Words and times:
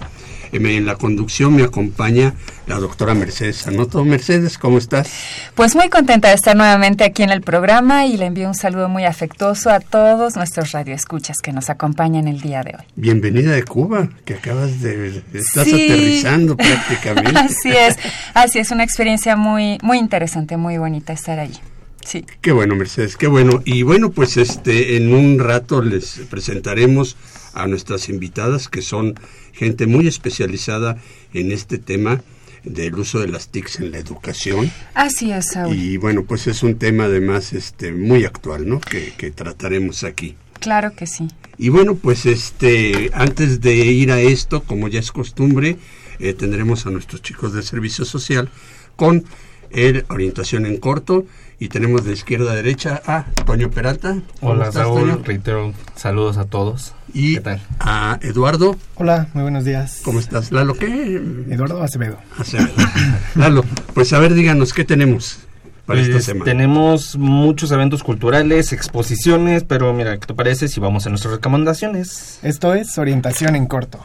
En 0.52 0.86
la 0.86 0.96
conducción 0.96 1.54
me 1.54 1.62
acompaña 1.62 2.34
la 2.66 2.76
doctora 2.76 3.14
Mercedes 3.14 3.56
Sanoto. 3.56 4.04
Mercedes, 4.04 4.58
¿cómo 4.58 4.78
estás? 4.78 5.10
Pues 5.54 5.74
muy 5.74 5.88
contenta 5.88 6.28
de 6.28 6.34
estar 6.34 6.56
nuevamente 6.56 7.04
aquí 7.04 7.22
en 7.22 7.30
el 7.30 7.40
programa 7.40 8.06
y 8.06 8.16
le 8.16 8.26
envío 8.26 8.48
un 8.48 8.54
saludo 8.54 8.88
muy 8.88 9.04
afectuoso 9.04 9.70
a 9.70 9.80
todos 9.80 10.36
nuestros 10.36 10.72
radioescuchas 10.72 11.38
que 11.42 11.52
nos 11.52 11.70
acompañan 11.70 12.28
el 12.28 12.40
día 12.40 12.62
de 12.62 12.76
hoy. 12.78 12.84
Bienvenida 12.96 13.52
de 13.52 13.64
Cuba, 13.64 14.08
que 14.24 14.34
acabas 14.34 14.80
de... 14.80 15.22
estás 15.32 15.66
aterrizando 15.66 16.56
prácticamente. 16.56 17.38
así 17.38 17.70
es, 17.70 17.96
así 18.34 18.58
es, 18.58 18.70
una 18.70 18.84
experiencia 18.84 19.36
muy, 19.36 19.78
muy 19.82 19.98
interesante, 19.98 20.56
muy 20.56 20.78
bonita 20.78 21.12
estar 21.12 21.38
allí. 21.38 21.60
Sí. 22.04 22.24
Qué 22.40 22.52
bueno, 22.52 22.76
Mercedes, 22.76 23.16
qué 23.16 23.26
bueno. 23.26 23.62
Y 23.64 23.82
bueno, 23.82 24.10
pues 24.12 24.36
este 24.36 24.96
en 24.96 25.12
un 25.12 25.40
rato 25.40 25.82
les 25.82 26.20
presentaremos 26.30 27.16
a 27.52 27.66
nuestras 27.66 28.08
invitadas 28.08 28.68
que 28.68 28.82
son 28.82 29.18
gente 29.56 29.86
muy 29.86 30.06
especializada 30.06 30.98
en 31.32 31.50
este 31.50 31.78
tema 31.78 32.22
del 32.64 32.94
uso 32.96 33.20
de 33.20 33.28
las 33.28 33.48
TICs 33.48 33.80
en 33.80 33.92
la 33.92 33.98
educación. 33.98 34.70
Así 34.94 35.30
es, 35.30 35.52
Saúl. 35.52 35.74
Y 35.76 35.96
bueno, 35.96 36.24
pues 36.24 36.46
es 36.46 36.62
un 36.62 36.78
tema 36.78 37.04
además 37.04 37.52
este 37.52 37.92
muy 37.92 38.24
actual, 38.24 38.68
¿no? 38.68 38.80
Que, 38.80 39.30
trataremos 39.30 40.04
aquí. 40.04 40.36
Claro 40.60 40.92
que 40.94 41.06
sí. 41.06 41.28
Y 41.58 41.68
bueno, 41.68 41.94
pues 41.94 42.26
este 42.26 43.10
antes 43.14 43.60
de 43.60 43.76
ir 43.76 44.10
a 44.10 44.20
esto, 44.20 44.62
como 44.62 44.88
ya 44.88 45.00
es 45.00 45.12
costumbre, 45.12 45.76
eh, 46.18 46.34
tendremos 46.34 46.86
a 46.86 46.90
nuestros 46.90 47.22
chicos 47.22 47.52
de 47.52 47.62
servicio 47.62 48.04
social 48.04 48.50
con 48.96 49.24
el 49.70 50.04
orientación 50.08 50.66
en 50.66 50.78
corto 50.78 51.26
y 51.58 51.68
tenemos 51.68 52.04
de 52.04 52.12
izquierda 52.12 52.52
a 52.52 52.54
derecha 52.54 53.00
a 53.06 53.24
Toño 53.44 53.70
Peralta. 53.70 54.18
Hola 54.40 54.70
Saúl, 54.72 55.24
reitero 55.24 55.72
saludos 55.94 56.36
a 56.36 56.44
todos. 56.44 56.94
Y 57.14 57.38
a 57.80 58.18
Eduardo. 58.20 58.76
Hola, 58.96 59.28
muy 59.32 59.42
buenos 59.42 59.64
días. 59.64 60.00
¿Cómo 60.04 60.20
estás? 60.20 60.52
Lalo, 60.52 60.74
¿qué? 60.74 61.16
Eduardo 61.48 61.82
Acevedo. 61.82 62.18
Acevedo. 62.38 62.68
Lalo, 63.34 63.64
pues 63.94 64.12
a 64.12 64.18
ver, 64.18 64.34
díganos, 64.34 64.74
¿qué 64.74 64.84
tenemos? 64.84 65.38
Para 65.86 66.00
esta 66.00 66.14
pues, 66.14 66.24
semana? 66.24 66.44
Tenemos 66.44 67.16
muchos 67.16 67.70
eventos 67.70 68.02
culturales, 68.02 68.72
exposiciones, 68.72 69.64
pero 69.64 69.92
mira, 69.94 70.18
¿qué 70.18 70.26
te 70.26 70.34
parece 70.34 70.68
si 70.68 70.80
vamos 70.80 71.06
a 71.06 71.10
nuestras 71.10 71.34
recomendaciones? 71.34 72.40
Esto 72.42 72.74
es 72.74 72.98
orientación 72.98 73.56
en 73.56 73.66
corto. 73.66 74.04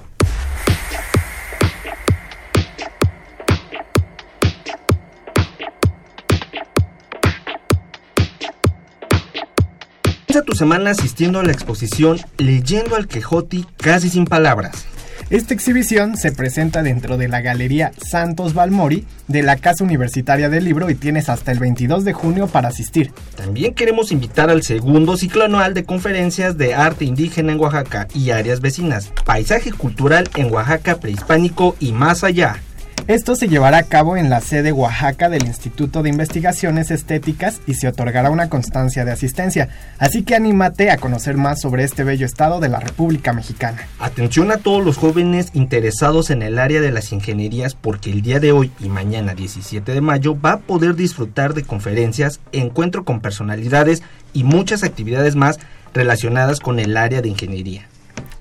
Tu 10.52 10.58
semana 10.58 10.90
asistiendo 10.90 11.40
a 11.40 11.44
la 11.44 11.54
exposición 11.54 12.20
Leyendo 12.38 12.98
al 12.98 13.08
Quijote 13.08 13.64
casi 13.78 14.10
sin 14.10 14.26
palabras. 14.26 14.86
Esta 15.30 15.54
exhibición 15.54 16.18
se 16.18 16.34
presenta 16.34 16.84
dentro 16.84 17.16
de 17.16 17.30
la 17.30 17.40
Galería 17.40 17.94
Santos 18.06 18.54
Balmori 18.54 19.06
de 19.30 19.44
la 19.44 19.56
Casa 19.56 19.86
Universitaria 19.86 20.50
del 20.50 20.66
Libro 20.66 20.90
y 20.90 20.96
tienes 20.96 21.30
hasta 21.30 21.54
el 21.54 21.60
22 21.60 22.04
de 22.04 22.12
junio 22.12 22.48
para 22.48 22.68
asistir. 22.68 23.14
También 23.38 23.74
queremos 23.74 24.12
invitar 24.12 24.50
al 24.50 24.64
segundo 24.64 25.16
ciclo 25.16 25.46
anual 25.46 25.74
de 25.74 25.86
conferencias 25.86 26.58
de 26.58 26.74
arte 26.74 27.06
indígena 27.06 27.54
en 27.54 27.60
Oaxaca 27.62 28.10
y 28.14 28.32
áreas 28.32 28.60
vecinas, 28.60 29.14
paisaje 29.24 29.72
cultural 29.72 30.30
en 30.36 30.52
Oaxaca 30.52 31.00
prehispánico 31.00 31.78
y 31.80 31.94
más 31.94 32.26
allá. 32.26 32.60
Esto 33.08 33.36
se 33.36 33.48
llevará 33.48 33.80
a 33.80 33.84
cabo 33.84 34.16
en 34.16 34.30
la 34.30 34.42
sede 34.42 34.72
Oaxaca 34.72 35.28
del 35.28 35.46
Instituto 35.46 36.04
de 36.04 36.10
Investigaciones 36.10 36.92
Estéticas 36.92 37.60
y 37.66 37.74
se 37.74 37.88
otorgará 37.88 38.30
una 38.30 38.48
constancia 38.48 39.04
de 39.04 39.12
asistencia. 39.12 39.70
Así 39.98 40.22
que 40.22 40.36
anímate 40.36 40.92
a 40.92 40.98
conocer 40.98 41.36
más 41.36 41.60
sobre 41.60 41.84
este 41.84 42.04
bello 42.04 42.28
estado 42.28 42.60
de 42.60 42.70
la 42.70 42.80
República 42.80 43.34
Mexicana. 43.34 43.88
Atención 44.00 44.52
a 44.52 44.58
todos 44.58 44.86
los 44.86 44.98
jóvenes 44.98 45.50
interesados 45.54 46.30
en 46.30 46.44
el 46.44 46.60
área 46.60 46.80
de 46.80 46.92
las 46.92 47.12
ingenierías 47.12 47.74
porque 47.74 48.12
el 48.12 48.22
día 48.22 48.40
de 48.40 48.52
hoy 48.52 48.72
y 48.80 48.88
mañana 48.88 49.34
17 49.34 49.94
de 49.94 50.02
mayo 50.02 50.40
va 50.40 50.54
a 50.54 50.60
poder 50.60 50.96
disfrutar 50.96 51.56
de 51.56 51.64
conferencias, 51.64 52.40
encuentro 52.52 53.04
con 53.04 53.20
personalidades 53.20 54.04
y 54.32 54.44
muchas 54.44 54.84
actividades 54.84 55.36
más 55.36 55.60
relacionadas 55.94 56.60
con 56.60 56.80
el 56.80 56.96
área 56.96 57.22
de 57.22 57.30
ingeniería. 57.30 57.88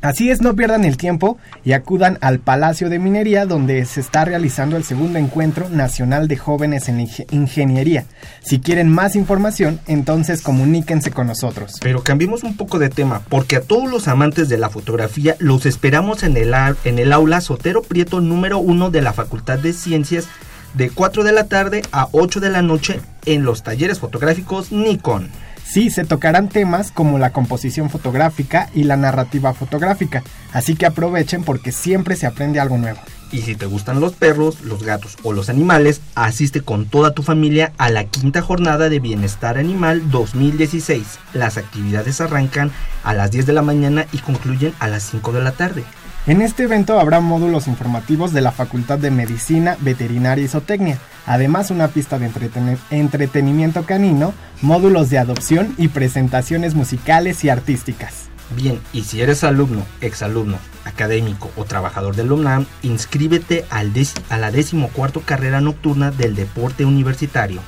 Así 0.02 0.30
es, 0.30 0.40
no 0.40 0.56
pierdan 0.56 0.86
el 0.86 0.96
tiempo 0.96 1.36
y 1.62 1.72
acudan 1.72 2.16
al 2.22 2.38
Palacio 2.38 2.88
de 2.88 2.98
Minería 2.98 3.44
donde 3.44 3.84
se 3.84 4.00
está 4.00 4.24
realizando 4.24 4.78
el 4.78 4.84
segundo 4.84 5.18
encuentro 5.18 5.68
nacional 5.68 6.26
de 6.26 6.38
jóvenes 6.38 6.88
en 6.88 7.06
ingeniería. 7.30 8.06
Si 8.42 8.60
quieren 8.60 8.88
más 8.88 9.14
información, 9.14 9.78
entonces 9.86 10.40
comuníquense 10.40 11.10
con 11.10 11.26
nosotros. 11.26 11.74
Pero 11.82 12.02
cambiemos 12.02 12.44
un 12.44 12.56
poco 12.56 12.78
de 12.78 12.88
tema, 12.88 13.20
porque 13.28 13.56
a 13.56 13.60
todos 13.60 13.90
los 13.90 14.08
amantes 14.08 14.48
de 14.48 14.56
la 14.56 14.70
fotografía 14.70 15.36
los 15.38 15.66
esperamos 15.66 16.22
en 16.22 16.36
el, 16.38 17.12
aula 17.12 17.42
Sotero 17.42 17.82
Prieto 17.82 18.22
número 18.22 18.58
1 18.58 18.90
de 18.90 19.02
la 19.02 19.12
Facultad 19.12 19.58
de 19.58 19.74
Ciencias 19.74 20.28
de 20.72 20.88
4 20.88 21.24
de 21.24 21.32
la 21.32 21.44
tarde 21.44 21.82
a 21.92 22.08
8 22.12 22.40
de 22.40 22.48
la 22.48 22.62
noche 22.62 23.00
en 23.26 23.44
los 23.44 23.62
talleres 23.62 23.98
fotográficos 23.98 24.72
Nikon. 24.72 25.28
Sí, 25.72 25.88
se 25.90 26.04
tocarán 26.04 26.48
temas 26.48 26.90
como 26.90 27.20
la 27.20 27.30
composición 27.30 27.90
fotográfica 27.90 28.68
y 28.74 28.82
la 28.82 28.96
narrativa 28.96 29.54
fotográfica, 29.54 30.24
así 30.52 30.74
que 30.74 30.84
aprovechen 30.84 31.44
porque 31.44 31.70
siempre 31.70 32.16
se 32.16 32.26
aprende 32.26 32.58
algo 32.58 32.76
nuevo. 32.76 32.98
Y 33.30 33.42
si 33.42 33.54
te 33.54 33.66
gustan 33.66 34.00
los 34.00 34.14
perros, 34.14 34.62
los 34.62 34.82
gatos 34.82 35.16
o 35.22 35.32
los 35.32 35.48
animales, 35.48 36.00
asiste 36.16 36.62
con 36.62 36.86
toda 36.86 37.12
tu 37.12 37.22
familia 37.22 37.72
a 37.78 37.88
la 37.88 38.02
quinta 38.02 38.42
jornada 38.42 38.88
de 38.88 38.98
Bienestar 38.98 39.58
Animal 39.58 40.10
2016. 40.10 41.20
Las 41.34 41.56
actividades 41.56 42.20
arrancan 42.20 42.72
a 43.04 43.14
las 43.14 43.30
10 43.30 43.46
de 43.46 43.52
la 43.52 43.62
mañana 43.62 44.06
y 44.10 44.18
concluyen 44.18 44.74
a 44.80 44.88
las 44.88 45.04
5 45.04 45.30
de 45.30 45.42
la 45.44 45.52
tarde. 45.52 45.84
En 46.26 46.42
este 46.42 46.64
evento 46.64 47.00
habrá 47.00 47.20
módulos 47.20 47.66
informativos 47.66 48.32
de 48.32 48.42
la 48.42 48.52
Facultad 48.52 48.98
de 48.98 49.10
Medicina, 49.10 49.76
Veterinaria 49.80 50.44
y 50.44 50.48
Zootecnia, 50.48 50.98
además 51.26 51.70
una 51.70 51.88
pista 51.88 52.18
de 52.18 52.30
entreten- 52.30 52.78
entretenimiento 52.90 53.84
canino, 53.84 54.34
módulos 54.60 55.08
de 55.08 55.18
adopción 55.18 55.74
y 55.78 55.88
presentaciones 55.88 56.74
musicales 56.74 57.42
y 57.44 57.48
artísticas. 57.48 58.28
Bien, 58.54 58.80
y 58.92 59.04
si 59.04 59.22
eres 59.22 59.44
alumno, 59.44 59.82
exalumno, 60.02 60.58
académico 60.84 61.50
o 61.56 61.64
trabajador 61.64 62.16
del 62.16 62.32
UNAM, 62.32 62.66
inscríbete 62.82 63.64
al 63.70 63.92
a 64.28 64.36
la 64.36 64.50
decimocuarto 64.50 65.22
carrera 65.22 65.60
nocturna 65.60 66.10
del 66.10 66.34
deporte 66.34 66.84
universitario. 66.84 67.60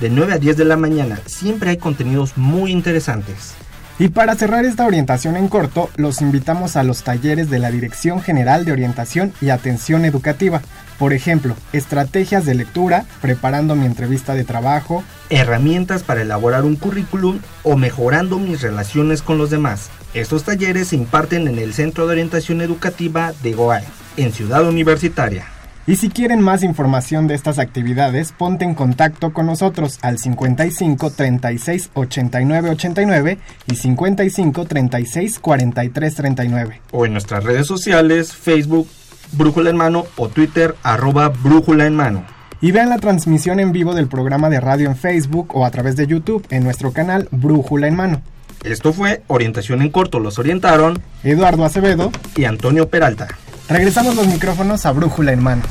De 0.00 0.10
9 0.10 0.32
a 0.32 0.38
10 0.38 0.56
de 0.56 0.64
la 0.64 0.76
mañana 0.76 1.20
siempre 1.26 1.70
hay 1.70 1.76
contenidos 1.76 2.36
muy 2.36 2.72
interesantes. 2.72 3.54
Y 3.96 4.08
para 4.08 4.34
cerrar 4.34 4.64
esta 4.64 4.86
orientación 4.86 5.36
en 5.36 5.46
corto, 5.46 5.88
los 5.96 6.20
invitamos 6.20 6.74
a 6.74 6.82
los 6.82 7.04
talleres 7.04 7.48
de 7.48 7.60
la 7.60 7.70
Dirección 7.70 8.20
General 8.20 8.64
de 8.64 8.72
Orientación 8.72 9.32
y 9.40 9.50
Atención 9.50 10.04
Educativa. 10.04 10.62
Por 10.98 11.12
ejemplo, 11.12 11.54
estrategias 11.72 12.44
de 12.44 12.56
lectura, 12.56 13.04
preparando 13.22 13.76
mi 13.76 13.86
entrevista 13.86 14.34
de 14.34 14.42
trabajo, 14.42 15.04
herramientas 15.30 16.02
para 16.02 16.22
elaborar 16.22 16.64
un 16.64 16.74
currículum 16.74 17.38
o 17.62 17.76
mejorando 17.76 18.40
mis 18.40 18.62
relaciones 18.62 19.22
con 19.22 19.38
los 19.38 19.50
demás. 19.50 19.90
Estos 20.12 20.42
talleres 20.42 20.88
se 20.88 20.96
imparten 20.96 21.46
en 21.46 21.60
el 21.60 21.72
Centro 21.72 22.06
de 22.06 22.12
Orientación 22.12 22.62
Educativa 22.62 23.32
de 23.44 23.52
GOAE, 23.52 23.84
en 24.16 24.32
Ciudad 24.32 24.66
Universitaria. 24.66 25.46
Y 25.86 25.96
si 25.96 26.08
quieren 26.08 26.40
más 26.40 26.62
información 26.62 27.26
de 27.26 27.34
estas 27.34 27.58
actividades, 27.58 28.32
ponte 28.32 28.64
en 28.64 28.74
contacto 28.74 29.34
con 29.34 29.44
nosotros 29.44 29.98
al 30.00 30.18
55 30.18 31.10
36 31.10 31.90
89 31.92 32.70
89 32.70 33.38
y 33.66 33.74
55 33.74 34.64
36 34.64 35.38
43 35.38 36.14
39. 36.14 36.80
O 36.90 37.04
en 37.04 37.12
nuestras 37.12 37.44
redes 37.44 37.66
sociales, 37.66 38.34
Facebook, 38.34 38.88
Brújula 39.32 39.68
en 39.68 39.76
Mano 39.76 40.06
o 40.16 40.28
Twitter, 40.28 40.74
arroba 40.82 41.28
Brújula 41.28 41.84
en 41.84 41.96
Mano. 41.96 42.24
Y 42.62 42.72
vean 42.72 42.88
la 42.88 42.98
transmisión 42.98 43.60
en 43.60 43.72
vivo 43.72 43.94
del 43.94 44.08
programa 44.08 44.48
de 44.48 44.60
radio 44.60 44.88
en 44.88 44.96
Facebook 44.96 45.54
o 45.54 45.66
a 45.66 45.70
través 45.70 45.96
de 45.96 46.06
YouTube 46.06 46.46
en 46.48 46.64
nuestro 46.64 46.92
canal 46.92 47.28
Brújula 47.30 47.88
en 47.88 47.96
Mano. 47.96 48.22
Esto 48.62 48.94
fue 48.94 49.22
Orientación 49.26 49.82
en 49.82 49.90
Corto. 49.90 50.18
Los 50.18 50.38
orientaron 50.38 51.02
Eduardo 51.24 51.66
Acevedo 51.66 52.10
y 52.34 52.44
Antonio 52.44 52.88
Peralta. 52.88 53.28
Regresamos 53.68 54.14
los 54.14 54.26
micrófonos 54.26 54.84
a 54.84 54.92
Brújula 54.92 55.32
en 55.32 55.42
Mano. 55.42 55.62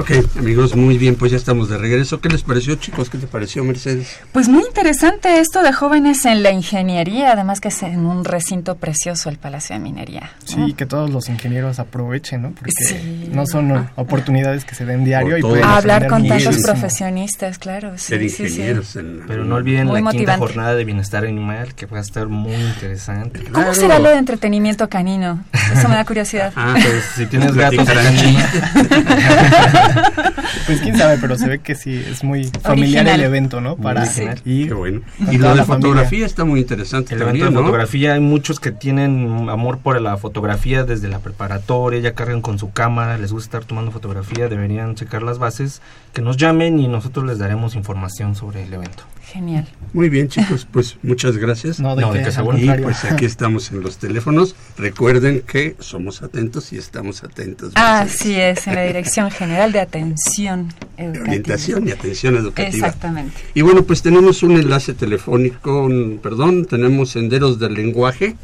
Ok, 0.00 0.12
amigos, 0.38 0.74
muy 0.76 0.96
bien, 0.96 1.14
pues 1.14 1.30
ya 1.30 1.36
estamos 1.36 1.68
de 1.68 1.76
regreso. 1.76 2.22
¿Qué 2.22 2.30
les 2.30 2.42
pareció, 2.42 2.74
chicos? 2.76 3.10
¿Qué 3.10 3.18
te 3.18 3.26
pareció, 3.26 3.62
Mercedes? 3.64 4.16
Pues 4.32 4.48
muy 4.48 4.62
interesante 4.64 5.40
esto 5.40 5.62
de 5.62 5.74
jóvenes 5.74 6.24
en 6.24 6.42
la 6.42 6.52
ingeniería, 6.52 7.32
además 7.32 7.60
que 7.60 7.68
es 7.68 7.82
en 7.82 8.06
un 8.06 8.24
recinto 8.24 8.76
precioso 8.76 9.28
el 9.28 9.36
Palacio 9.36 9.74
de 9.76 9.80
Minería. 9.80 10.30
¿no? 10.56 10.66
Sí, 10.68 10.72
que 10.72 10.86
todos 10.86 11.10
los 11.10 11.28
ingenieros 11.28 11.78
aprovechen, 11.80 12.40
¿no? 12.40 12.52
Porque 12.52 12.70
Sí. 12.88 13.28
no 13.30 13.44
son 13.46 13.72
uh, 13.72 13.84
oportunidades 13.96 14.64
que 14.64 14.74
se 14.74 14.86
den 14.86 15.04
diario 15.04 15.32
Por 15.32 15.38
y 15.38 15.42
pueden 15.42 15.64
hablar 15.66 16.08
con 16.08 16.26
tantos 16.26 16.46
muchísimo. 16.46 16.72
profesionistas, 16.72 17.58
claro. 17.58 17.92
Sí, 17.98 18.06
Ser 18.06 18.20
sí, 18.22 18.30
sí. 18.30 18.42
ingenieros 18.44 18.96
en... 18.96 19.20
Pero 19.28 19.44
no 19.44 19.56
olviden 19.56 19.88
la 19.88 19.96
quinta 19.96 20.12
motivante. 20.12 20.40
jornada 20.46 20.74
de 20.76 20.84
Bienestar 20.84 21.26
Animal, 21.26 21.74
que 21.74 21.84
va 21.84 21.98
a 21.98 22.00
estar 22.00 22.26
muy 22.28 22.54
interesante. 22.54 23.40
¿Cómo 23.40 23.52
Claro. 23.52 23.74
será 23.74 23.98
lo 23.98 24.08
de 24.08 24.16
entretenimiento 24.16 24.88
canino? 24.88 25.44
Eso 25.76 25.90
me 25.90 25.96
da 25.96 26.06
curiosidad. 26.06 26.54
Ah, 26.56 26.72
Pues 26.72 27.04
si 27.16 27.26
tienes 27.26 27.54
gatos, 27.54 27.86
Pues 30.66 30.80
quién 30.80 30.96
sabe, 30.96 31.18
pero 31.20 31.36
se 31.36 31.48
ve 31.48 31.58
que 31.60 31.74
sí, 31.74 31.94
es 32.10 32.22
muy 32.22 32.44
familiar 32.62 33.04
Original. 33.04 33.20
el 33.20 33.26
evento, 33.26 33.60
¿no? 33.60 33.76
Para 33.76 34.06
Sí. 34.06 34.24
ir. 34.44 34.68
Qué 34.68 34.74
bueno. 34.74 35.00
Y 35.30 35.38
lo 35.38 35.48
de 35.50 35.56
la 35.56 35.64
familia. 35.64 35.64
fotografía 35.64 36.26
está 36.26 36.44
muy 36.44 36.60
interesante 36.60 37.14
El 37.14 37.20
también, 37.20 37.42
evento 37.46 37.46
de 37.46 37.62
¿no? 37.62 37.66
fotografía, 37.68 38.14
hay 38.14 38.20
muchos 38.20 38.60
que 38.60 38.70
tienen 38.72 39.48
amor 39.50 39.78
por 39.78 40.00
la 40.00 40.16
fotografía 40.16 40.84
desde 40.84 41.08
la 41.08 41.18
preparatoria, 41.18 42.00
ya 42.00 42.14
cargan 42.14 42.40
con 42.40 42.58
su 42.58 42.70
cámara, 42.72 43.18
les 43.18 43.32
gusta 43.32 43.58
estar 43.58 43.64
tomando 43.64 43.90
fotografía, 43.90 44.48
deberían 44.48 44.94
checar 44.94 45.22
las 45.22 45.38
bases, 45.38 45.80
que 46.12 46.22
nos 46.22 46.36
llamen 46.36 46.78
y 46.78 46.88
nosotros 46.88 47.24
les 47.26 47.38
daremos 47.38 47.74
información 47.74 48.34
sobre 48.34 48.62
el 48.64 48.72
evento. 48.72 49.04
Genial. 49.32 49.66
Muy 49.92 50.08
bien, 50.08 50.28
chicos, 50.28 50.66
pues 50.70 50.96
muchas 51.02 51.36
gracias. 51.36 51.78
No, 51.78 51.94
de 51.94 52.02
No, 52.02 52.08
de 52.12 52.18
que, 52.18 52.22
que 52.22 52.26
al 52.28 52.32
seguro. 52.34 52.58
Y 52.58 52.68
pues 52.82 53.04
aquí 53.04 53.24
estamos 53.24 53.70
en 53.70 53.80
los 53.80 53.98
teléfonos. 53.98 54.56
Recuerden 54.76 55.42
que 55.42 55.76
somos 55.78 56.22
atentos 56.22 56.72
y 56.72 56.78
estamos 56.78 57.22
atentos. 57.22 57.72
Así 57.76 58.34
es, 58.34 58.66
en 58.66 58.74
la 58.74 58.82
Dirección 58.84 59.30
General 59.30 59.70
de 59.72 59.80
Atención 59.80 60.68
De 60.96 61.04
Educativa. 61.04 61.22
orientación 61.28 61.88
y 61.88 61.90
atención 61.92 62.36
educativa. 62.36 62.86
Exactamente. 62.88 63.40
Y 63.54 63.62
bueno, 63.62 63.84
pues 63.84 64.02
tenemos 64.02 64.42
un 64.42 64.52
enlace 64.52 64.94
telefónico, 64.94 65.82
un- 65.84 66.18
perdón, 66.22 66.64
tenemos 66.64 67.10
senderos 67.10 67.58
del 67.58 67.74
lenguaje, 67.74 68.36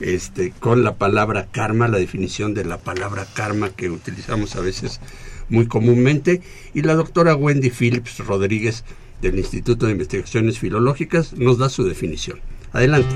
este, 0.00 0.52
con 0.58 0.84
la 0.84 0.96
palabra 0.96 1.46
karma, 1.50 1.88
la 1.88 1.98
definición 1.98 2.52
de 2.52 2.64
la 2.64 2.78
palabra 2.78 3.26
karma 3.32 3.70
que 3.70 3.88
utilizamos 3.90 4.56
a 4.56 4.60
veces 4.60 5.00
muy 5.48 5.66
comúnmente, 5.66 6.40
y 6.74 6.82
la 6.82 6.94
doctora 6.94 7.34
Wendy 7.36 7.70
Phillips 7.70 8.18
Rodríguez 8.18 8.84
del 9.24 9.38
Instituto 9.38 9.86
de 9.86 9.92
Investigaciones 9.92 10.58
Filológicas 10.58 11.32
nos 11.32 11.58
da 11.58 11.68
su 11.68 11.84
definición. 11.84 12.38
Adelante. 12.72 13.08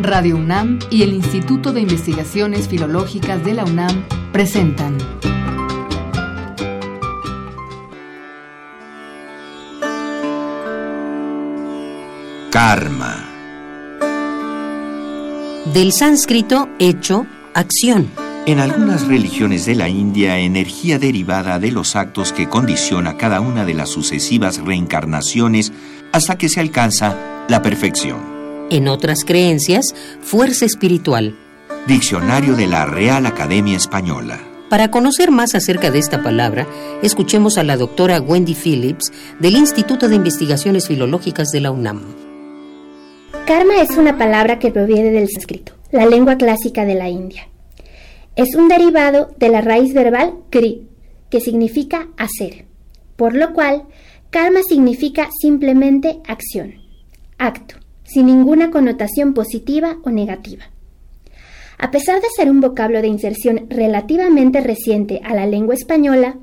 Radio 0.00 0.36
UNAM 0.36 0.78
y 0.90 1.02
el 1.02 1.12
Instituto 1.12 1.72
de 1.72 1.80
Investigaciones 1.80 2.68
Filológicas 2.68 3.44
de 3.44 3.54
la 3.54 3.64
UNAM 3.64 4.04
presentan 4.32 4.96
Karma. 12.50 13.26
Del 15.72 15.92
sánscrito 15.92 16.68
hecho, 16.78 17.26
acción. 17.54 18.29
En 18.46 18.58
algunas 18.58 19.06
religiones 19.06 19.66
de 19.66 19.74
la 19.74 19.88
India, 19.88 20.38
energía 20.38 20.98
derivada 20.98 21.58
de 21.58 21.70
los 21.70 21.94
actos 21.94 22.32
que 22.32 22.48
condiciona 22.48 23.18
cada 23.18 23.40
una 23.40 23.66
de 23.66 23.74
las 23.74 23.90
sucesivas 23.90 24.58
reencarnaciones 24.64 25.72
hasta 26.12 26.38
que 26.38 26.48
se 26.48 26.58
alcanza 26.58 27.44
la 27.48 27.62
perfección. 27.62 28.18
En 28.70 28.88
otras 28.88 29.24
creencias, 29.24 29.94
fuerza 30.22 30.64
espiritual. 30.64 31.36
Diccionario 31.86 32.56
de 32.56 32.66
la 32.66 32.86
Real 32.86 33.26
Academia 33.26 33.76
Española. 33.76 34.40
Para 34.70 34.90
conocer 34.90 35.30
más 35.30 35.54
acerca 35.54 35.90
de 35.90 35.98
esta 35.98 36.22
palabra, 36.22 36.66
escuchemos 37.02 37.58
a 37.58 37.62
la 37.62 37.76
doctora 37.76 38.20
Wendy 38.20 38.54
Phillips 38.54 39.12
del 39.38 39.56
Instituto 39.56 40.08
de 40.08 40.16
Investigaciones 40.16 40.88
Filológicas 40.88 41.48
de 41.48 41.60
la 41.60 41.72
UNAM. 41.72 42.02
Karma 43.46 43.82
es 43.82 43.98
una 43.98 44.16
palabra 44.16 44.58
que 44.58 44.70
proviene 44.70 45.10
del 45.10 45.28
sánscrito, 45.28 45.72
la 45.90 46.06
lengua 46.06 46.36
clásica 46.36 46.84
de 46.84 46.94
la 46.94 47.08
India. 47.08 47.49
Es 48.40 48.54
un 48.54 48.68
derivado 48.68 49.28
de 49.36 49.50
la 49.50 49.60
raíz 49.60 49.92
verbal 49.92 50.32
kri, 50.48 50.88
que 51.28 51.42
significa 51.42 52.08
hacer, 52.16 52.64
por 53.16 53.34
lo 53.34 53.52
cual 53.52 53.84
karma 54.30 54.60
significa 54.66 55.28
simplemente 55.42 56.20
acción, 56.26 56.76
acto, 57.36 57.74
sin 58.02 58.24
ninguna 58.24 58.70
connotación 58.70 59.34
positiva 59.34 59.98
o 60.04 60.10
negativa. 60.10 60.70
A 61.76 61.90
pesar 61.90 62.22
de 62.22 62.28
ser 62.34 62.48
un 62.48 62.62
vocablo 62.62 63.02
de 63.02 63.08
inserción 63.08 63.66
relativamente 63.68 64.62
reciente 64.62 65.20
a 65.22 65.34
la 65.34 65.44
lengua 65.44 65.74
española, 65.74 66.38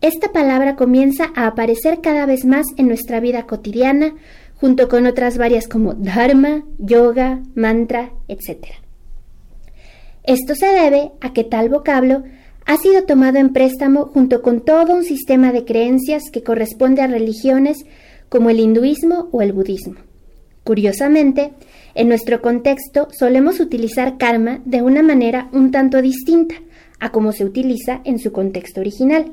esta 0.00 0.32
palabra 0.32 0.76
comienza 0.76 1.30
a 1.34 1.46
aparecer 1.46 2.00
cada 2.00 2.24
vez 2.24 2.46
más 2.46 2.64
en 2.78 2.88
nuestra 2.88 3.20
vida 3.20 3.46
cotidiana, 3.46 4.14
junto 4.54 4.88
con 4.88 5.04
otras 5.04 5.36
varias 5.36 5.68
como 5.68 5.92
dharma, 5.92 6.64
yoga, 6.78 7.42
mantra, 7.54 8.12
etc. 8.28 8.83
Esto 10.24 10.54
se 10.54 10.66
debe 10.66 11.12
a 11.20 11.34
que 11.34 11.44
tal 11.44 11.68
vocablo 11.68 12.22
ha 12.64 12.78
sido 12.78 13.04
tomado 13.04 13.38
en 13.38 13.52
préstamo 13.52 14.06
junto 14.06 14.40
con 14.40 14.62
todo 14.62 14.94
un 14.94 15.04
sistema 15.04 15.52
de 15.52 15.66
creencias 15.66 16.30
que 16.32 16.42
corresponde 16.42 17.02
a 17.02 17.06
religiones 17.06 17.84
como 18.30 18.48
el 18.48 18.58
hinduismo 18.58 19.28
o 19.32 19.42
el 19.42 19.52
budismo. 19.52 19.96
Curiosamente, 20.64 21.52
en 21.94 22.08
nuestro 22.08 22.40
contexto 22.40 23.08
solemos 23.18 23.60
utilizar 23.60 24.16
karma 24.16 24.60
de 24.64 24.80
una 24.80 25.02
manera 25.02 25.50
un 25.52 25.70
tanto 25.70 26.00
distinta 26.00 26.54
a 27.00 27.12
como 27.12 27.32
se 27.32 27.44
utiliza 27.44 28.00
en 28.04 28.18
su 28.18 28.32
contexto 28.32 28.80
original. 28.80 29.30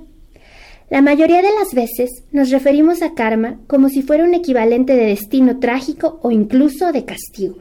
La 0.89 1.01
mayoría 1.01 1.41
de 1.41 1.53
las 1.57 1.73
veces 1.73 2.09
nos 2.33 2.49
referimos 2.49 3.01
a 3.01 3.13
karma 3.13 3.61
como 3.67 3.87
si 3.87 4.01
fuera 4.01 4.25
un 4.25 4.33
equivalente 4.33 4.93
de 4.93 5.05
destino 5.05 5.57
trágico 5.59 6.19
o 6.21 6.31
incluso 6.31 6.91
de 6.91 7.05
castigo. 7.05 7.59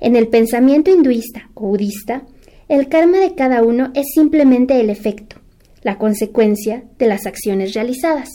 En 0.00 0.16
el 0.16 0.28
pensamiento 0.28 0.90
hinduista 0.90 1.50
o 1.54 1.68
budista, 1.68 2.22
el 2.68 2.88
karma 2.88 3.18
de 3.18 3.34
cada 3.34 3.62
uno 3.62 3.90
es 3.94 4.06
simplemente 4.14 4.80
el 4.80 4.90
efecto, 4.90 5.36
la 5.82 5.98
consecuencia 5.98 6.84
de 6.98 7.06
las 7.06 7.26
acciones 7.26 7.74
realizadas. 7.74 8.28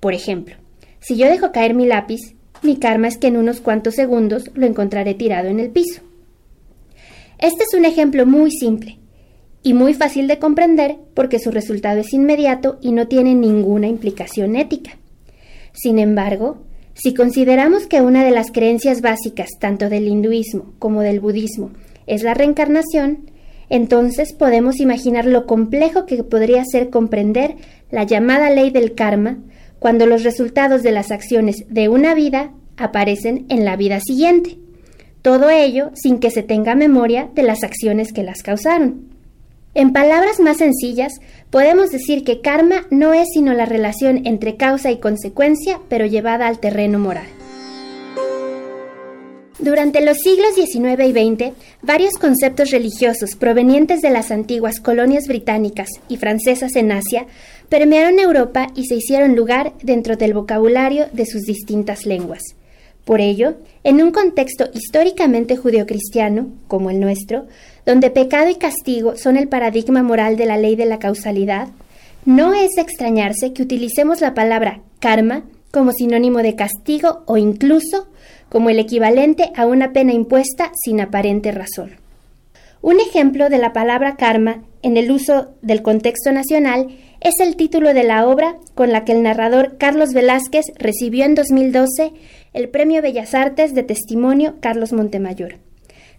Por 0.00 0.14
ejemplo, 0.14 0.56
si 1.00 1.16
yo 1.16 1.26
dejo 1.26 1.52
caer 1.52 1.74
mi 1.74 1.86
lápiz, 1.86 2.34
mi 2.62 2.76
karma 2.78 3.08
es 3.08 3.18
que 3.18 3.26
en 3.26 3.36
unos 3.36 3.60
cuantos 3.60 3.94
segundos 3.94 4.50
lo 4.54 4.64
encontraré 4.64 5.14
tirado 5.14 5.48
en 5.48 5.60
el 5.60 5.70
piso. 5.70 6.00
Este 7.38 7.64
es 7.64 7.74
un 7.76 7.84
ejemplo 7.84 8.24
muy 8.24 8.50
simple 8.50 8.98
y 9.62 9.74
muy 9.74 9.92
fácil 9.92 10.28
de 10.28 10.38
comprender 10.38 10.96
porque 11.12 11.38
su 11.38 11.50
resultado 11.50 12.00
es 12.00 12.14
inmediato 12.14 12.78
y 12.80 12.92
no 12.92 13.08
tiene 13.08 13.34
ninguna 13.34 13.88
implicación 13.88 14.56
ética. 14.56 14.92
Sin 15.72 15.98
embargo, 15.98 16.58
si 16.94 17.12
consideramos 17.12 17.86
que 17.86 18.00
una 18.00 18.24
de 18.24 18.30
las 18.30 18.50
creencias 18.50 19.00
básicas 19.00 19.50
tanto 19.58 19.88
del 19.88 20.06
hinduismo 20.06 20.72
como 20.78 21.00
del 21.02 21.20
budismo 21.20 21.72
es 22.06 22.22
la 22.22 22.34
reencarnación, 22.34 23.30
entonces 23.68 24.32
podemos 24.32 24.78
imaginar 24.78 25.26
lo 25.26 25.46
complejo 25.46 26.06
que 26.06 26.22
podría 26.22 26.64
ser 26.64 26.90
comprender 26.90 27.56
la 27.90 28.04
llamada 28.04 28.50
ley 28.50 28.70
del 28.70 28.94
karma 28.94 29.38
cuando 29.78 30.06
los 30.06 30.22
resultados 30.22 30.82
de 30.82 30.92
las 30.92 31.10
acciones 31.10 31.64
de 31.68 31.88
una 31.88 32.14
vida 32.14 32.52
aparecen 32.76 33.46
en 33.48 33.64
la 33.64 33.76
vida 33.76 34.00
siguiente. 34.00 34.58
Todo 35.22 35.50
ello 35.50 35.90
sin 35.94 36.18
que 36.18 36.30
se 36.30 36.42
tenga 36.42 36.74
memoria 36.74 37.30
de 37.34 37.42
las 37.42 37.64
acciones 37.64 38.12
que 38.12 38.22
las 38.22 38.42
causaron. 38.42 39.13
En 39.74 39.92
palabras 39.92 40.38
más 40.38 40.58
sencillas, 40.58 41.14
podemos 41.50 41.90
decir 41.90 42.22
que 42.22 42.40
karma 42.40 42.86
no 42.90 43.12
es 43.12 43.26
sino 43.34 43.52
la 43.54 43.66
relación 43.66 44.24
entre 44.24 44.56
causa 44.56 44.92
y 44.92 44.98
consecuencia, 44.98 45.80
pero 45.88 46.06
llevada 46.06 46.46
al 46.46 46.60
terreno 46.60 47.00
moral. 47.00 47.26
Durante 49.58 50.04
los 50.04 50.18
siglos 50.18 50.54
XIX 50.54 51.04
y 51.06 51.12
XX, 51.12 51.54
varios 51.82 52.14
conceptos 52.14 52.70
religiosos 52.70 53.34
provenientes 53.34 54.02
de 54.02 54.10
las 54.10 54.30
antiguas 54.30 54.78
colonias 54.78 55.26
británicas 55.26 55.88
y 56.08 56.18
francesas 56.18 56.76
en 56.76 56.92
Asia 56.92 57.26
permearon 57.68 58.18
Europa 58.18 58.68
y 58.76 58.86
se 58.86 58.96
hicieron 58.96 59.34
lugar 59.34 59.72
dentro 59.82 60.16
del 60.16 60.34
vocabulario 60.34 61.06
de 61.12 61.26
sus 61.26 61.42
distintas 61.42 62.04
lenguas. 62.04 62.42
Por 63.04 63.20
ello, 63.20 63.54
en 63.82 64.02
un 64.02 64.12
contexto 64.12 64.68
históricamente 64.72 65.56
judeocristiano, 65.56 66.48
como 66.68 66.90
el 66.90 67.00
nuestro, 67.00 67.46
donde 67.84 68.10
pecado 68.10 68.48
y 68.48 68.54
castigo 68.54 69.16
son 69.16 69.36
el 69.36 69.48
paradigma 69.48 70.02
moral 70.02 70.36
de 70.36 70.46
la 70.46 70.56
ley 70.56 70.74
de 70.74 70.86
la 70.86 70.98
causalidad, 70.98 71.68
no 72.24 72.54
es 72.54 72.78
extrañarse 72.78 73.52
que 73.52 73.62
utilicemos 73.62 74.22
la 74.22 74.32
palabra 74.32 74.80
karma 75.00 75.44
como 75.70 75.92
sinónimo 75.92 76.38
de 76.38 76.54
castigo 76.54 77.24
o 77.26 77.36
incluso 77.36 78.08
como 78.48 78.70
el 78.70 78.78
equivalente 78.78 79.52
a 79.56 79.66
una 79.66 79.92
pena 79.92 80.12
impuesta 80.12 80.72
sin 80.82 81.00
aparente 81.00 81.52
razón. 81.52 81.96
Un 82.80 83.00
ejemplo 83.00 83.50
de 83.50 83.58
la 83.58 83.72
palabra 83.72 84.16
karma 84.16 84.62
en 84.82 84.96
el 84.96 85.10
uso 85.10 85.48
del 85.60 85.82
contexto 85.82 86.32
nacional 86.32 86.96
es 87.20 87.34
el 87.40 87.56
título 87.56 87.94
de 87.94 88.04
la 88.04 88.26
obra 88.28 88.56
con 88.74 88.92
la 88.92 89.04
que 89.04 89.12
el 89.12 89.22
narrador 89.22 89.76
Carlos 89.78 90.12
Velázquez 90.12 90.66
recibió 90.76 91.24
en 91.24 91.34
2012 91.34 92.12
el 92.54 92.68
Premio 92.68 93.02
Bellas 93.02 93.34
Artes 93.34 93.74
de 93.74 93.82
Testimonio 93.82 94.54
Carlos 94.60 94.92
Montemayor. 94.92 95.58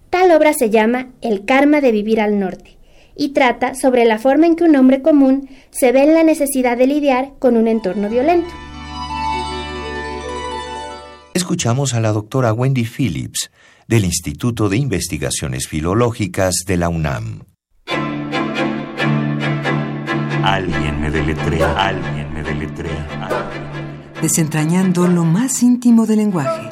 Tal 0.10 0.32
obra 0.32 0.54
se 0.54 0.70
llama 0.70 1.08
El 1.22 1.46
karma 1.46 1.82
de 1.82 1.92
vivir 1.92 2.22
al 2.22 2.40
norte 2.40 2.78
y 3.16 3.30
trata 3.30 3.74
sobre 3.74 4.06
la 4.06 4.20
forma 4.20 4.46
en 4.46 4.56
que 4.56 4.66
un 4.66 4.76
hombre 4.76 5.02
común 5.02 5.50
se 5.72 5.94
ve 5.94 6.04
en 6.04 6.14
la 6.14 6.24
necesidad 6.24 6.78
de 6.78 6.88
lidiar 6.88 7.32
con 7.40 7.56
un 7.58 7.68
entorno 7.68 8.10
violento. 8.10 8.50
Escuchamos 11.34 11.94
a 11.94 12.02
la 12.02 12.12
doctora 12.12 12.54
Wendy 12.54 12.86
Phillips 12.86 13.50
del 13.88 14.06
Instituto 14.06 14.68
de 14.68 14.78
Investigaciones 14.78 15.68
Filológicas 15.68 16.56
de 16.68 16.78
la 16.78 16.90
UNAM. 16.90 17.44
Alguien 20.44 21.02
me 21.02 21.10
deletrea, 21.10 21.88
alguien 21.88 22.34
me 22.34 22.44
deletrea. 22.44 23.15
Desentrañando 24.22 25.08
lo 25.08 25.24
más 25.24 25.62
íntimo 25.62 26.06
del 26.06 26.18
lenguaje. 26.18 26.70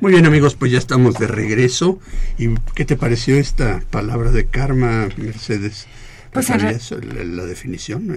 Muy 0.00 0.12
bien 0.12 0.26
amigos, 0.26 0.56
pues 0.56 0.72
ya 0.72 0.78
estamos 0.78 1.14
de 1.14 1.28
regreso. 1.28 2.00
¿Y 2.36 2.54
qué 2.74 2.84
te 2.84 2.96
pareció 2.96 3.36
esta 3.36 3.80
palabra 3.90 4.32
de 4.32 4.46
karma, 4.46 5.08
Mercedes? 5.16 5.86
Pues 6.32 6.46
¿Sabías 6.46 6.90
la, 6.90 7.22
la 7.22 7.44
definición? 7.44 8.16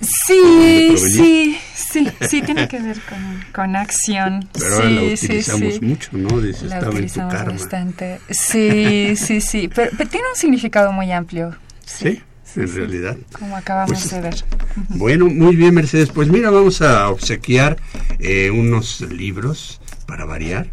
Sí, 0.00 0.96
sí, 0.96 1.58
sí, 1.74 2.08
sí, 2.28 2.42
tiene 2.42 2.68
que 2.68 2.78
ver 2.80 2.98
con, 3.02 3.44
con 3.52 3.76
acción. 3.76 4.48
Pero 4.52 4.76
sí, 4.82 4.94
la 4.94 5.02
utilizamos 5.02 5.74
sí, 5.74 5.80
mucho, 5.82 6.10
¿no? 6.12 6.40
Dice, 6.40 6.66
La 6.66 6.76
estaba 6.76 6.80
en 6.86 6.90
tu 6.90 6.96
utilizamos 6.96 7.34
karma. 7.34 7.52
bastante. 7.52 8.20
Sí, 8.30 9.14
sí, 9.16 9.40
sí, 9.40 9.68
pero, 9.74 9.90
pero 9.96 10.08
tiene 10.10 10.26
un 10.32 10.36
significado 10.40 10.92
muy 10.92 11.12
amplio, 11.12 11.54
Sí, 11.84 12.20
en 12.56 12.74
realidad. 12.74 13.16
como 13.38 13.56
acabamos 13.56 13.90
Pues, 14.00 14.10
de 14.10 14.20
ver. 14.20 14.44
Bueno, 14.90 15.26
muy 15.26 15.54
bien, 15.56 15.74
Mercedes. 15.74 16.08
Pues 16.10 16.28
mira, 16.28 16.50
vamos 16.50 16.80
a 16.82 17.08
obsequiar 17.10 17.76
eh, 18.18 18.50
unos 18.50 19.00
libros 19.02 19.80
para 20.06 20.24
variar. 20.24 20.68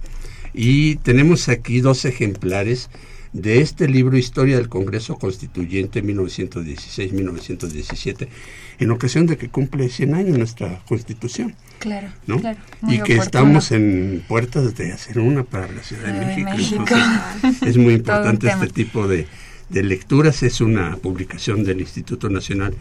Y 0.53 0.96
tenemos 0.98 1.50
aquí 1.50 1.81
dos 1.81 2.05
ejemplares 2.05 2.89
de 3.34 3.62
este 3.62 3.88
libro 3.88 4.17
Historia 4.17 4.57
del 4.57 4.69
Congreso 4.69 5.17
Constituyente 5.17 6.03
1916-1917, 6.03 8.27
en 8.79 8.91
ocasión 8.91 9.25
de 9.27 9.38
que 9.38 9.50
cumple 9.50 9.89
100 9.89 10.15
años 10.15 10.38
nuestra 10.38 10.81
Constitución. 10.88 11.55
Claro, 11.79 12.07
¿no? 12.25 12.39
claro. 12.39 12.60
y 12.84 12.98
que 12.98 13.15
oportuno. 13.15 13.24
estamos 13.24 13.72
en 13.72 14.24
puertas 14.27 14.75
de 14.75 14.91
hacer 14.91 15.19
una 15.19 15.43
para 15.43 15.72
la 15.72 15.81
Ciudad 15.84 16.13
de 16.13 16.25
México. 16.25 16.51
México. 16.51 16.86
Entonces, 17.43 17.67
es 17.67 17.77
muy 17.77 17.93
importante 17.96 18.48
este 18.48 18.67
tipo 18.67 19.07
de, 19.07 19.27
de 19.69 19.84
lecturas. 19.84 20.43
Es 20.43 20.62
una 20.62 20.96
publicación 20.98 21.63
del 21.63 21.81
Instituto 21.81 22.29
Nacional 22.29 22.75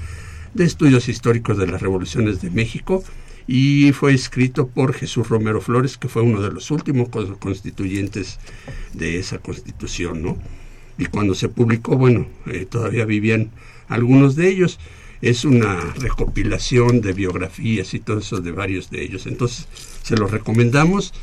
de 0.55 0.65
Estudios 0.65 1.09
Históricos 1.09 1.59
de 1.59 1.67
las 1.67 1.83
Revoluciones 1.83 2.41
de 2.41 2.51
México 2.51 3.03
y 3.47 3.93
fue 3.93 4.13
escrito 4.15 4.67
por 4.67 4.93
Jesús 4.93 5.29
Romero 5.29 5.61
Flores, 5.61 5.97
que 5.97 6.09
fue 6.09 6.23
uno 6.23 6.41
de 6.43 6.51
los 6.51 6.71
últimos 6.71 7.09
cons- 7.09 7.39
constituyentes 7.39 8.39
de 8.93 9.19
esa 9.19 9.39
constitución, 9.39 10.23
¿no? 10.23 10.37
Y 10.99 11.07
cuando 11.07 11.35
se 11.35 11.49
publicó, 11.49 11.97
bueno, 11.97 12.27
eh, 12.47 12.67
todavía 12.69 13.05
vivían 13.05 13.51
algunos 13.89 14.35
de 14.35 14.49
ellos. 14.49 14.79
Es 15.23 15.45
una 15.45 15.81
recopilación 15.99 17.01
de 17.01 17.13
biografías 17.13 17.95
y 17.95 18.01
todo 18.01 18.19
eso 18.19 18.41
de 18.41 18.53
varios 18.53 18.91
de 18.91 19.03
ellos. 19.03 19.27
Entonces, 19.27 19.67
se 20.03 20.17
los 20.17 20.31
recomendamos, 20.31 21.15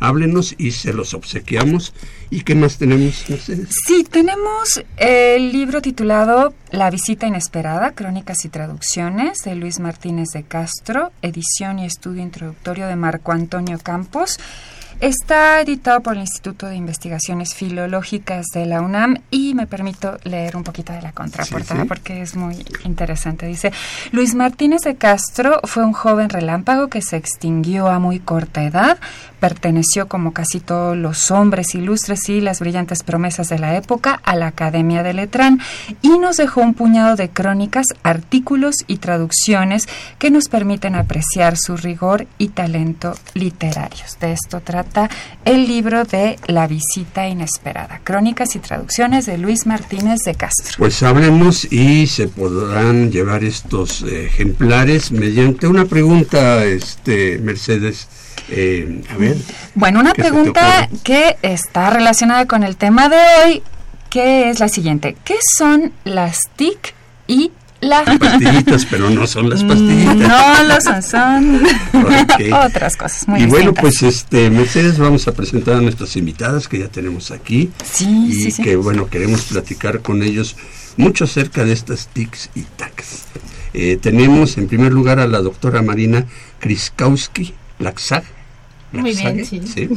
háblenos 0.00 0.54
y 0.58 0.72
se 0.72 0.92
los 0.92 1.14
obsequiamos. 1.14 1.94
¿Y 2.30 2.40
qué 2.42 2.54
más 2.54 2.78
tenemos, 2.78 3.24
Mercedes? 3.28 3.68
Sí, 3.86 4.04
tenemos 4.04 4.82
el 4.96 5.52
libro 5.52 5.80
titulado 5.82 6.54
La 6.70 6.90
visita 6.90 7.26
inesperada, 7.26 7.92
crónicas 7.92 8.44
y 8.44 8.48
traducciones 8.48 9.38
de 9.44 9.54
Luis 9.54 9.78
Martínez 9.78 10.28
de 10.34 10.42
Castro, 10.42 11.12
edición 11.22 11.78
y 11.78 11.84
estudio 11.86 12.22
introductorio 12.22 12.86
de 12.88 12.96
Marco 12.96 13.32
Antonio 13.32 13.78
Campos. 13.78 14.38
Está 15.00 15.62
editado 15.62 16.02
por 16.02 16.12
el 16.12 16.20
Instituto 16.20 16.66
de 16.66 16.76
Investigaciones 16.76 17.54
Filológicas 17.54 18.44
de 18.52 18.66
la 18.66 18.82
UNAM 18.82 19.16
y 19.30 19.54
me 19.54 19.66
permito 19.66 20.18
leer 20.24 20.56
un 20.58 20.62
poquito 20.62 20.92
de 20.92 21.00
la 21.00 21.12
contraportada 21.12 21.80
Sí, 21.80 21.82
sí. 21.84 21.88
porque 21.88 22.20
es 22.20 22.36
muy 22.36 22.66
interesante. 22.84 23.46
Dice, 23.46 23.72
Luis 24.12 24.34
Martínez 24.34 24.82
de 24.82 24.96
Castro 24.96 25.60
fue 25.64 25.84
un 25.86 25.94
joven 25.94 26.28
relámpago 26.28 26.88
que 26.88 27.00
se 27.00 27.16
extinguió 27.16 27.88
a 27.88 27.98
muy 27.98 28.18
corta 28.20 28.62
edad, 28.62 28.98
perteneció 29.40 30.06
como 30.06 30.32
casi 30.32 30.60
todos 30.60 30.96
los 30.96 31.30
hombres 31.30 31.74
ilustres 31.74 32.28
y 32.28 32.40
las 32.40 32.60
brillantes 32.60 33.02
promesas 33.02 33.48
de 33.48 33.58
la 33.58 33.76
época 33.76 34.20
a 34.24 34.36
la 34.36 34.48
Academia 34.48 35.02
de 35.02 35.14
Letrán 35.14 35.60
y 36.02 36.18
nos 36.18 36.36
dejó 36.36 36.60
un 36.60 36.74
puñado 36.74 37.16
de 37.16 37.30
crónicas, 37.30 37.86
artículos 38.02 38.76
y 38.86 38.98
traducciones 38.98 39.88
que 40.18 40.30
nos 40.30 40.48
permiten 40.48 40.94
apreciar 40.94 41.56
su 41.56 41.76
rigor 41.76 42.26
y 42.38 42.48
talento 42.48 43.14
literarios. 43.34 44.18
De 44.20 44.32
esto 44.32 44.60
trata 44.60 45.10
el 45.44 45.66
libro 45.66 46.04
de 46.04 46.38
La 46.46 46.66
visita 46.66 47.26
inesperada, 47.26 48.00
crónicas 48.04 48.54
y 48.54 48.58
traducciones 48.58 49.26
de 49.26 49.38
Luis 49.38 49.66
Martínez 49.66 50.20
de 50.24 50.34
Castro. 50.34 50.76
Pues 50.78 51.02
háblenos 51.02 51.70
y 51.72 52.06
se 52.06 52.28
podrán 52.28 53.10
llevar 53.10 53.42
estos 53.42 54.02
eh, 54.02 54.26
ejemplares 54.26 55.10
mediante 55.10 55.66
una 55.66 55.86
pregunta, 55.86 56.64
este 56.64 57.38
Mercedes. 57.38 58.08
Eh, 58.50 59.02
a 59.08 59.16
ver. 59.16 59.36
Bueno, 59.74 60.00
una 60.00 60.12
¿qué 60.12 60.22
se 60.22 60.28
te 60.28 60.32
pregunta 60.32 60.88
que 61.04 61.36
está 61.42 61.90
relacionada 61.90 62.46
con 62.46 62.64
el 62.64 62.76
tema 62.76 63.08
de 63.08 63.16
hoy, 63.44 63.62
que 64.10 64.50
es 64.50 64.60
la 64.60 64.68
siguiente. 64.68 65.16
¿Qué 65.24 65.36
son 65.56 65.92
las 66.04 66.40
TIC 66.56 66.94
y 67.26 67.52
La... 67.80 68.04
Pastillitas, 68.04 68.84
pero 68.86 69.08
no 69.08 69.26
son 69.26 69.48
las 69.48 69.64
pastillitas. 69.64 70.16
No 70.16 70.62
lo 70.64 70.80
son, 70.80 71.02
son 71.02 71.62
otras 72.66 72.96
cosas 72.96 73.26
muy 73.28 73.42
Y 73.42 73.46
bueno, 73.46 73.72
pues 73.72 74.02
este, 74.02 74.50
Mercedes, 74.50 74.98
vamos 74.98 75.26
a 75.28 75.32
presentar 75.32 75.76
a 75.76 75.80
nuestras 75.80 76.16
invitadas 76.16 76.68
que 76.68 76.80
ya 76.80 76.88
tenemos 76.88 77.30
aquí. 77.30 77.70
Sí, 77.84 78.26
y 78.28 78.34
sí, 78.34 78.50
sí. 78.50 78.62
que 78.62 78.76
bueno, 78.76 79.08
queremos 79.08 79.42
platicar 79.44 80.00
con 80.00 80.22
ellos 80.22 80.56
mucho 80.96 81.24
acerca 81.24 81.64
de 81.64 81.72
estas 81.72 82.08
TICs 82.08 82.50
y 82.54 82.62
TACs. 82.62 83.24
Eh, 83.72 83.98
tenemos 84.00 84.58
en 84.58 84.66
primer 84.66 84.92
lugar 84.92 85.20
a 85.20 85.28
la 85.28 85.40
doctora 85.40 85.82
Marina 85.82 86.26
Kriskowski 86.58 87.54
Laxag. 87.78 88.24
Muy 88.92 89.14
bien, 89.14 89.44
sí. 89.46 89.60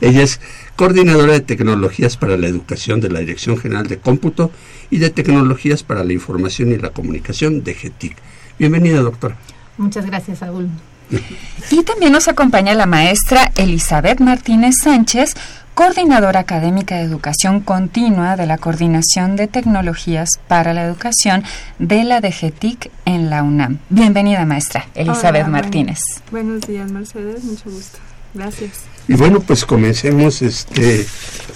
Ella 0.00 0.22
es 0.22 0.40
coordinadora 0.76 1.34
de 1.34 1.40
tecnologías 1.40 2.16
para 2.16 2.36
la 2.36 2.48
educación 2.48 3.00
de 3.00 3.10
la 3.10 3.20
Dirección 3.20 3.56
General 3.56 3.86
de 3.86 3.98
Cómputo 3.98 4.50
y 4.90 4.98
de 4.98 5.10
tecnologías 5.10 5.82
para 5.82 6.02
la 6.02 6.12
información 6.12 6.72
y 6.72 6.76
la 6.76 6.90
comunicación 6.90 7.62
de 7.62 7.74
GETIC. 7.74 8.16
Bienvenida, 8.58 9.00
doctora. 9.00 9.36
Muchas 9.78 10.06
gracias, 10.06 10.38
Saúl. 10.38 10.68
Y 11.70 11.82
también 11.84 12.12
nos 12.12 12.28
acompaña 12.28 12.74
la 12.74 12.86
maestra 12.86 13.52
Elizabeth 13.56 14.20
Martínez 14.20 14.74
Sánchez, 14.82 15.34
coordinadora 15.80 16.40
académica 16.40 16.96
de 16.96 17.04
educación 17.04 17.60
continua 17.60 18.36
de 18.36 18.44
la 18.44 18.58
Coordinación 18.58 19.34
de 19.34 19.46
Tecnologías 19.46 20.28
para 20.46 20.74
la 20.74 20.84
Educación 20.84 21.42
de 21.78 22.04
la 22.04 22.20
DGTIC 22.20 22.90
en 23.06 23.30
la 23.30 23.42
UNAM. 23.42 23.78
Bienvenida, 23.88 24.44
maestra 24.44 24.84
Elizabeth 24.94 25.44
Hola, 25.44 25.52
Martínez. 25.52 26.00
Buenos 26.30 26.60
días, 26.66 26.92
Mercedes, 26.92 27.42
mucho 27.44 27.70
gusto. 27.70 27.98
Gracias. 28.34 28.84
Y 29.10 29.16
bueno, 29.16 29.40
pues 29.40 29.64
comencemos, 29.64 30.40
este, 30.40 31.04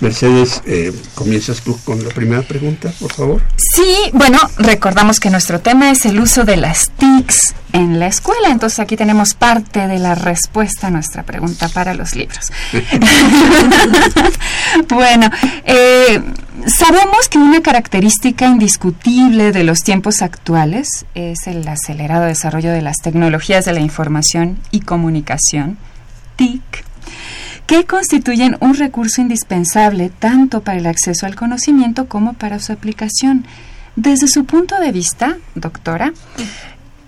Mercedes, 0.00 0.60
eh, 0.66 0.92
comienzas 1.14 1.60
tú 1.60 1.78
con 1.84 2.02
la 2.02 2.10
primera 2.10 2.42
pregunta, 2.42 2.92
por 2.98 3.12
favor. 3.12 3.42
Sí, 3.56 4.10
bueno, 4.12 4.40
recordamos 4.58 5.20
que 5.20 5.30
nuestro 5.30 5.60
tema 5.60 5.92
es 5.92 6.04
el 6.04 6.18
uso 6.18 6.42
de 6.42 6.56
las 6.56 6.90
TICs 6.98 7.54
en 7.72 8.00
la 8.00 8.08
escuela, 8.08 8.48
entonces 8.48 8.80
aquí 8.80 8.96
tenemos 8.96 9.34
parte 9.34 9.86
de 9.86 10.00
la 10.00 10.16
respuesta 10.16 10.88
a 10.88 10.90
nuestra 10.90 11.22
pregunta 11.22 11.68
para 11.68 11.94
los 11.94 12.16
libros. 12.16 12.50
bueno, 14.88 15.30
eh, 15.64 16.20
sabemos 16.66 17.28
que 17.30 17.38
una 17.38 17.62
característica 17.62 18.46
indiscutible 18.46 19.52
de 19.52 19.62
los 19.62 19.84
tiempos 19.84 20.22
actuales 20.22 21.06
es 21.14 21.46
el 21.46 21.68
acelerado 21.68 22.24
desarrollo 22.24 22.72
de 22.72 22.82
las 22.82 22.96
tecnologías 22.96 23.64
de 23.64 23.74
la 23.74 23.80
información 23.80 24.58
y 24.72 24.80
comunicación, 24.80 25.78
TIC, 26.34 26.84
que 27.66 27.84
constituyen 27.84 28.56
un 28.60 28.74
recurso 28.74 29.20
indispensable 29.20 30.10
tanto 30.10 30.62
para 30.62 30.78
el 30.78 30.86
acceso 30.86 31.26
al 31.26 31.34
conocimiento 31.34 32.08
como 32.08 32.34
para 32.34 32.60
su 32.60 32.72
aplicación. 32.72 33.46
Desde 33.96 34.28
su 34.28 34.44
punto 34.44 34.78
de 34.80 34.92
vista, 34.92 35.38
doctora, 35.54 36.12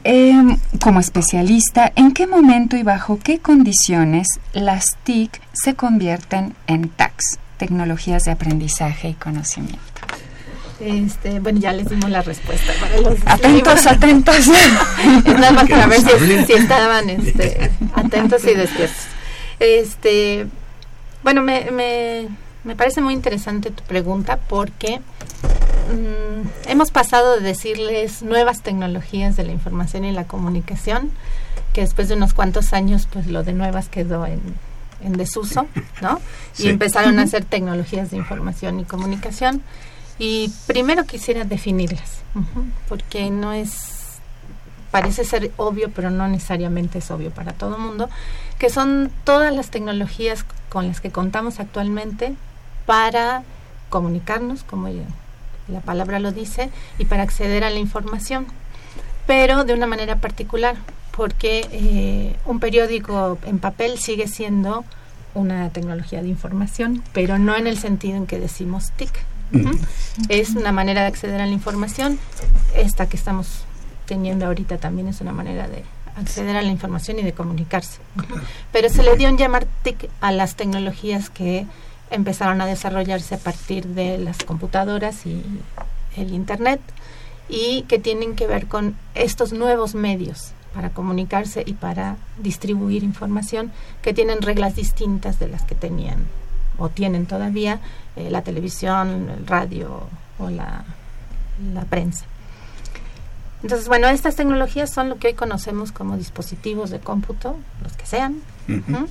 eh, 0.05 0.57
como 0.81 1.01
especialista, 1.01 1.93
¿en 1.97 2.13
qué 2.13 2.27
momento 2.27 2.77
y 2.77 2.83
bajo 2.83 3.19
qué 3.19 3.39
condiciones 3.41 4.29
las 4.53 4.85
TIC 5.05 5.41
se 5.53 5.75
convierten 5.75 6.55
en 6.69 6.89
TACs, 6.89 7.39
tecnologías 7.59 8.23
de 8.23 8.31
aprendizaje 8.31 9.09
y 9.11 9.15
conocimiento? 9.15 9.83
Este, 10.79 11.41
bueno, 11.41 11.59
ya 11.59 11.73
les 11.73 11.89
dimos 11.89 12.11
la 12.11 12.23
respuesta. 12.23 12.73
Para 12.79 13.01
los 13.01 13.19
atentos, 13.27 13.87
atentos. 13.87 14.37
es 14.37 15.25
nada 15.25 15.53
más 15.53 15.69
para 15.69 15.87
ver 15.87 16.01
si, 16.01 16.45
si 16.47 16.53
estaban 16.53 17.11
este, 17.11 17.71
atentos 17.95 18.45
y 18.45 18.55
despiertos. 18.55 19.16
Este, 19.59 20.47
bueno, 21.23 21.43
me, 21.43 21.71
me, 21.71 22.29
me, 22.65 22.77
parece 22.77 23.01
muy 23.01 23.15
interesante 23.15 23.71
tu 23.71 23.83
pregunta 23.85 24.39
porque 24.49 24.99
mmm, 24.99 26.69
hemos 26.69 26.91
pasado 26.91 27.37
de 27.37 27.41
decirles 27.41 28.23
nuevas 28.23 28.63
tecnologías 28.63 29.37
de 29.37 29.45
la 29.45 29.53
información 29.53 30.05
y 30.05 30.13
la 30.13 30.27
comunicación, 30.27 31.11
que 31.73 31.81
después 31.81 32.09
de 32.09 32.15
unos 32.15 32.35
cuantos 32.35 32.73
años, 32.73 33.09
pues 33.11 33.27
lo 33.27 33.45
de 33.45 33.53
nuevas 33.53 33.89
quedó 33.89 34.26
en, 34.26 34.41
en 35.02 35.15
desuso, 35.15 35.67
¿no? 36.02 36.21
Sí. 36.52 36.67
Y 36.67 36.69
empezaron 36.69 37.19
a 37.19 37.23
hacer 37.23 37.45
tecnologías 37.45 38.11
de 38.11 38.17
información 38.17 38.80
y 38.80 38.85
comunicación. 38.85 39.63
Y 40.19 40.50
primero 40.67 41.04
quisiera 41.04 41.45
definirlas, 41.45 42.23
porque 42.89 43.28
no 43.30 43.52
es 43.52 43.96
parece 44.91 45.25
ser 45.25 45.51
obvio, 45.57 45.91
pero 45.91 46.11
no 46.11 46.29
necesariamente 46.29 46.99
es 46.99 47.11
obvio 47.11 47.31
para 47.31 47.53
todo 47.53 47.77
el 47.77 47.83
mundo, 47.83 48.09
que 48.59 48.71
son 48.71 49.11
todas 49.25 49.55
las 49.55 49.71
tecnologías 49.71 50.45
con 50.69 50.89
las 50.89 51.01
que 51.01 51.11
contamos 51.11 51.61
actualmente 51.61 52.35
para 52.87 53.43
comunicarnos, 53.89 54.63
como 54.63 54.89
la 55.69 55.81
palabra 55.81 56.19
lo 56.19 56.33
dice, 56.33 56.71
y 56.99 57.05
para 57.05 57.23
acceder 57.23 57.65
a 57.65 57.71
la 57.71 57.79
información, 57.79 58.47
pero 59.27 59.65
de 59.65 59.75
una 59.75 59.87
manera 59.87 60.17
particular, 60.17 60.77
porque 61.17 61.67
eh, 61.73 62.37
un 62.45 62.61
periódico 62.61 63.39
en 63.45 63.59
papel 63.59 63.99
sigue 63.99 64.29
siendo 64.29 64.85
una 65.35 65.71
tecnología 65.71 66.23
de 66.23 66.29
información, 66.29 67.03
pero 67.13 67.39
no 67.39 67.57
en 67.57 67.67
el 67.67 67.79
sentido 67.79 68.17
en 68.17 68.27
que 68.27 68.39
decimos 68.39 68.93
TIC. 68.97 69.11
Uh 69.53 69.59
-huh. 69.59 69.79
Es 70.29 70.51
una 70.51 70.73
manera 70.73 71.03
de 71.03 71.09
acceder 71.09 71.41
a 71.41 71.47
la 71.47 71.53
información, 71.53 72.19
esta 72.75 73.09
que 73.09 73.17
estamos 73.17 73.66
teniendo 74.06 74.47
ahorita 74.47 74.78
también 74.78 75.08
es 75.08 75.21
una 75.21 75.32
manera 75.32 75.69
de 75.69 75.84
acceder 76.16 76.56
a 76.56 76.62
la 76.62 76.71
información 76.71 77.19
y 77.19 77.23
de 77.23 77.32
comunicarse. 77.32 78.00
Pero 78.73 78.88
se 78.88 79.02
le 79.02 79.16
dio 79.16 79.28
un 79.28 79.36
llamar 79.36 79.66
TIC 79.82 80.08
a 80.21 80.32
las 80.32 80.56
tecnologías 80.56 81.30
que 81.30 81.66
empezaron 82.10 82.60
a 82.60 82.66
desarrollarse 82.66 83.34
a 83.34 83.38
partir 83.38 83.86
de 83.86 84.19
las 84.19 84.38
computadoras 84.38 85.26
y 85.26 85.42
el 86.16 86.32
Internet 86.32 86.80
y 87.49 87.82
que 87.82 87.99
tienen 87.99 88.34
que 88.34 88.47
ver 88.47 88.66
con 88.66 88.97
estos 89.14 89.52
nuevos 89.52 89.95
medios 89.95 90.52
para 90.75 90.90
comunicarse 90.90 91.62
y 91.64 91.75
para 91.75 92.16
distribuir 92.38 93.02
información 93.02 93.73
que 94.02 94.12
tienen 94.12 94.42
reglas 94.42 94.76
distintas 94.76 95.38
de 95.38 95.49
las 95.49 95.62
que 95.62 95.75
tenían 95.75 96.26
o 96.78 96.88
tienen 96.88 97.26
todavía 97.26 97.80
eh, 98.16 98.30
la 98.30 98.42
televisión, 98.42 99.30
el 99.30 99.47
radio 99.47 100.06
o 100.38 100.50
la, 100.50 100.84
la 101.73 101.84
prensa. 101.84 102.26
Entonces, 103.62 103.88
bueno, 103.88 104.08
estas 104.08 104.36
tecnologías 104.36 104.90
son 104.90 105.08
lo 105.08 105.19
que 105.19 105.28
hoy 105.28 105.34
conocemos 105.34 105.92
como 105.92 106.16
dispositivos 106.16 106.90
de 106.90 107.00
cómputo, 107.00 107.56
los 107.82 107.92
que 107.95 108.06
sean, 108.06 108.42
uh 108.69 108.73
-huh. 108.73 109.08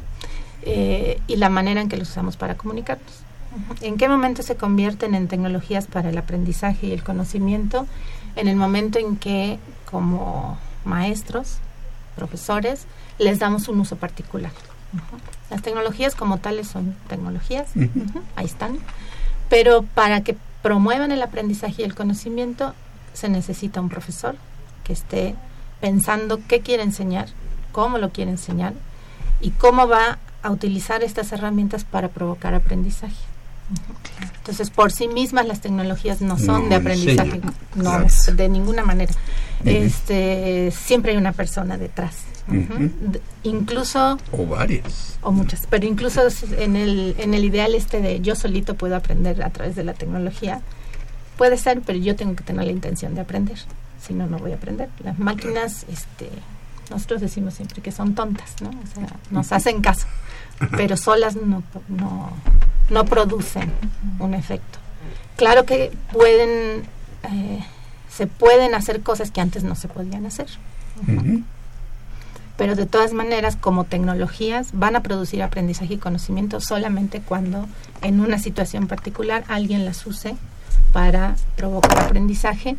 eh, 0.61 1.19
y 1.27 1.35
la 1.37 1.49
manera 1.49 1.81
en 1.81 1.89
que 1.89 1.97
los 1.97 2.09
usamos 2.09 2.37
para 2.37 2.55
comunicarnos. 2.55 3.11
Uh 3.55 3.73
-huh. 3.73 3.77
¿En 3.81 3.97
qué 3.97 4.07
momento 4.07 4.43
se 4.43 4.55
convierten 4.55 5.15
en 5.15 5.27
tecnologías 5.27 5.87
para 5.87 6.09
el 6.09 6.17
aprendizaje 6.17 6.87
y 6.87 6.91
el 6.91 7.03
conocimiento? 7.03 7.87
En 8.35 8.47
el 8.47 8.55
momento 8.55 8.99
en 8.99 9.17
que, 9.17 9.59
como 9.89 10.57
maestros, 10.83 11.57
profesores, 12.15 12.85
les 13.17 13.39
damos 13.39 13.67
un 13.67 13.79
uso 13.79 13.95
particular. 13.95 14.51
Uh 14.93 14.97
-huh. 14.97 15.19
Las 15.49 15.61
tecnologías 15.61 16.15
como 16.15 16.37
tales 16.37 16.67
son 16.67 16.95
tecnologías, 17.07 17.67
ahí 18.35 18.45
están, 18.45 18.77
pero 19.49 19.83
para 19.83 20.21
que 20.21 20.35
promuevan 20.61 21.11
el 21.11 21.21
aprendizaje 21.21 21.81
y 21.81 21.85
el 21.85 21.93
conocimiento 21.93 22.73
se 23.15 23.29
necesita 23.29 23.81
un 23.81 23.89
profesor 23.89 24.35
que 24.83 24.93
esté 24.93 25.35
pensando 25.81 26.39
qué 26.47 26.61
quiere 26.61 26.83
enseñar, 26.83 27.29
cómo 27.71 27.97
lo 27.97 28.11
quiere 28.11 28.31
enseñar 28.31 28.73
y 29.41 29.51
cómo 29.51 29.87
va 29.87 30.19
a 30.43 30.51
utilizar 30.51 31.03
estas 31.03 31.31
herramientas 31.31 31.83
para 31.83 32.09
provocar 32.09 32.53
aprendizaje. 32.53 33.15
Entonces, 34.37 34.69
por 34.69 34.91
sí 34.91 35.07
mismas 35.07 35.47
las 35.47 35.59
tecnologías 35.59 36.21
no 36.21 36.37
son 36.37 36.63
No 36.63 36.69
de 36.69 36.75
aprendizaje, 36.75 37.41
no, 37.73 38.05
de 38.33 38.49
ninguna 38.49 38.83
manera. 38.83 39.11
Este, 39.63 40.71
siempre 40.71 41.13
hay 41.13 41.17
una 41.17 41.31
persona 41.31 41.77
detrás. 41.77 42.15
Incluso 43.41 44.19
O 44.31 44.45
varias. 44.45 45.17
o 45.21 45.31
muchas, 45.31 45.65
pero 45.67 45.87
incluso 45.87 46.21
en 46.59 46.75
el, 46.75 47.15
en 47.17 47.33
el 47.33 47.43
ideal 47.43 47.73
este 47.73 48.01
de 48.01 48.21
yo 48.21 48.35
solito 48.35 48.75
puedo 48.75 48.95
aprender 48.95 49.41
a 49.41 49.49
través 49.49 49.75
de 49.75 49.83
la 49.83 49.95
tecnología, 49.95 50.61
puede 51.37 51.57
ser, 51.57 51.81
pero 51.81 51.99
yo 51.99 52.15
tengo 52.15 52.35
que 52.35 52.43
tener 52.43 52.65
la 52.65 52.71
intención 52.71 53.15
de 53.15 53.21
aprender, 53.21 53.57
si 54.01 54.13
no, 54.13 54.27
no 54.27 54.37
voy 54.37 54.51
a 54.51 54.55
aprender. 54.55 54.89
Las 55.03 55.19
máquinas, 55.19 55.85
este, 55.89 56.29
nosotros 56.89 57.21
decimos 57.21 57.53
siempre 57.55 57.81
que 57.81 57.91
son 57.91 58.15
tontas, 58.15 58.61
¿no? 58.61 58.69
O 58.69 58.87
sea, 58.93 59.07
nos 59.31 59.51
hacen 59.51 59.81
caso, 59.81 60.07
pero 60.77 60.97
solas 60.97 61.35
no, 61.35 61.63
no, 61.87 62.31
no 62.89 63.05
producen 63.05 63.71
un 64.19 64.33
efecto. 64.33 64.79
Claro 65.35 65.65
que 65.65 65.91
pueden, 66.13 66.83
eh, 67.23 67.65
se 68.09 68.27
pueden 68.27 68.75
hacer 68.75 69.01
cosas 69.01 69.31
que 69.31 69.41
antes 69.41 69.63
no 69.63 69.75
se 69.75 69.87
podían 69.87 70.25
hacer 70.25 70.47
pero 72.57 72.75
de 72.75 72.85
todas 72.85 73.13
maneras 73.13 73.55
como 73.55 73.83
tecnologías 73.83 74.69
van 74.73 74.95
a 74.95 75.03
producir 75.03 75.43
aprendizaje 75.43 75.95
y 75.95 75.97
conocimiento 75.97 76.61
solamente 76.61 77.21
cuando 77.21 77.67
en 78.01 78.21
una 78.21 78.39
situación 78.39 78.87
particular 78.87 79.43
alguien 79.47 79.85
las 79.85 80.05
use 80.05 80.35
para 80.91 81.35
provocar 81.55 81.99
aprendizaje 81.99 82.75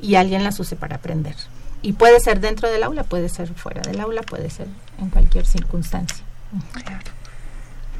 y 0.00 0.16
alguien 0.16 0.44
las 0.44 0.58
use 0.60 0.76
para 0.76 0.96
aprender. 0.96 1.34
Y 1.82 1.92
puede 1.92 2.20
ser 2.20 2.40
dentro 2.40 2.70
del 2.70 2.82
aula, 2.82 3.04
puede 3.04 3.28
ser 3.28 3.52
fuera 3.54 3.82
del 3.82 4.00
aula, 4.00 4.22
puede 4.22 4.50
ser 4.50 4.68
en 4.98 5.10
cualquier 5.10 5.46
circunstancia. 5.46 6.24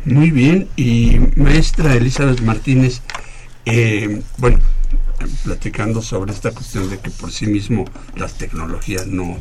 Muy 0.05 0.31
bien, 0.31 0.69
y 0.77 1.19
maestra 1.37 1.95
Elizabeth 1.95 2.41
Martínez, 2.41 3.03
eh, 3.65 4.23
bueno, 4.39 4.59
platicando 5.45 6.03
sobre 6.03 6.33
esta 6.33 6.51
cuestión 6.51 6.91
de 6.91 6.99
que 6.99 7.11
por 7.11 7.31
sí 7.31 7.47
mismo 7.47 7.85
las 8.17 8.35
tecnologías 8.35 9.07
no, 9.07 9.39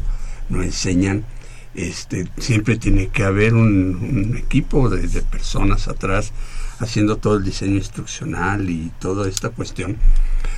no 0.50 0.64
enseñan. 0.64 1.26
Este, 1.74 2.28
siempre 2.38 2.78
tiene 2.78 3.08
que 3.08 3.24
haber 3.24 3.54
un, 3.54 4.36
equipo 4.38 4.90
de, 4.90 5.08
de, 5.08 5.22
personas 5.22 5.88
atrás 5.88 6.34
haciendo 6.80 7.18
todo 7.18 7.38
el 7.38 7.46
diseño 7.46 7.76
instruccional 7.76 8.70
y 8.70 8.92
toda 9.00 9.30
esta 9.30 9.50
cuestión. 9.50 9.98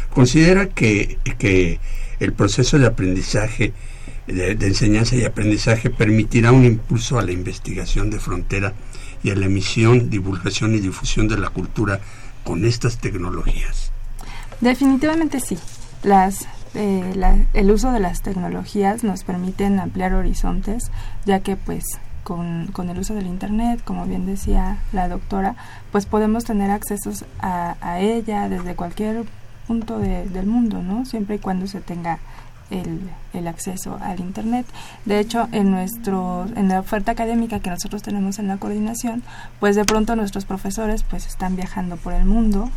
Considera 0.09 0.69
que, 0.69 1.17
que 1.37 1.79
el 2.19 2.33
proceso 2.33 2.79
de 2.79 2.87
aprendizaje, 2.87 3.73
de, 4.27 4.51
enseñanza 4.51 5.15
y 5.15 5.25
aprendizaje 5.25 5.89
permitirá 5.89 6.51
un 6.51 6.65
impulso 6.65 7.19
a 7.19 7.23
la 7.23 7.31
investigación 7.31 8.09
de 8.09 8.19
frontera 8.19 8.73
y 9.23 9.31
a 9.31 9.35
la 9.35 9.45
emisión, 9.45 10.09
divulgación 10.09 10.75
y 10.75 10.79
difusión 10.79 11.27
de 11.27 11.37
la 11.37 11.49
cultura 11.49 11.99
con 12.43 12.65
estas 12.65 12.97
tecnologías. 12.99 13.91
Definitivamente 14.61 15.39
sí. 15.39 15.57
Las, 16.03 16.47
eh, 16.75 17.45
el 17.53 17.71
uso 17.71 17.91
de 17.91 17.99
las 17.99 18.21
tecnologías 18.21 19.03
nos 19.03 19.23
permiten 19.23 19.79
ampliar 19.79 20.13
horizontes, 20.13 20.91
ya 21.25 21.39
que 21.41 21.55
pues 21.55 21.83
con, 22.23 22.67
con, 22.67 22.89
el 22.89 22.99
uso 22.99 23.13
del 23.13 23.27
Internet, 23.27 23.81
como 23.83 24.05
bien 24.05 24.25
decía 24.25 24.77
la 24.91 25.07
doctora, 25.07 25.55
pues 25.91 26.05
podemos 26.05 26.45
tener 26.45 26.71
accesos 26.71 27.25
a, 27.39 27.75
a 27.81 27.99
ella 27.99 28.49
desde 28.49 28.75
cualquier 28.75 29.25
punto 29.67 29.99
del 29.99 30.45
mundo, 30.45 30.81
¿no? 30.81 31.05
Siempre 31.05 31.35
y 31.35 31.39
cuando 31.39 31.67
se 31.67 31.81
tenga 31.81 32.19
el, 32.69 33.09
el, 33.33 33.47
acceso 33.47 33.97
al 34.01 34.19
internet. 34.19 34.65
De 35.05 35.19
hecho, 35.19 35.47
en 35.51 35.71
nuestro 35.71 36.45
en 36.55 36.69
la 36.69 36.79
oferta 36.79 37.11
académica 37.11 37.59
que 37.59 37.69
nosotros 37.69 38.01
tenemos 38.01 38.39
en 38.39 38.47
la 38.47 38.57
coordinación, 38.57 39.23
pues 39.59 39.75
de 39.75 39.85
pronto 39.85 40.15
nuestros 40.15 40.45
profesores 40.45 41.03
pues 41.03 41.27
están 41.27 41.55
viajando 41.55 41.97
por 41.97 42.13
el 42.13 42.25
mundo, 42.25 42.69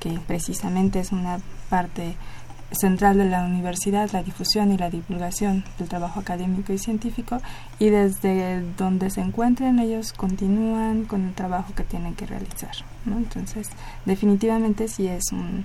que 0.00 0.18
precisamente 0.26 1.00
es 1.00 1.12
una 1.12 1.38
parte 1.68 2.16
central 2.76 3.18
de 3.18 3.26
la 3.26 3.44
universidad, 3.44 4.10
la 4.12 4.22
difusión 4.22 4.72
y 4.72 4.78
la 4.78 4.90
divulgación 4.90 5.64
del 5.78 5.88
trabajo 5.88 6.20
académico 6.20 6.72
y 6.72 6.78
científico, 6.78 7.40
y 7.78 7.90
desde 7.90 8.62
donde 8.76 9.10
se 9.10 9.20
encuentren 9.20 9.78
ellos 9.78 10.12
continúan 10.12 11.04
con 11.04 11.26
el 11.26 11.34
trabajo 11.34 11.74
que 11.74 11.84
tienen 11.84 12.14
que 12.14 12.26
realizar. 12.26 12.74
¿no? 13.04 13.16
Entonces, 13.16 13.68
definitivamente 14.04 14.88
sí 14.88 15.08
es 15.08 15.32
un, 15.32 15.64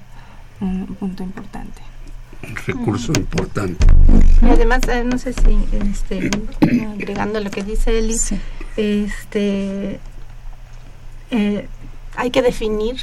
un 0.61 0.87
punto 0.99 1.23
importante. 1.23 1.81
Un 2.43 2.55
recurso 2.55 3.13
importante. 3.15 3.85
Y 4.41 4.45
además, 4.45 4.81
eh, 4.87 5.03
no 5.03 5.17
sé 5.17 5.33
si, 5.33 5.57
este, 5.91 6.31
agregando 6.87 7.39
lo 7.39 7.51
que 7.51 7.63
dice 7.63 7.99
Eli, 7.99 8.17
este, 8.77 9.99
eh, 11.29 11.67
hay 12.15 12.31
que 12.31 12.41
definir 12.41 12.97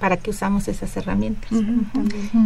para 0.00 0.16
qué 0.16 0.30
usamos 0.30 0.68
esas 0.68 0.96
herramientas. 0.96 1.50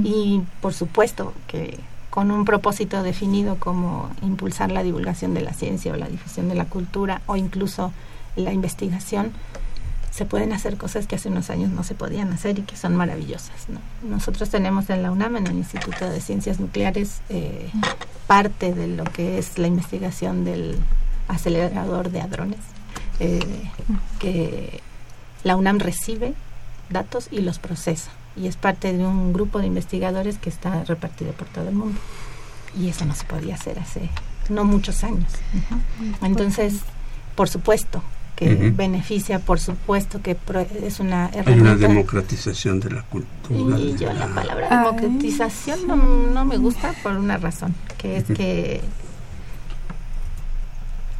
Y 0.04 0.42
por 0.60 0.74
supuesto 0.74 1.34
que 1.46 1.78
con 2.10 2.30
un 2.30 2.44
propósito 2.44 3.02
definido 3.02 3.56
como 3.56 4.10
impulsar 4.20 4.70
la 4.70 4.82
divulgación 4.82 5.32
de 5.32 5.40
la 5.40 5.54
ciencia 5.54 5.92
o 5.92 5.96
la 5.96 6.08
difusión 6.08 6.48
de 6.48 6.54
la 6.54 6.66
cultura 6.66 7.22
o 7.26 7.36
incluso 7.36 7.92
la 8.36 8.52
investigación, 8.52 9.32
se 10.10 10.26
pueden 10.26 10.52
hacer 10.52 10.76
cosas 10.76 11.06
que 11.06 11.16
hace 11.16 11.30
unos 11.30 11.48
años 11.48 11.70
no 11.70 11.84
se 11.84 11.94
podían 11.94 12.30
hacer 12.32 12.58
y 12.58 12.62
que 12.62 12.76
son 12.76 12.94
maravillosas. 12.96 13.66
Nosotros 14.02 14.50
tenemos 14.50 14.90
en 14.90 15.02
la 15.02 15.10
UNAM, 15.10 15.36
en 15.36 15.46
el 15.46 15.54
Instituto 15.54 16.08
de 16.08 16.20
Ciencias 16.20 16.60
Nucleares, 16.60 17.22
eh, 17.30 17.70
parte 18.26 18.74
de 18.74 18.88
lo 18.88 19.04
que 19.04 19.38
es 19.38 19.56
la 19.56 19.68
investigación 19.68 20.44
del 20.44 20.76
acelerador 21.28 22.10
de 22.10 22.20
hadrones, 22.20 22.60
eh, 23.20 23.40
que 24.18 24.82
la 25.44 25.56
UNAM 25.56 25.78
recibe 25.78 26.34
datos 26.92 27.28
y 27.30 27.40
los 27.40 27.58
procesa. 27.58 28.10
Y 28.36 28.46
es 28.46 28.56
parte 28.56 28.92
de 28.92 29.04
un 29.04 29.32
grupo 29.32 29.58
de 29.58 29.66
investigadores 29.66 30.38
que 30.38 30.48
está 30.48 30.84
repartido 30.84 31.32
por 31.32 31.48
todo 31.48 31.68
el 31.68 31.74
mundo. 31.74 31.98
Y 32.78 32.88
eso 32.88 33.04
no 33.04 33.14
se 33.14 33.24
podía 33.24 33.54
hacer 33.54 33.78
hace 33.78 34.10
no 34.48 34.64
muchos 34.64 35.04
años. 35.04 35.30
Entonces, 36.22 36.80
por 37.34 37.48
supuesto, 37.48 38.02
que 38.36 38.70
beneficia, 38.70 39.38
por 39.38 39.60
supuesto 39.60 40.22
que 40.22 40.36
es 40.82 41.00
una 41.00 41.26
herramienta. 41.28 41.50
Hay 41.50 41.60
una 41.60 41.74
democratización 41.76 42.80
de 42.80 42.90
la 42.90 43.02
cultura. 43.02 43.78
Y 43.78 43.96
yo 43.96 44.12
la 44.12 44.26
palabra 44.28 44.68
democratización 44.68 45.86
no, 45.86 45.96
no, 45.96 46.44
me 46.44 46.56
gusta 46.56 46.94
por 47.02 47.12
una 47.12 47.36
razón, 47.36 47.74
que 47.98 48.16
es 48.16 48.24
que 48.24 48.80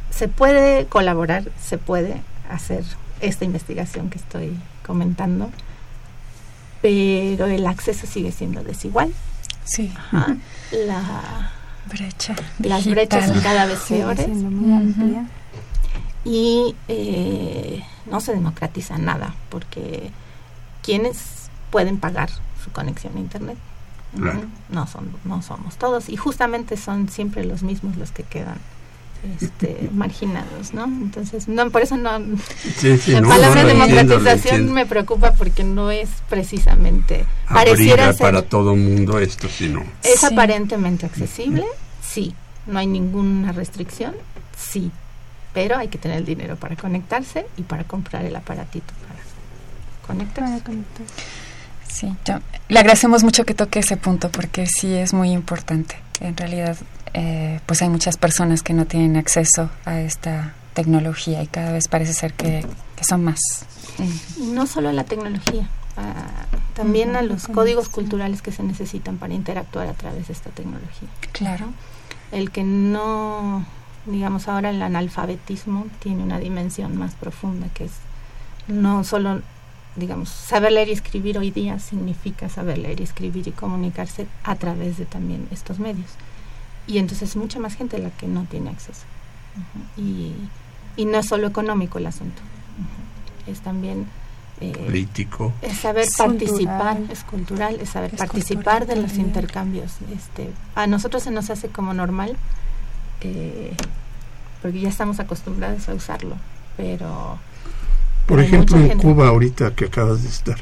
se 0.09 0.27
puede 0.27 0.85
colaborar, 0.85 1.45
se 1.61 1.77
puede 1.77 2.21
hacer 2.49 2.83
esta 3.21 3.45
investigación 3.45 4.09
que 4.09 4.17
estoy 4.17 4.57
comentando, 4.85 5.49
pero 6.81 7.45
el 7.45 7.65
acceso 7.65 8.07
sigue 8.07 8.31
siendo 8.31 8.63
desigual. 8.63 9.13
Sí. 9.63 9.93
La 10.71 11.51
brecha. 11.89 12.35
Las 12.59 12.85
brechas 12.85 13.27
son 13.27 13.41
cada 13.41 13.65
vez 13.65 13.79
peores. 13.87 14.27
y 16.25 16.75
eh, 16.87 17.83
no 18.09 18.19
se 18.21 18.33
democratiza 18.33 18.97
nada 18.97 19.33
porque 19.49 20.11
quienes 20.81 21.49
pueden 21.71 21.97
pagar 21.97 22.29
su 22.63 22.71
conexión 22.71 23.17
a 23.17 23.19
internet 23.19 23.57
no 24.69 24.87
son 24.87 25.11
no 25.25 25.41
somos 25.41 25.77
todos. 25.77 26.09
Y 26.09 26.17
justamente 26.17 26.77
son 26.77 27.09
siempre 27.09 27.45
los 27.45 27.63
mismos 27.63 27.97
los 27.97 28.11
que 28.11 28.23
quedan 28.23 28.57
este, 29.41 29.89
marginados, 29.93 30.73
¿no? 30.73 30.85
Entonces, 30.85 31.47
no, 31.47 31.69
por 31.69 31.81
eso 31.81 31.97
no. 31.97 32.19
la 32.19 33.21
palabra 33.21 33.63
democratización 33.63 34.71
me 34.73 34.85
preocupa 34.85 35.33
porque 35.33 35.63
no 35.63 35.91
es 35.91 36.09
precisamente. 36.29 37.25
Pareciera 37.47 38.13
para 38.13 38.41
todo 38.41 38.75
mundo 38.75 39.19
esto, 39.19 39.47
sino. 39.49 39.83
Es 40.03 40.23
aparentemente 40.23 41.05
accesible, 41.05 41.65
sí. 42.01 42.33
No 42.65 42.79
hay 42.79 42.87
ninguna 42.87 43.51
restricción, 43.51 44.13
sí 44.57 44.91
pero 45.53 45.77
hay 45.77 45.87
que 45.87 45.99
tener 45.99 46.17
el 46.17 46.25
dinero 46.25 46.55
para 46.55 46.75
conectarse 46.75 47.45
y 47.57 47.61
para 47.61 47.83
comprar 47.83 48.25
el 48.25 48.35
aparatito 48.35 48.91
para 50.05 50.59
conectarse. 50.59 51.13
Sí, 51.87 52.11
le 52.69 52.79
agradecemos 52.79 53.23
mucho 53.23 53.45
que 53.45 53.53
toque 53.53 53.79
ese 53.79 53.97
punto 53.97 54.29
porque 54.29 54.65
sí 54.65 54.93
es 54.93 55.13
muy 55.13 55.31
importante. 55.31 55.95
En 56.19 56.35
realidad, 56.35 56.77
eh, 57.13 57.59
pues 57.65 57.81
hay 57.81 57.89
muchas 57.89 58.17
personas 58.17 58.63
que 58.63 58.73
no 58.73 58.85
tienen 58.85 59.17
acceso 59.17 59.69
a 59.85 59.99
esta 59.99 60.53
tecnología 60.73 61.43
y 61.43 61.47
cada 61.47 61.71
vez 61.71 61.87
parece 61.87 62.13
ser 62.13 62.33
que, 62.33 62.65
son 63.01 63.23
más. 63.23 63.39
no 64.39 64.65
solo 64.65 64.89
a 64.89 64.93
la 64.93 65.03
tecnología, 65.03 65.67
también 66.73 67.15
a 67.17 67.21
los 67.21 67.47
códigos 67.47 67.89
culturales 67.89 68.41
que 68.41 68.51
se 68.51 68.63
necesitan 68.63 69.17
para 69.17 69.33
interactuar 69.33 69.87
a 69.87 69.93
través 69.93 70.27
de 70.27 70.33
esta 70.33 70.49
tecnología. 70.51 71.09
Claro. 71.33 71.67
El 72.31 72.49
que 72.49 72.63
no 72.63 73.65
digamos 74.05 74.47
ahora 74.47 74.69
el 74.69 74.81
analfabetismo 74.81 75.87
tiene 75.99 76.23
una 76.23 76.39
dimensión 76.39 76.97
más 76.97 77.13
profunda 77.13 77.67
que 77.73 77.85
es 77.85 77.91
no 78.67 79.03
solo 79.05 79.41
digamos 79.95 80.29
saber 80.29 80.73
leer 80.73 80.89
y 80.89 80.91
escribir 80.91 81.37
hoy 81.37 81.51
día 81.51 81.79
significa 81.79 82.49
saber 82.49 82.79
leer 82.79 82.99
y 82.99 83.03
escribir 83.03 83.47
y 83.47 83.51
comunicarse 83.51 84.27
a 84.43 84.55
través 84.55 84.97
de 84.97 85.05
también 85.05 85.47
estos 85.51 85.79
medios 85.79 86.09
y 86.87 86.97
entonces 86.97 87.29
es 87.29 87.35
mucha 87.35 87.59
más 87.59 87.75
gente 87.75 87.97
la 87.97 88.09
que 88.11 88.27
no 88.27 88.45
tiene 88.45 88.69
acceso. 88.69 89.03
Y, 89.97 90.33
y, 90.95 91.05
no 91.05 91.19
es 91.19 91.27
solo 91.27 91.47
económico 91.47 91.99
el 91.99 92.07
asunto. 92.07 92.41
Es 93.45 93.61
también 93.61 94.07
eh, 94.59 94.73
político. 94.85 95.53
es 95.61 95.77
saber 95.77 96.07
participar 96.17 96.97
es 97.11 97.23
cultural 97.23 97.77
es 97.81 97.89
saber 97.89 98.15
participar 98.15 98.87
de 98.87 98.95
los 98.95 99.15
intercambios. 99.17 99.97
Este 100.15 100.49
a 100.75 100.87
nosotros 100.87 101.23
se 101.23 101.31
nos 101.31 101.49
hace 101.49 101.67
como 101.67 101.93
normal 101.93 102.35
eh, 103.21 103.75
porque 104.63 104.79
ya 104.79 104.89
estamos 104.89 105.19
acostumbrados 105.19 105.89
a 105.89 105.93
usarlo, 105.93 106.37
pero... 106.77 107.37
Por 108.25 108.39
ejemplo, 108.39 108.77
en 108.77 108.97
Cuba, 108.97 109.27
ahorita 109.27 109.75
que 109.75 109.85
acabas 109.85 110.23
de 110.23 110.29
estar, 110.29 110.57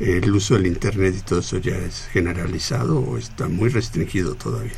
¿el 0.00 0.30
uso 0.30 0.54
del 0.54 0.66
Internet 0.66 1.14
y 1.18 1.22
todo 1.22 1.40
eso 1.40 1.58
ya 1.58 1.76
es 1.76 2.08
generalizado 2.12 3.00
o 3.00 3.18
está 3.18 3.48
muy 3.48 3.68
restringido 3.68 4.34
todavía? 4.34 4.72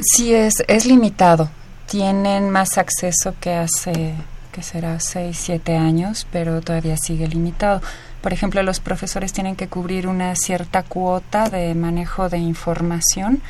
Sí, 0.00 0.34
es, 0.34 0.62
es 0.68 0.86
limitado. 0.86 1.50
Tienen 1.88 2.50
más 2.50 2.78
acceso 2.78 3.34
que 3.40 3.52
hace, 3.52 4.14
que 4.52 4.62
será 4.62 4.98
6, 5.00 5.36
7 5.38 5.76
años, 5.76 6.26
pero 6.32 6.60
todavía 6.62 6.96
sigue 6.96 7.28
limitado. 7.28 7.82
Por 8.24 8.32
ejemplo, 8.32 8.62
los 8.62 8.80
profesores 8.80 9.34
tienen 9.34 9.54
que 9.54 9.68
cubrir 9.68 10.06
una 10.06 10.34
cierta 10.34 10.82
cuota 10.82 11.50
de 11.50 11.74
manejo 11.74 12.30
de 12.30 12.38
información 12.38 13.42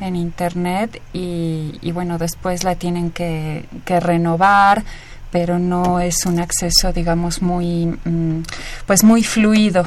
en 0.00 0.16
Internet 0.16 1.02
y, 1.12 1.92
bueno, 1.92 2.16
después 2.16 2.64
la 2.64 2.74
tienen 2.74 3.10
que, 3.10 3.66
renovar 3.86 4.82
pero 5.30 5.58
no 5.58 5.98
es 5.98 6.26
un 6.26 6.38
acceso, 6.38 6.92
digamos, 6.92 7.42
muy, 7.42 7.86
mm, 7.86 8.44
pues 8.86 9.02
muy 9.02 9.24
fluido 9.24 9.84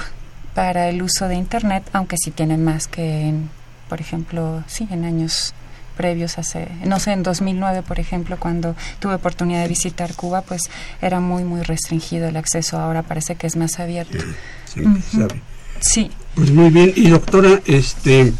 para 0.57 0.89
el 0.89 1.03
uso 1.03 1.27
de 1.27 1.35
Internet, 1.35 1.87
aunque 1.93 2.15
sí 2.17 2.31
tienen 2.31 2.63
más 2.63 2.87
que, 2.87 3.27
en, 3.27 3.47
por 3.89 4.01
ejemplo, 4.01 4.63
sí, 4.65 4.87
en 4.89 5.05
años 5.05 5.53
previos 5.95 6.39
hace, 6.39 6.67
no 6.83 6.99
sé, 6.99 7.11
en 7.11 7.21
2009, 7.21 7.83
por 7.83 7.99
ejemplo, 7.99 8.37
cuando 8.39 8.75
tuve 8.99 9.13
oportunidad 9.13 9.61
de 9.61 9.67
visitar 9.67 10.15
Cuba, 10.15 10.41
pues 10.41 10.63
era 10.99 11.19
muy, 11.19 11.43
muy 11.43 11.61
restringido 11.61 12.27
el 12.27 12.37
acceso. 12.37 12.79
Ahora 12.79 13.03
parece 13.03 13.35
que 13.35 13.45
es 13.45 13.55
más 13.55 13.79
abierto. 13.79 14.17
Sí, 14.65 16.09
Pues 16.33 16.49
muy 16.49 16.71
bien. 16.71 16.91
Y 16.95 17.09
doctora, 17.09 17.61
este, 17.67 18.33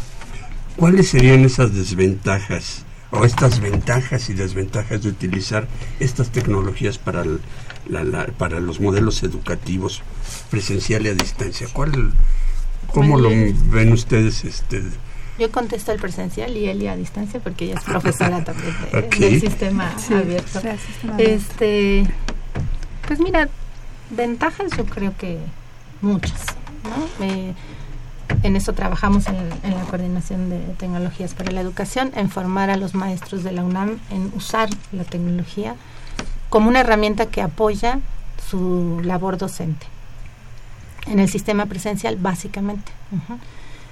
¿cuáles 0.76 1.10
serían 1.10 1.44
esas 1.44 1.72
desventajas 1.72 2.82
o 3.12 3.24
estas 3.24 3.60
ventajas 3.60 4.28
y 4.28 4.34
desventajas 4.34 5.04
de 5.04 5.10
utilizar 5.10 5.68
estas 6.00 6.30
tecnologías 6.30 6.98
para, 6.98 7.22
para 8.38 8.58
los 8.58 8.80
modelos 8.80 9.22
educativos 9.22 10.02
presencial 10.50 11.06
y 11.06 11.08
a 11.10 11.14
distancia? 11.14 11.68
¿Cuál, 11.72 12.12
¿Cómo 12.92 13.18
lo 13.18 13.30
ven 13.30 13.92
ustedes? 13.92 14.44
Este, 14.44 14.82
yo 15.38 15.52
contesto 15.52 15.92
el 15.92 16.00
presencial 16.00 16.56
y 16.56 16.68
Eli 16.68 16.88
a 16.88 16.96
distancia 16.96 17.40
porque 17.40 17.66
ella 17.66 17.74
es 17.76 17.84
profesora 17.84 18.42
también 18.42 18.74
del 19.18 19.40
sistema 19.40 19.94
abierto. 20.10 20.60
este, 21.18 22.06
pues 23.06 23.20
mira, 23.20 23.48
ventajas 24.10 24.72
yo 24.76 24.84
creo 24.84 25.16
que 25.16 25.38
muchas. 26.00 26.44
¿no? 26.84 27.24
en 28.42 28.56
eso 28.56 28.72
trabajamos 28.72 29.26
en, 29.26 29.36
en, 29.62 29.74
la 29.74 29.82
coordinación 29.84 30.48
de 30.48 30.58
tecnologías 30.78 31.34
para 31.34 31.50
la 31.50 31.60
educación, 31.60 32.12
en 32.14 32.30
formar 32.30 32.70
a 32.70 32.76
los 32.76 32.94
maestros 32.94 33.42
de 33.42 33.52
la 33.52 33.64
UNAM 33.64 33.98
en 34.10 34.32
usar 34.36 34.68
la 34.92 35.04
tecnología 35.04 35.74
como 36.48 36.68
una 36.68 36.80
herramienta 36.80 37.26
que 37.26 37.42
apoya 37.42 38.00
su 38.48 39.00
labor 39.02 39.38
docente 39.38 39.86
en 41.10 41.18
el 41.18 41.28
sistema 41.28 41.66
presencial 41.66 42.16
básicamente. 42.16 42.92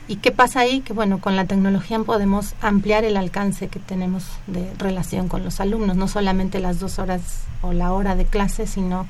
¿Y 0.08 0.16
qué 0.16 0.30
pasa 0.30 0.60
ahí? 0.60 0.80
Que 0.80 0.92
bueno, 0.92 1.18
con 1.18 1.34
la 1.34 1.46
tecnología 1.46 1.98
podemos 2.00 2.54
ampliar 2.60 3.04
el 3.04 3.16
alcance 3.16 3.68
que 3.68 3.80
tenemos 3.80 4.24
de 4.46 4.70
relación 4.78 5.28
con 5.28 5.42
los 5.42 5.60
alumnos, 5.60 5.96
no 5.96 6.06
solamente 6.06 6.60
las 6.60 6.78
dos 6.78 6.98
horas 6.98 7.20
o 7.62 7.72
la 7.72 7.92
hora 7.92 8.14
de 8.14 8.24
clase, 8.24 8.66
sino 8.66 9.06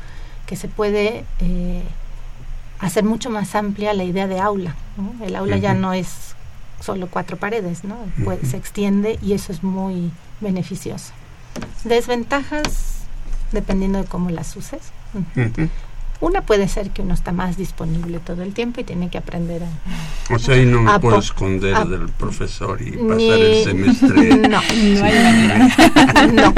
que 0.46 0.56
se 0.56 0.68
puede 0.68 1.24
eh, 1.40 1.82
hacer 2.78 3.04
mucho 3.04 3.28
más 3.28 3.54
amplia 3.54 3.92
la 3.92 4.04
idea 4.04 4.26
de 4.26 4.40
aula. 4.40 4.74
El 5.22 5.36
aula 5.36 5.58
ya 5.58 5.74
no 5.74 5.92
es 5.92 6.34
solo 6.80 7.08
cuatro 7.08 7.36
paredes, 7.36 7.84
¿no? 7.84 7.96
se 8.48 8.56
extiende 8.56 9.18
y 9.22 9.32
eso 9.32 9.52
es 9.52 9.62
muy 9.62 10.10
beneficioso. 10.40 11.12
Desventajas, 11.84 13.00
dependiendo 13.52 13.98
de 13.98 14.04
cómo 14.04 14.30
las 14.30 14.56
uses. 14.56 14.80
Una 16.20 16.40
puede 16.40 16.66
ser 16.68 16.90
que 16.90 17.02
uno 17.02 17.12
está 17.12 17.32
más 17.32 17.56
disponible 17.58 18.20
todo 18.20 18.42
el 18.42 18.54
tiempo 18.54 18.80
y 18.80 18.84
tiene 18.84 19.10
que 19.10 19.18
aprender 19.18 19.62
a... 19.62 20.34
O 20.34 20.38
sea, 20.38 20.54
ahí 20.54 20.64
no 20.64 20.80
me 20.80 20.98
puedo 20.98 21.18
esconder 21.18 21.76
del 21.86 22.08
profesor 22.08 22.80
y 22.80 22.92
pasar 22.92 23.20
el 23.20 23.64
semestre. 23.64 24.36
No, 24.48 24.60
no 24.60 25.04
hay 25.04 25.14
manera. 25.22 25.68
no, 26.32 26.54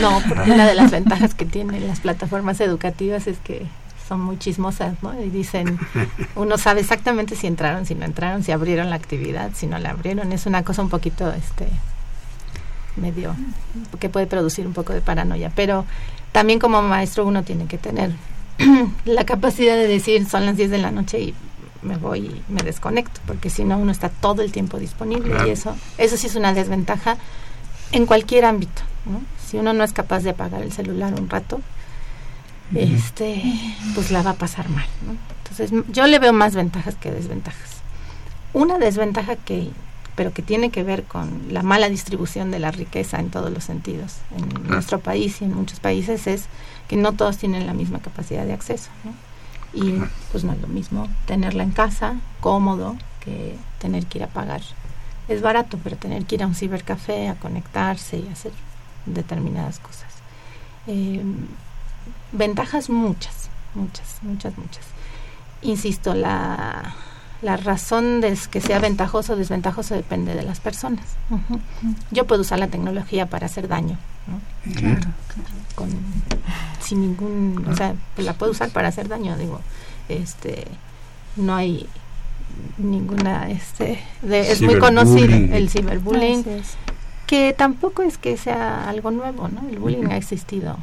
no, 0.00 0.22
porque 0.28 0.50
una 0.50 0.66
de 0.66 0.74
las 0.74 0.90
ventajas 0.90 1.34
que 1.34 1.44
tienen 1.44 1.86
las 1.86 2.00
plataformas 2.00 2.60
educativas 2.60 3.26
es 3.26 3.38
que 3.38 3.66
son 4.08 4.22
muy 4.22 4.38
chismosas, 4.38 4.94
¿no? 5.02 5.20
Y 5.22 5.28
dicen, 5.28 5.78
uno 6.34 6.56
sabe 6.56 6.80
exactamente 6.80 7.36
si 7.36 7.46
entraron, 7.46 7.84
si 7.84 7.94
no 7.94 8.06
entraron, 8.06 8.42
si 8.42 8.52
abrieron 8.52 8.88
la 8.88 8.96
actividad, 8.96 9.50
si 9.54 9.66
no 9.66 9.78
la 9.78 9.90
abrieron. 9.90 10.32
Es 10.32 10.46
una 10.46 10.64
cosa 10.64 10.80
un 10.80 10.88
poquito, 10.88 11.30
este, 11.32 11.68
medio, 12.96 13.36
que 14.00 14.08
puede 14.08 14.26
producir 14.26 14.66
un 14.66 14.72
poco 14.72 14.94
de 14.94 15.02
paranoia. 15.02 15.52
Pero 15.54 15.84
también 16.32 16.58
como 16.58 16.80
maestro 16.80 17.26
uno 17.26 17.42
tiene 17.42 17.66
que 17.66 17.76
tener 17.76 18.12
la 19.04 19.24
capacidad 19.24 19.76
de 19.76 19.86
decir 19.86 20.28
son 20.28 20.46
las 20.46 20.56
10 20.56 20.70
de 20.70 20.78
la 20.78 20.90
noche 20.90 21.20
y 21.20 21.34
me 21.82 21.96
voy 21.96 22.20
y 22.20 22.52
me 22.52 22.62
desconecto, 22.62 23.20
porque 23.26 23.50
si 23.50 23.64
no 23.64 23.78
uno 23.78 23.92
está 23.92 24.08
todo 24.08 24.42
el 24.42 24.52
tiempo 24.52 24.78
disponible 24.78 25.34
y 25.46 25.50
eso 25.50 25.76
eso 25.96 26.16
sí 26.16 26.26
es 26.26 26.34
una 26.34 26.52
desventaja 26.52 27.16
en 27.92 28.06
cualquier 28.06 28.44
ámbito, 28.44 28.82
Si 29.46 29.56
uno 29.56 29.72
no 29.72 29.82
es 29.82 29.92
capaz 29.92 30.20
de 30.20 30.30
apagar 30.30 30.62
el 30.62 30.72
celular 30.72 31.14
un 31.18 31.30
rato, 31.30 31.60
este 32.74 33.42
pues 33.94 34.10
la 34.10 34.22
va 34.22 34.30
a 34.30 34.34
pasar 34.34 34.68
mal, 34.68 34.86
Entonces, 35.38 35.84
yo 35.90 36.06
le 36.06 36.18
veo 36.18 36.34
más 36.34 36.54
ventajas 36.54 36.96
que 36.96 37.10
desventajas. 37.10 37.78
Una 38.52 38.78
desventaja 38.78 39.36
que 39.36 39.70
pero 40.18 40.32
que 40.32 40.42
tiene 40.42 40.70
que 40.70 40.82
ver 40.82 41.04
con 41.04 41.44
la 41.48 41.62
mala 41.62 41.88
distribución 41.88 42.50
de 42.50 42.58
la 42.58 42.72
riqueza 42.72 43.20
en 43.20 43.30
todos 43.30 43.52
los 43.52 43.62
sentidos 43.62 44.16
en 44.36 44.68
nuestro 44.68 44.98
país 44.98 45.40
y 45.40 45.44
en 45.44 45.54
muchos 45.54 45.78
países 45.78 46.26
es 46.26 46.46
que 46.88 46.96
no 46.96 47.12
todos 47.12 47.38
tienen 47.38 47.66
la 47.66 47.74
misma 47.74 48.00
capacidad 48.00 48.44
de 48.44 48.54
acceso. 48.54 48.90
Y 49.72 50.00
pues 50.32 50.44
no 50.44 50.52
es 50.52 50.60
lo 50.60 50.68
mismo 50.68 51.08
tenerla 51.26 51.62
en 51.62 51.70
casa, 51.70 52.16
cómodo, 52.40 52.96
que 53.20 53.56
tener 53.78 54.06
que 54.06 54.18
ir 54.18 54.24
a 54.24 54.28
pagar. 54.28 54.62
Es 55.28 55.42
barato, 55.42 55.78
pero 55.84 55.96
tener 55.96 56.24
que 56.24 56.36
ir 56.36 56.42
a 56.42 56.46
un 56.46 56.54
cibercafé 56.54 57.28
a 57.28 57.34
conectarse 57.34 58.18
y 58.18 58.28
hacer 58.28 58.52
determinadas 59.04 59.78
cosas. 59.78 60.08
Eh, 60.86 61.22
ventajas 62.32 62.88
muchas, 62.88 63.50
muchas, 63.74 64.18
muchas, 64.22 64.56
muchas. 64.56 64.84
Insisto, 65.60 66.14
la, 66.14 66.94
la 67.42 67.56
razón 67.56 68.20
de 68.20 68.36
que 68.50 68.60
sea 68.60 68.78
ventajoso 68.80 69.34
o 69.34 69.36
desventajoso 69.36 69.94
depende 69.94 70.34
de 70.34 70.42
las 70.42 70.60
personas. 70.60 71.04
Yo 72.10 72.26
puedo 72.26 72.42
usar 72.42 72.58
la 72.58 72.68
tecnología 72.68 73.26
para 73.26 73.46
hacer 73.46 73.68
daño, 73.68 73.96
Con, 75.74 75.90
sin 76.80 77.00
ningún, 77.00 77.64
o 77.68 77.76
sea, 77.76 77.94
pues 78.14 78.26
la 78.26 78.34
puedo 78.34 78.52
usar 78.52 78.70
para 78.70 78.88
hacer 78.88 79.08
daño, 79.08 79.36
digo, 79.36 79.60
este, 80.08 80.66
no 81.36 81.54
hay 81.54 81.86
ninguna, 82.76 83.48
este, 83.50 84.00
es 84.28 84.60
muy 84.60 84.78
conocido 84.78 85.34
el 85.54 85.70
ciberbullying, 85.70 86.44
que 87.26 87.54
tampoco 87.56 88.02
es 88.02 88.18
que 88.18 88.36
sea 88.36 88.88
algo 88.88 89.10
nuevo, 89.12 89.48
¿no? 89.48 89.68
El 89.68 89.78
bullying 89.78 90.06
ha 90.10 90.16
existido 90.16 90.76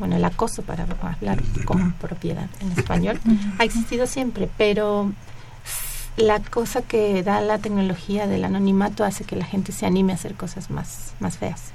bueno, 0.00 0.16
el 0.16 0.24
acoso 0.24 0.62
para 0.62 0.86
hablar 1.02 1.42
con 1.66 1.92
propiedad 1.92 2.48
en 2.60 2.72
español, 2.72 3.20
ha 3.58 3.64
existido 3.64 4.06
siempre, 4.06 4.48
pero 4.56 5.12
la 6.20 6.40
cosa 6.40 6.82
que 6.82 7.22
da 7.22 7.40
la 7.40 7.58
tecnología 7.58 8.26
del 8.26 8.44
anonimato 8.44 9.04
hace 9.04 9.24
que 9.24 9.36
la 9.36 9.44
gente 9.44 9.72
se 9.72 9.86
anime 9.86 10.12
a 10.12 10.16
hacer 10.16 10.34
cosas 10.34 10.70
más, 10.70 11.14
más 11.20 11.38
feas. 11.38 11.72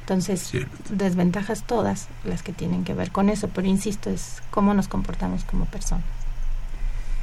Entonces, 0.00 0.52
desventajas 0.90 1.64
todas 1.64 2.08
las 2.24 2.42
que 2.42 2.52
tienen 2.52 2.84
que 2.84 2.94
ver 2.94 3.12
con 3.12 3.28
eso, 3.28 3.48
pero 3.48 3.68
insisto, 3.68 4.10
es 4.10 4.42
cómo 4.50 4.74
nos 4.74 4.88
comportamos 4.88 5.44
como 5.44 5.66
personas. 5.66 6.04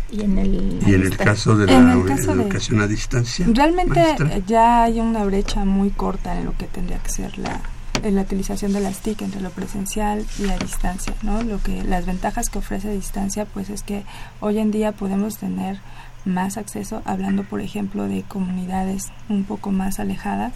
Y 0.10 0.22
en 0.22 0.38
el, 0.38 0.80
¿Y 0.88 0.94
en 0.94 1.04
el 1.04 1.18
caso 1.18 1.58
de 1.58 1.66
la 1.66 1.94
educación 1.94 2.80
a 2.80 2.88
distancia. 2.88 3.46
Realmente 3.50 4.02
ya 4.48 4.84
hay 4.84 5.02
una 5.02 5.26
brecha 5.26 5.66
muy 5.66 5.90
corta 5.90 6.40
en 6.40 6.46
lo 6.46 6.56
que 6.56 6.66
tendría 6.66 6.98
que 7.00 7.10
ser 7.10 7.38
la, 7.38 7.60
en 8.04 8.16
la 8.16 8.22
utilización 8.22 8.72
de 8.72 8.80
las 8.80 9.00
TIC 9.00 9.22
entre 9.22 9.42
lo 9.42 9.50
presencial 9.50 10.26
y 10.40 10.50
a 10.50 10.58
distancia, 10.58 11.14
¿no? 11.24 11.44
Lo 11.44 11.62
que 11.62 11.84
las 11.84 12.06
ventajas 12.06 12.50
que 12.50 12.60
ofrece 12.60 12.90
distancia 12.90 13.46
pues 13.46 13.70
es 13.70 13.84
que 13.84 14.04
hoy 14.40 14.60
en 14.60 14.72
día 14.72 14.94
podemos 14.94 15.38
tener 15.38 15.80
más 16.28 16.58
acceso, 16.58 17.02
hablando 17.06 17.44
por 17.44 17.62
ejemplo 17.62 18.08
de 18.08 18.24
comunidades 18.24 19.12
un 19.30 19.44
poco 19.44 19.72
más 19.72 20.00
alejadas, 20.00 20.54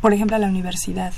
por 0.00 0.12
ejemplo 0.12 0.36
a 0.36 0.40
la 0.40 0.48
universidad. 0.48 1.12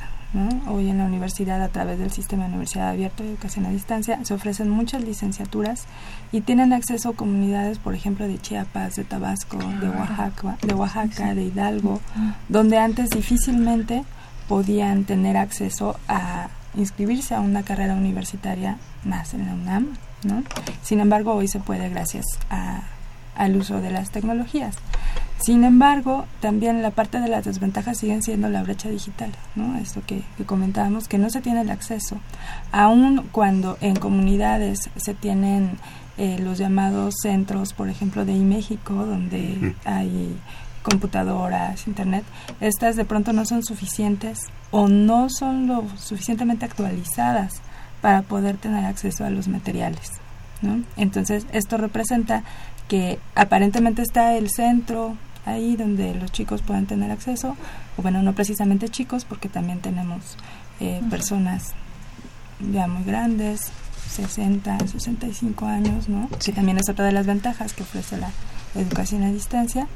Hoy 0.66 0.88
en 0.88 0.96
la 0.96 1.04
universidad, 1.04 1.62
a 1.62 1.68
través 1.68 1.98
del 1.98 2.10
sistema 2.10 2.44
de 2.44 2.50
universidad 2.50 2.88
abierta 2.88 3.22
de 3.22 3.30
educación 3.30 3.66
a 3.66 3.70
distancia, 3.70 4.18
se 4.24 4.32
ofrecen 4.32 4.70
muchas 4.70 5.04
licenciaturas 5.04 5.84
y 6.32 6.40
tienen 6.40 6.72
acceso 6.72 7.10
a 7.10 7.14
comunidades, 7.14 7.78
por 7.78 7.94
ejemplo, 7.94 8.26
de 8.26 8.38
Chiapas, 8.38 8.96
de 8.96 9.04
Tabasco, 9.04 9.58
de 9.58 9.90
Oaxaca, 9.90 10.56
de, 10.62 10.72
Oaxaca, 10.72 11.34
de 11.34 11.42
Hidalgo, 11.42 12.00
donde 12.48 12.78
antes 12.78 13.10
difícilmente 13.10 14.04
podían 14.48 15.04
tener 15.04 15.36
acceso 15.36 15.96
a 16.08 16.48
inscribirse 16.76 17.34
a 17.34 17.40
una 17.40 17.62
carrera 17.62 17.94
universitaria 17.94 18.78
más 19.04 19.34
en 19.34 19.46
la 19.46 19.52
UNAM, 19.52 19.88
¿no? 20.24 20.42
Sin 20.82 21.00
embargo, 21.00 21.34
hoy 21.34 21.46
se 21.46 21.60
puede 21.60 21.90
gracias 21.90 22.24
a 22.48 22.82
al 23.34 23.56
uso 23.56 23.80
de 23.80 23.90
las 23.90 24.10
tecnologías. 24.10 24.76
Sin 25.44 25.64
embargo, 25.64 26.26
también 26.40 26.82
la 26.82 26.92
parte 26.92 27.18
de 27.18 27.28
las 27.28 27.44
desventajas 27.44 27.98
siguen 27.98 28.22
siendo 28.22 28.48
la 28.48 28.62
brecha 28.62 28.88
digital, 28.88 29.32
¿no? 29.56 29.76
Esto 29.76 30.00
que, 30.06 30.22
comentábamos, 30.46 31.08
que 31.08 31.18
no 31.18 31.30
se 31.30 31.40
tiene 31.40 31.62
el 31.62 31.70
acceso. 31.70 32.18
Aun 32.70 33.26
cuando 33.32 33.76
en 33.80 33.96
comunidades 33.96 34.88
se 34.94 35.14
tienen 35.14 35.78
eh, 36.16 36.38
los 36.38 36.58
llamados 36.58 37.14
centros, 37.20 37.72
por 37.72 37.88
ejemplo, 37.88 38.24
de 38.24 38.34
México, 38.34 38.94
donde 38.94 39.74
hay 39.84 40.36
computadoras, 40.84 41.88
internet, 41.88 42.24
estas 42.60 42.94
de 42.94 43.04
pronto 43.04 43.32
no 43.32 43.44
son 43.44 43.64
suficientes 43.64 44.38
o 44.70 44.86
no 44.86 45.28
son 45.28 45.66
lo 45.66 45.84
suficientemente 45.96 46.66
actualizadas 46.66 47.62
para 48.00 48.22
poder 48.22 48.58
tener 48.58 48.84
acceso 48.84 49.24
a 49.24 49.30
los 49.30 49.48
materiales. 49.48 50.12
¿no? 50.60 50.82
Entonces, 50.96 51.46
esto 51.52 51.76
representa 51.76 52.44
que 52.88 53.18
aparentemente 53.34 54.02
está 54.02 54.36
el 54.36 54.50
centro 54.50 55.16
ahí 55.44 55.76
donde 55.76 56.14
los 56.14 56.30
chicos 56.30 56.62
puedan 56.62 56.86
tener 56.86 57.10
acceso, 57.10 57.56
o 57.96 58.02
bueno, 58.02 58.22
no 58.22 58.32
precisamente 58.34 58.88
chicos, 58.88 59.24
porque 59.24 59.48
también 59.48 59.80
tenemos 59.80 60.36
eh, 60.80 61.00
personas 61.10 61.72
ya 62.72 62.86
muy 62.86 63.04
grandes, 63.04 63.72
60, 64.10 64.86
65 64.86 65.66
años, 65.66 66.08
¿no? 66.08 66.28
Que 66.44 66.52
también 66.52 66.78
es 66.78 66.88
otra 66.88 67.06
de 67.06 67.12
las 67.12 67.26
ventajas 67.26 67.72
que 67.72 67.82
ofrece 67.82 68.18
la 68.18 68.30
educación 68.74 69.22
a 69.22 69.32
distancia. 69.32 69.88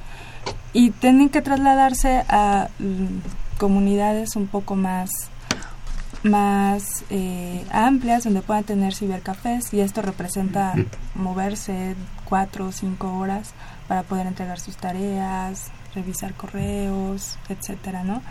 Y 0.72 0.90
tienen 0.90 1.29
que 1.29 1.42
trasladarse 1.42 2.25
a 2.29 2.68
mm, 2.79 3.59
comunidades 3.59 4.37
un 4.37 4.46
poco 4.46 4.75
más 4.77 5.11
más 6.27 7.05
eh, 7.11 7.65
amplias 7.71 8.25
donde 8.25 8.43
puedan 8.43 8.65
tener 8.65 8.95
cibercafés 8.95 9.73
y 9.73 9.81
esto 9.81 10.03
representa 10.03 10.75
moverse 11.15 11.95
cuatro 12.25 12.67
o 12.67 12.73
cinco 12.73 13.17
horas 13.19 13.53
para 13.89 14.03
poder 14.03 14.27
entregar 14.27 14.61
sus 14.61 14.77
tareas, 14.77 15.71
revisar 15.95 16.35
correos, 16.35 17.39
etcétera, 17.49 18.03
¿no? 18.03 18.23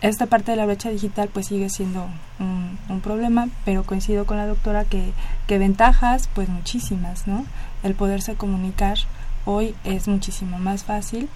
Esta 0.00 0.26
parte 0.26 0.50
de 0.52 0.56
la 0.56 0.66
brecha 0.66 0.90
digital 0.90 1.28
pues 1.32 1.46
sigue 1.46 1.68
siendo 1.70 2.08
un, 2.40 2.78
un 2.88 3.00
problema, 3.00 3.48
pero 3.64 3.84
coincido 3.84 4.26
con 4.26 4.36
la 4.36 4.46
doctora 4.46 4.84
que, 4.84 5.12
que 5.46 5.58
ventajas 5.58 6.28
pues 6.34 6.48
muchísimas, 6.48 7.26
¿no? 7.26 7.44
El 7.82 7.94
poderse 7.94 8.34
comunicar 8.34 8.98
hoy 9.44 9.74
es 9.84 10.08
muchísimo 10.08 10.58
más 10.58 10.84
fácil 10.84 11.28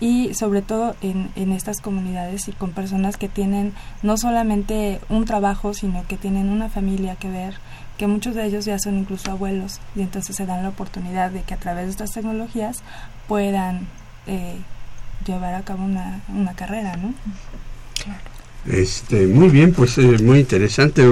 y 0.00 0.34
sobre 0.34 0.62
todo 0.62 0.94
en, 1.00 1.30
en 1.36 1.52
estas 1.52 1.80
comunidades 1.80 2.48
y 2.48 2.52
con 2.52 2.72
personas 2.72 3.16
que 3.16 3.28
tienen 3.28 3.72
no 4.02 4.16
solamente 4.16 5.00
un 5.08 5.24
trabajo, 5.24 5.72
sino 5.74 6.06
que 6.06 6.16
tienen 6.16 6.50
una 6.50 6.68
familia 6.68 7.16
que 7.16 7.30
ver, 7.30 7.54
que 7.96 8.06
muchos 8.06 8.34
de 8.34 8.44
ellos 8.44 8.64
ya 8.64 8.78
son 8.78 8.98
incluso 8.98 9.30
abuelos 9.30 9.80
y 9.94 10.02
entonces 10.02 10.36
se 10.36 10.46
dan 10.46 10.62
la 10.62 10.68
oportunidad 10.68 11.30
de 11.30 11.42
que 11.42 11.54
a 11.54 11.58
través 11.58 11.86
de 11.86 11.90
estas 11.92 12.12
tecnologías 12.12 12.82
puedan 13.26 13.86
eh, 14.26 14.56
llevar 15.26 15.54
a 15.54 15.62
cabo 15.62 15.84
una, 15.84 16.20
una 16.28 16.52
carrera, 16.54 16.96
¿no? 16.96 17.14
Este, 18.70 19.26
muy 19.26 19.48
bien, 19.48 19.72
pues 19.72 19.98
eh, 19.98 20.18
muy 20.22 20.38
interesante. 20.40 21.02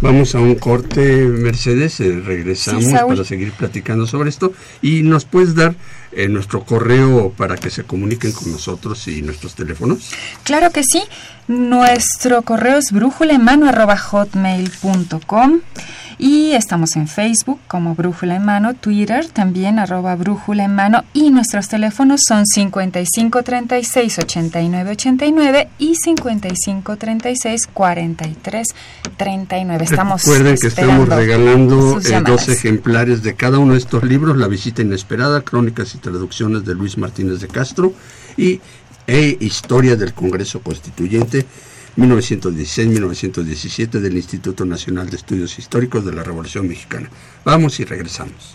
Vamos 0.00 0.34
a 0.34 0.40
un 0.40 0.54
corte, 0.56 1.24
Mercedes, 1.24 2.00
eh, 2.00 2.20
regresamos 2.24 2.84
Sí, 2.84 2.92
para 2.92 3.24
seguir 3.24 3.52
platicando 3.52 4.06
sobre 4.06 4.30
esto 4.30 4.52
y 4.82 5.02
nos 5.02 5.24
puedes 5.24 5.54
dar 5.54 5.74
eh, 6.12 6.28
nuestro 6.28 6.64
correo 6.64 7.32
para 7.36 7.56
que 7.56 7.70
se 7.70 7.84
comuniquen 7.84 8.32
con 8.32 8.52
nosotros 8.52 9.08
y 9.08 9.22
nuestros 9.22 9.54
teléfonos. 9.54 10.10
Claro 10.42 10.70
que 10.70 10.82
sí. 10.84 11.02
Nuestro 11.48 12.42
correo 12.42 12.76
es 12.78 12.92
brújulaenmano.hotmail.com 12.92 15.60
y 16.18 16.52
estamos 16.52 16.96
en 16.96 17.06
Facebook 17.06 17.60
como 17.68 17.94
Brújula 17.94 18.36
en 18.36 18.44
Mano, 18.44 18.74
Twitter 18.74 19.26
también 19.28 19.78
arroba 19.78 20.16
Brújula 20.16 20.64
en 20.64 20.74
Mano 20.74 21.04
y 21.12 21.30
nuestros 21.30 21.68
teléfonos 21.68 22.22
son 22.26 22.44
55 22.44 23.42
36 23.42 24.18
89 24.18 24.90
89 24.90 25.68
y 25.78 25.94
55 25.94 26.96
36 26.96 27.66
43 27.72 28.66
39. 29.16 29.84
Estamos 29.84 30.22
Recuerden 30.22 30.56
que 30.56 30.66
estamos 30.66 31.08
regalando 31.08 32.00
eh, 32.00 32.22
dos 32.26 32.48
ejemplares 32.48 33.22
de 33.22 33.34
cada 33.34 33.58
uno 33.58 33.74
de 33.74 33.78
estos 33.78 34.02
libros, 34.02 34.36
La 34.36 34.48
visita 34.48 34.82
inesperada, 34.82 35.42
Crónicas 35.42 35.94
y 35.94 35.98
traducciones 35.98 36.64
de 36.64 36.74
Luis 36.74 36.98
Martínez 36.98 37.40
de 37.40 37.48
Castro 37.48 37.92
y 38.36 38.60
e 39.06 39.38
Historia 39.40 39.96
del 39.96 40.12
Congreso 40.12 40.60
Constituyente 40.60 41.46
1916-1917 41.98 44.00
del 44.00 44.16
Instituto 44.16 44.64
Nacional 44.64 45.10
de 45.10 45.16
Estudios 45.16 45.58
Históricos 45.58 46.04
de 46.04 46.12
la 46.12 46.22
Revolución 46.22 46.68
Mexicana. 46.68 47.10
Vamos 47.44 47.80
y 47.80 47.84
regresamos. 47.84 48.54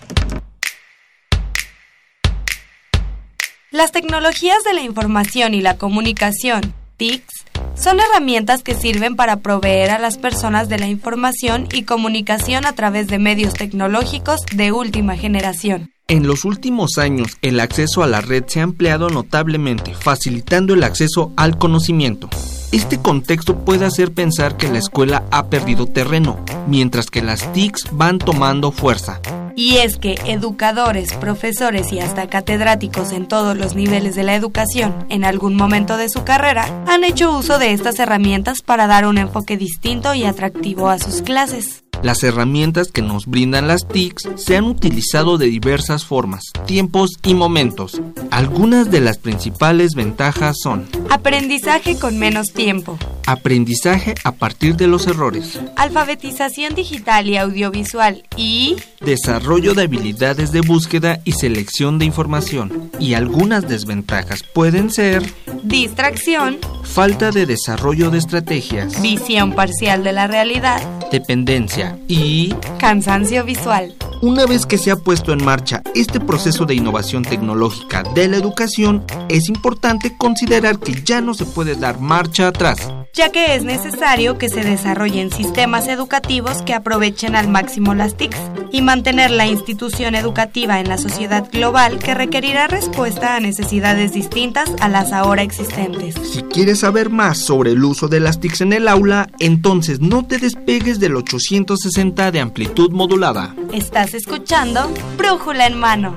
Las 3.70 3.92
tecnologías 3.92 4.64
de 4.64 4.74
la 4.74 4.82
información 4.82 5.54
y 5.54 5.62
la 5.62 5.78
comunicación, 5.78 6.74
TICs, 6.98 7.46
son 7.76 8.00
herramientas 8.00 8.64
que 8.64 8.76
sirven 8.76 9.16
para 9.16 9.38
proveer 9.38 9.90
a 9.90 10.00
las 10.00 10.18
personas 10.18 10.70
de 10.70 10.80
la 10.80 10.88
información 10.88 11.68
y 11.74 11.84
comunicación 11.84 12.66
a 12.66 12.74
través 12.74 13.08
de 13.08 13.20
medios 13.20 13.56
tecnológicos 13.56 14.40
de 14.56 14.72
última 14.72 15.18
generación. 15.18 15.92
En 16.08 16.28
los 16.28 16.46
últimos 16.46 16.98
años, 16.98 17.38
el 17.42 17.60
acceso 17.60 18.04
a 18.04 18.08
la 18.08 18.22
red 18.22 18.44
se 18.48 18.60
ha 18.60 18.64
ampliado 18.64 19.10
notablemente, 19.10 19.96
facilitando 19.96 20.76
el 20.76 20.84
acceso 20.84 21.34
al 21.36 21.58
conocimiento. 21.58 22.30
Este 22.74 22.98
contexto 22.98 23.60
puede 23.60 23.86
hacer 23.86 24.16
pensar 24.16 24.58
que 24.58 24.68
la 24.68 24.80
escuela 24.80 25.24
ha 25.30 25.46
perdido 25.46 25.86
terreno, 25.86 26.44
mientras 26.66 27.12
que 27.12 27.22
las 27.22 27.54
TICs 27.54 27.90
van 27.92 28.18
tomando 28.18 28.72
fuerza. 28.72 29.22
Y 29.56 29.78
es 29.78 29.98
que 29.98 30.16
educadores, 30.26 31.14
profesores 31.14 31.94
y 31.94 32.00
hasta 32.00 32.26
catedráticos 32.26 33.12
en 33.12 33.28
todos 33.28 33.56
los 33.56 33.76
niveles 33.76 34.16
de 34.16 34.24
la 34.24 34.34
educación, 34.34 35.06
en 35.10 35.24
algún 35.24 35.56
momento 35.56 35.98
de 35.98 36.10
su 36.10 36.24
carrera, 36.24 36.66
han 36.88 37.04
hecho 37.04 37.38
uso 37.38 37.60
de 37.60 37.74
estas 37.74 38.00
herramientas 38.00 38.64
para 38.64 38.88
dar 38.88 39.06
un 39.06 39.20
enfoque 39.20 39.56
distinto 39.56 40.16
y 40.16 40.24
atractivo 40.24 40.90
a 40.90 40.98
sus 40.98 41.22
clases. 41.22 41.83
Las 42.02 42.24
herramientas 42.24 42.92
que 42.92 43.02
nos 43.02 43.28
brindan 43.28 43.68
las 43.68 43.88
TICs 43.88 44.28
se 44.36 44.58
han 44.58 44.66
utilizado 44.66 45.38
de 45.38 45.46
diversas 45.46 46.06
formas, 46.06 46.44
tiempos 46.66 47.12
y 47.24 47.34
momentos. 47.34 48.02
Algunas 48.32 48.92
de 48.92 49.00
las 49.02 49.18
principales 49.18 49.96
ventajas 49.96 50.58
son 50.62 50.88
Aprendizaje 51.10 51.98
con 51.98 52.18
menos 52.20 52.52
tiempo. 52.54 52.98
aprendizaje 53.26 54.16
a 54.24 54.34
partir 54.34 54.76
de 54.76 54.88
los 54.88 55.08
errores, 55.08 55.60
Alfabetización 55.78 56.76
digital 56.76 57.28
y 57.30 57.38
audiovisual 57.38 58.24
y 58.36 58.76
desarrollo 59.00 59.74
de 59.74 59.84
habilidades 59.84 60.52
de 60.52 60.62
búsqueda 60.62 61.20
y 61.24 61.34
selección 61.34 62.00
de 62.00 62.06
información. 62.06 62.92
Y 63.00 63.14
algunas 63.14 63.68
desventajas 63.68 64.44
pueden 64.44 64.90
ser 64.90 65.24
distracción, 65.64 66.58
falta 66.84 67.32
de 67.32 67.46
desarrollo 67.46 68.10
de 68.10 68.18
estrategias, 68.18 69.02
visión 69.02 69.54
parcial 69.54 70.04
de 70.04 70.12
la 70.14 70.28
realidad, 70.28 70.82
dependencia 71.12 71.83
y 72.08 72.54
cansancio 72.80 73.44
visual. 73.44 73.94
Una 74.22 74.46
vez 74.46 74.66
que 74.66 74.78
se 74.78 74.92
ha 74.92 74.96
puesto 74.96 75.34
en 75.34 75.44
marcha 75.44 75.82
este 75.96 76.20
proceso 76.20 76.66
de 76.66 76.76
innovación 76.76 77.24
tecnológica 77.24 78.04
de 78.16 78.28
la 78.28 78.38
educación, 78.38 79.04
es 79.30 79.50
importante 79.50 80.16
considerar 80.18 80.80
que 80.80 80.94
ya 81.04 81.20
no 81.20 81.34
se 81.34 81.46
puede 81.46 81.76
dar 81.76 82.00
marcha 82.00 82.48
atrás. 82.48 82.90
Ya 83.14 83.32
que 83.32 83.56
es 83.56 83.64
necesario 83.64 84.40
que 84.40 84.50
se 84.50 84.64
desarrollen 84.64 85.32
sistemas 85.32 85.88
educativos 85.88 86.64
que 86.64 86.74
aprovechen 86.74 87.36
al 87.36 87.48
máximo 87.48 87.94
las 87.94 88.18
TICs 88.18 88.40
y 88.72 88.82
mantener 88.82 89.30
la 89.30 89.46
institución 89.46 90.16
educativa 90.16 90.80
en 90.80 90.90
la 90.90 90.98
sociedad 90.98 91.48
global 91.52 92.00
que 92.00 92.16
requerirá 92.16 92.68
respuesta 92.68 93.36
a 93.36 93.40
necesidades 93.40 94.14
distintas 94.14 94.72
a 94.82 94.90
las 94.90 95.14
ahora 95.14 95.44
existentes. 95.44 96.16
Si 96.24 96.42
quieres 96.42 96.80
saber 96.80 97.12
más 97.12 97.38
sobre 97.38 97.72
el 97.72 97.84
uso 97.84 98.08
de 98.08 98.20
las 98.20 98.40
TICs 98.40 98.62
en 98.62 98.74
el 98.74 98.88
aula, 98.88 99.30
entonces 99.38 100.00
no 100.00 100.26
te 100.26 100.40
despegues 100.40 101.00
del 101.00 101.16
860 101.16 102.32
de 102.32 102.40
amplitud 102.40 102.92
modulada. 102.92 103.56
Estás 103.72 104.16
escuchando 104.16 104.92
Brújula 105.18 105.68
en 105.68 105.80
mano. 105.80 106.16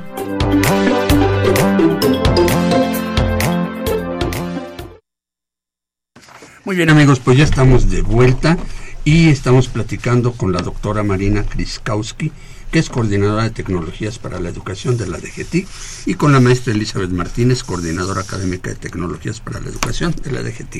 Muy 6.66 6.74
bien 6.74 6.90
amigos, 6.90 7.20
pues 7.20 7.38
ya 7.38 7.44
estamos 7.44 7.90
de 7.90 8.02
vuelta 8.02 8.58
y 9.04 9.28
estamos 9.28 9.68
platicando 9.68 10.32
con 10.32 10.52
la 10.52 10.62
doctora 10.62 11.04
Marina 11.04 11.44
Kriskowski, 11.44 12.32
que 12.72 12.80
es 12.80 12.90
coordinadora 12.90 13.44
de 13.44 13.50
tecnologías 13.50 14.18
para 14.18 14.40
la 14.40 14.48
educación 14.48 14.96
de 14.96 15.06
la 15.06 15.18
DGT, 15.18 15.64
y 16.06 16.14
con 16.14 16.32
la 16.32 16.40
maestra 16.40 16.72
Elizabeth 16.72 17.10
Martínez, 17.10 17.62
coordinadora 17.62 18.22
académica 18.22 18.70
de 18.70 18.74
tecnologías 18.74 19.38
para 19.38 19.60
la 19.60 19.68
educación 19.68 20.12
de 20.24 20.32
la 20.32 20.42
DGT 20.42 20.78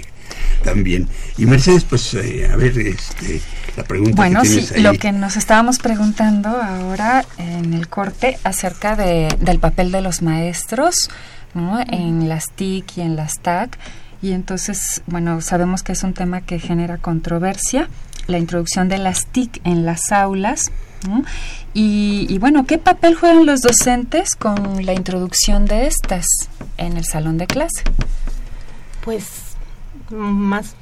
también. 0.64 1.08
Y 1.38 1.46
Mercedes, 1.46 1.84
pues 1.84 2.14
eh, 2.14 2.50
a 2.52 2.56
ver, 2.56 2.76
este, 2.80 3.40
la 3.76 3.84
pregunta 3.84 4.16
Bueno, 4.16 4.42
que 4.42 4.48
sí, 4.48 4.54
tienes 4.54 4.72
ahí. 4.72 4.82
lo 4.82 4.94
que 4.94 5.12
nos 5.12 5.36
estábamos 5.36 5.78
preguntando 5.78 6.48
ahora 6.48 7.24
en 7.38 7.74
el 7.74 7.86
corte 7.86 8.38
acerca 8.42 8.96
de, 8.96 9.28
del 9.38 9.60
papel 9.60 9.92
de 9.92 10.00
los 10.00 10.20
maestros 10.20 11.10
¿no? 11.54 11.78
en 11.80 12.28
las 12.28 12.50
TIC 12.56 12.98
y 12.98 13.00
en 13.02 13.14
las 13.14 13.34
TAC. 13.40 13.78
Y 14.22 14.32
entonces, 14.32 15.02
bueno, 15.06 15.40
sabemos 15.40 15.82
que 15.82 15.92
es 15.92 16.02
un 16.02 16.14
tema 16.14 16.40
que 16.40 16.58
genera 16.58 16.98
controversia, 16.98 17.88
la 18.26 18.38
introducción 18.38 18.88
de 18.88 18.98
las 18.98 19.26
TIC 19.26 19.60
en 19.64 19.84
las 19.84 20.12
aulas. 20.12 20.70
Y, 21.74 22.26
y 22.28 22.38
bueno, 22.38 22.66
¿qué 22.66 22.78
papel 22.78 23.14
juegan 23.14 23.46
los 23.46 23.60
docentes 23.60 24.34
con 24.34 24.84
la 24.84 24.94
introducción 24.94 25.66
de 25.66 25.86
estas 25.86 26.26
en 26.78 26.96
el 26.96 27.04
salón 27.04 27.38
de 27.38 27.46
clase? 27.46 27.82
Pues 29.04 29.46
más 30.10 30.74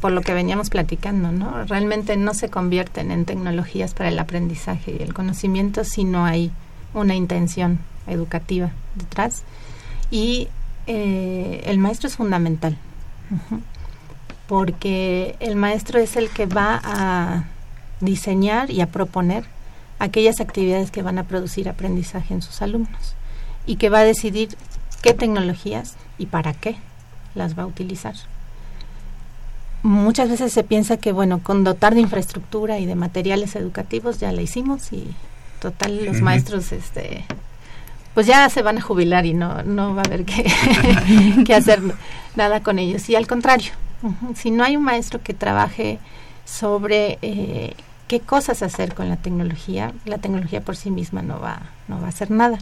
por 0.00 0.12
lo 0.12 0.20
que 0.20 0.34
veníamos 0.34 0.70
platicando, 0.70 1.32
¿no? 1.32 1.64
Realmente 1.64 2.16
no 2.16 2.34
se 2.34 2.48
convierten 2.48 3.10
en 3.10 3.24
tecnologías 3.24 3.94
para 3.94 4.08
el 4.10 4.18
aprendizaje 4.18 4.96
y 4.98 5.02
el 5.02 5.14
conocimiento 5.14 5.84
si 5.84 6.04
no 6.04 6.24
hay 6.24 6.50
una 6.94 7.14
intención 7.14 7.78
educativa 8.06 8.70
detrás. 8.94 9.42
Y 10.10 10.48
eh, 10.86 11.62
el 11.66 11.78
maestro 11.78 12.08
es 12.08 12.16
fundamental, 12.16 12.76
porque 14.46 15.36
el 15.40 15.56
maestro 15.56 15.98
es 15.98 16.16
el 16.16 16.30
que 16.30 16.46
va 16.46 16.80
a 16.82 17.44
diseñar 18.00 18.70
y 18.70 18.80
a 18.80 18.86
proponer 18.86 19.44
aquellas 19.98 20.40
actividades 20.40 20.90
que 20.90 21.02
van 21.02 21.18
a 21.18 21.24
producir 21.24 21.68
aprendizaje 21.68 22.34
en 22.34 22.42
sus 22.42 22.62
alumnos 22.62 23.14
y 23.66 23.76
que 23.76 23.90
va 23.90 24.00
a 24.00 24.04
decidir 24.04 24.56
qué 25.02 25.14
tecnologías 25.14 25.96
y 26.18 26.26
para 26.26 26.54
qué 26.54 26.76
las 27.34 27.56
va 27.58 27.64
a 27.64 27.66
utilizar. 27.66 28.14
Muchas 29.82 30.28
veces 30.28 30.52
se 30.52 30.62
piensa 30.62 30.98
que, 30.98 31.12
bueno, 31.12 31.42
con 31.42 31.64
dotar 31.64 31.94
de 31.94 32.00
infraestructura 32.00 32.78
y 32.78 32.86
de 32.86 32.96
materiales 32.96 33.56
educativos 33.56 34.18
ya 34.18 34.32
la 34.32 34.42
hicimos 34.42 34.92
y 34.92 35.14
total 35.60 36.04
los 36.04 36.20
maestros, 36.20 36.72
este, 36.72 37.24
pues 38.14 38.26
ya 38.26 38.48
se 38.48 38.62
van 38.62 38.78
a 38.78 38.80
jubilar 38.80 39.26
y 39.26 39.34
no, 39.34 39.62
no 39.62 39.94
va 39.94 40.02
a 40.02 40.04
haber 40.04 40.24
que, 40.24 40.50
que 41.46 41.54
hacer 41.54 41.80
nada 42.36 42.62
con 42.62 42.78
ellos. 42.78 43.08
Y 43.08 43.16
al 43.16 43.26
contrario, 43.26 43.72
si 44.34 44.50
no 44.50 44.64
hay 44.64 44.76
un 44.76 44.84
maestro 44.84 45.22
que 45.22 45.34
trabaje 45.34 45.98
sobre 46.44 47.18
eh, 47.22 47.74
qué 48.08 48.18
cosas 48.18 48.62
hacer 48.62 48.94
con 48.94 49.08
la 49.08 49.16
tecnología. 49.16 49.92
La 50.04 50.18
tecnología 50.18 50.60
por 50.60 50.76
sí 50.76 50.90
misma 50.90 51.22
no 51.22 51.38
va, 51.38 51.62
no 51.86 52.00
va 52.00 52.06
a 52.06 52.08
hacer 52.08 52.30
nada. 52.30 52.58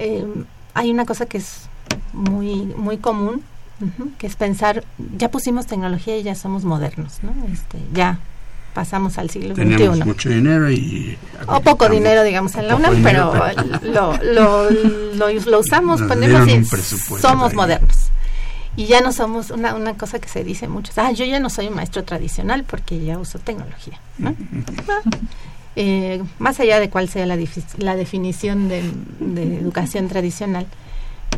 Eh, 0.00 0.26
hay 0.74 0.90
una 0.90 1.06
cosa 1.06 1.26
que 1.26 1.38
es 1.38 1.68
muy, 2.12 2.56
muy 2.76 2.98
común, 2.98 3.44
que 4.18 4.26
es 4.26 4.36
pensar, 4.36 4.84
ya 5.16 5.30
pusimos 5.30 5.66
tecnología 5.66 6.18
y 6.18 6.22
ya 6.22 6.34
somos 6.34 6.64
modernos, 6.64 7.20
¿no? 7.22 7.32
Este, 7.50 7.78
ya 7.94 8.18
pasamos 8.74 9.18
al 9.18 9.30
siglo 9.30 9.54
Tenemos 9.54 9.96
XXI. 9.98 10.04
mucho 10.06 10.28
dinero 10.28 10.70
y... 10.70 11.16
O 11.46 11.60
poco 11.60 11.88
dinero, 11.88 12.22
digamos, 12.22 12.54
en 12.54 12.68
la 12.68 12.76
UNAM, 12.76 13.02
pero 13.02 13.32
lo, 13.82 14.16
lo, 14.22 14.70
lo, 14.70 15.28
lo 15.30 15.58
usamos, 15.58 16.00
Nos 16.00 16.08
ponemos 16.08 16.48
y 16.48 16.64
somos 17.20 17.50
ahí. 17.50 17.56
modernos. 17.56 17.96
Y 18.76 18.86
ya 18.86 19.00
no 19.00 19.12
somos, 19.12 19.50
una, 19.50 19.74
una 19.74 19.94
cosa 19.96 20.20
que 20.20 20.28
se 20.28 20.44
dice 20.44 20.68
mucho, 20.68 20.92
ah, 20.96 21.10
yo 21.10 21.24
ya 21.24 21.40
no 21.40 21.50
soy 21.50 21.66
un 21.66 21.74
maestro 21.74 22.04
tradicional 22.04 22.64
porque 22.64 23.04
ya 23.04 23.18
uso 23.18 23.38
tecnología. 23.40 23.98
¿no? 24.18 24.34
Eh, 25.76 26.22
más 26.38 26.58
allá 26.60 26.80
de 26.80 26.90
cuál 26.90 27.08
sea 27.08 27.26
la, 27.26 27.38
la 27.78 27.96
definición 27.96 28.68
de, 28.68 28.82
de 29.20 29.58
educación 29.58 30.08
tradicional, 30.08 30.66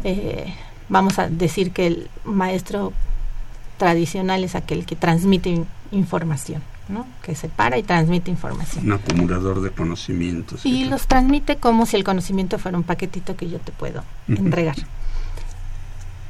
eh, 0.05 0.55
vamos 0.89 1.19
a 1.19 1.29
decir 1.29 1.71
que 1.73 1.87
el 1.87 2.09
maestro 2.25 2.93
tradicional 3.79 4.45
es 4.45 4.55
aquel 4.55 4.85
que 4.87 4.97
transmite 4.97 5.49
in- 5.51 5.67
información, 5.91 6.63
¿no? 6.89 7.07
que 7.23 7.35
separa 7.35 7.79
y 7.79 7.83
transmite 7.83 8.31
información. 8.31 8.85
Un 8.87 8.93
acumulador 8.93 9.61
de 9.63 9.71
conocimientos. 9.71 10.65
Y 10.67 10.85
los 10.85 11.07
transmite 11.07 11.57
como 11.57 11.87
si 11.87 11.97
el 11.97 12.05
conocimiento 12.05 12.59
fuera 12.59 12.77
un 12.77 12.85
paquetito 12.85 13.37
que 13.37 13.49
yo 13.49 13.59
te 13.59 13.73
puedo 13.73 14.05
entregar. 14.29 14.77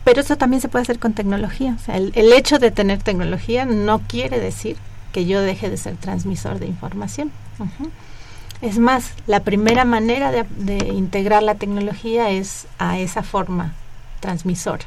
Pero 0.05 0.21
eso 0.21 0.37
también 0.37 0.61
se 0.61 0.69
puede 0.69 0.83
hacer 0.83 0.99
con 0.99 1.13
tecnología. 1.13 1.77
O 1.81 1.85
sea, 1.85 1.97
el, 1.97 2.13
el 2.15 2.33
hecho 2.33 2.59
de 2.59 2.71
tener 2.71 3.03
tecnología 3.03 3.65
no 3.65 4.01
quiere 4.01 4.41
decir 4.41 4.77
que 5.13 5.27
yo 5.27 5.41
deje 5.41 5.71
de 5.71 5.77
ser 5.77 5.97
transmisor 5.97 6.59
de 6.59 6.67
información. 6.67 7.31
Es 8.61 8.79
más, 8.79 9.13
la 9.27 9.41
primera 9.41 9.85
manera 9.85 10.33
de, 10.33 10.45
de 10.59 10.89
integrar 10.89 11.43
la 11.43 11.55
tecnología 11.55 12.31
es 12.31 12.67
a 12.79 12.99
esa 12.99 13.23
forma 13.23 13.75
transmisora. 14.21 14.85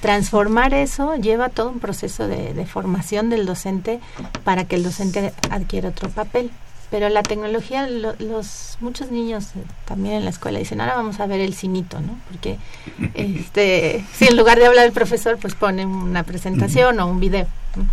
Transformar 0.00 0.74
eso 0.74 1.14
lleva 1.16 1.48
todo 1.48 1.70
un 1.70 1.80
proceso 1.80 2.28
de, 2.28 2.52
de 2.54 2.66
formación 2.66 3.30
del 3.30 3.46
docente 3.46 4.00
para 4.44 4.64
que 4.64 4.76
el 4.76 4.82
docente 4.82 5.32
adquiera 5.50 5.88
otro 5.88 6.08
papel. 6.10 6.50
Pero 6.90 7.08
la 7.08 7.22
tecnología, 7.22 7.88
lo- 7.88 8.14
los 8.18 8.76
muchos 8.80 9.10
niños 9.10 9.46
eh, 9.56 9.64
también 9.86 10.16
en 10.16 10.24
la 10.24 10.30
escuela 10.30 10.58
dicen, 10.58 10.80
ahora 10.80 10.94
vamos 10.94 11.18
a 11.18 11.26
ver 11.26 11.40
el 11.40 11.54
cinito, 11.54 12.00
¿no? 12.00 12.16
Porque 12.30 12.58
este, 13.14 14.04
si 14.12 14.26
en 14.26 14.36
lugar 14.36 14.58
de 14.58 14.66
hablar 14.66 14.86
el 14.86 14.92
profesor, 14.92 15.38
pues 15.40 15.54
pone 15.54 15.86
una 15.86 16.22
presentación 16.22 17.00
o 17.00 17.06
un 17.06 17.18
video. 17.18 17.46
¿no? 17.74 17.86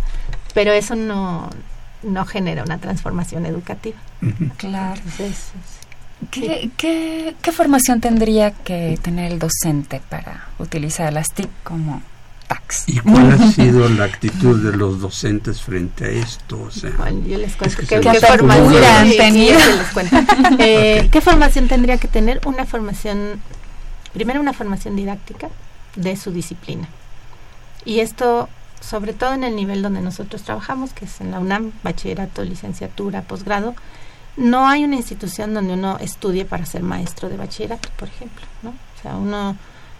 Pero 0.54 0.72
eso 0.72 0.94
no, 0.94 1.48
no 2.02 2.26
genera 2.26 2.62
una 2.62 2.78
transformación 2.78 3.46
educativa. 3.46 3.96
Claro. 4.58 4.94
Entonces, 5.04 5.50
¿Qué, 6.30 6.70
qué, 6.76 7.34
qué 7.42 7.52
formación 7.52 8.00
tendría 8.00 8.52
que 8.52 8.98
tener 9.02 9.32
el 9.32 9.38
docente 9.38 10.00
para 10.08 10.48
utilizar 10.58 11.12
las 11.12 11.28
TIC 11.34 11.48
como 11.64 12.02
tax? 12.48 12.84
¿Y 12.86 12.98
cuál 13.00 13.32
ha 13.32 13.38
sido 13.52 13.88
la 13.88 14.04
actitud 14.04 14.62
de 14.70 14.76
los 14.76 15.00
docentes 15.00 15.60
frente 15.62 16.04
a 16.04 16.08
esto? 16.08 16.62
O 16.62 16.70
sea, 16.70 16.90
Bueno, 16.96 17.26
yo 17.26 17.38
les 17.38 17.56
cuento 17.56 17.80
es 17.82 17.88
qué, 17.88 17.96
que 17.96 18.00
qué 18.00 18.14
se 18.14 18.20
nos 18.20 18.30
formación 18.30 18.66
ocurre. 18.68 18.86
han 18.86 19.10
tenido. 19.10 19.58
les 19.58 19.88
cuento. 19.92 20.16
Eh, 20.58 21.08
¿Qué 21.10 21.20
formación 21.20 21.68
tendría 21.68 21.96
que 21.98 22.08
tener? 22.08 22.40
Una 22.44 22.66
formación, 22.66 23.40
primero 24.12 24.40
una 24.40 24.52
formación 24.52 24.96
didáctica 24.96 25.48
de 25.96 26.16
su 26.16 26.30
disciplina. 26.30 26.88
Y 27.84 28.00
esto, 28.00 28.48
sobre 28.80 29.12
todo 29.12 29.32
en 29.34 29.42
el 29.44 29.56
nivel 29.56 29.82
donde 29.82 30.00
nosotros 30.02 30.42
trabajamos, 30.42 30.92
que 30.92 31.06
es 31.06 31.20
en 31.20 31.30
la 31.32 31.40
UNAM, 31.40 31.72
bachillerato, 31.82 32.44
licenciatura, 32.44 33.22
posgrado, 33.22 33.74
no 34.36 34.66
hay 34.68 34.84
una 34.84 34.96
institución 34.96 35.52
donde 35.54 35.74
uno 35.74 35.98
estudie 35.98 36.44
para 36.44 36.64
ser 36.66 36.82
maestro 36.82 37.28
de 37.28 37.36
bachillerato, 37.36 37.88
por 37.98 38.08
ejemplo, 38.08 38.44
¿no? 38.62 38.70
O 38.70 39.02
sea, 39.02 39.16
uno 39.16 39.56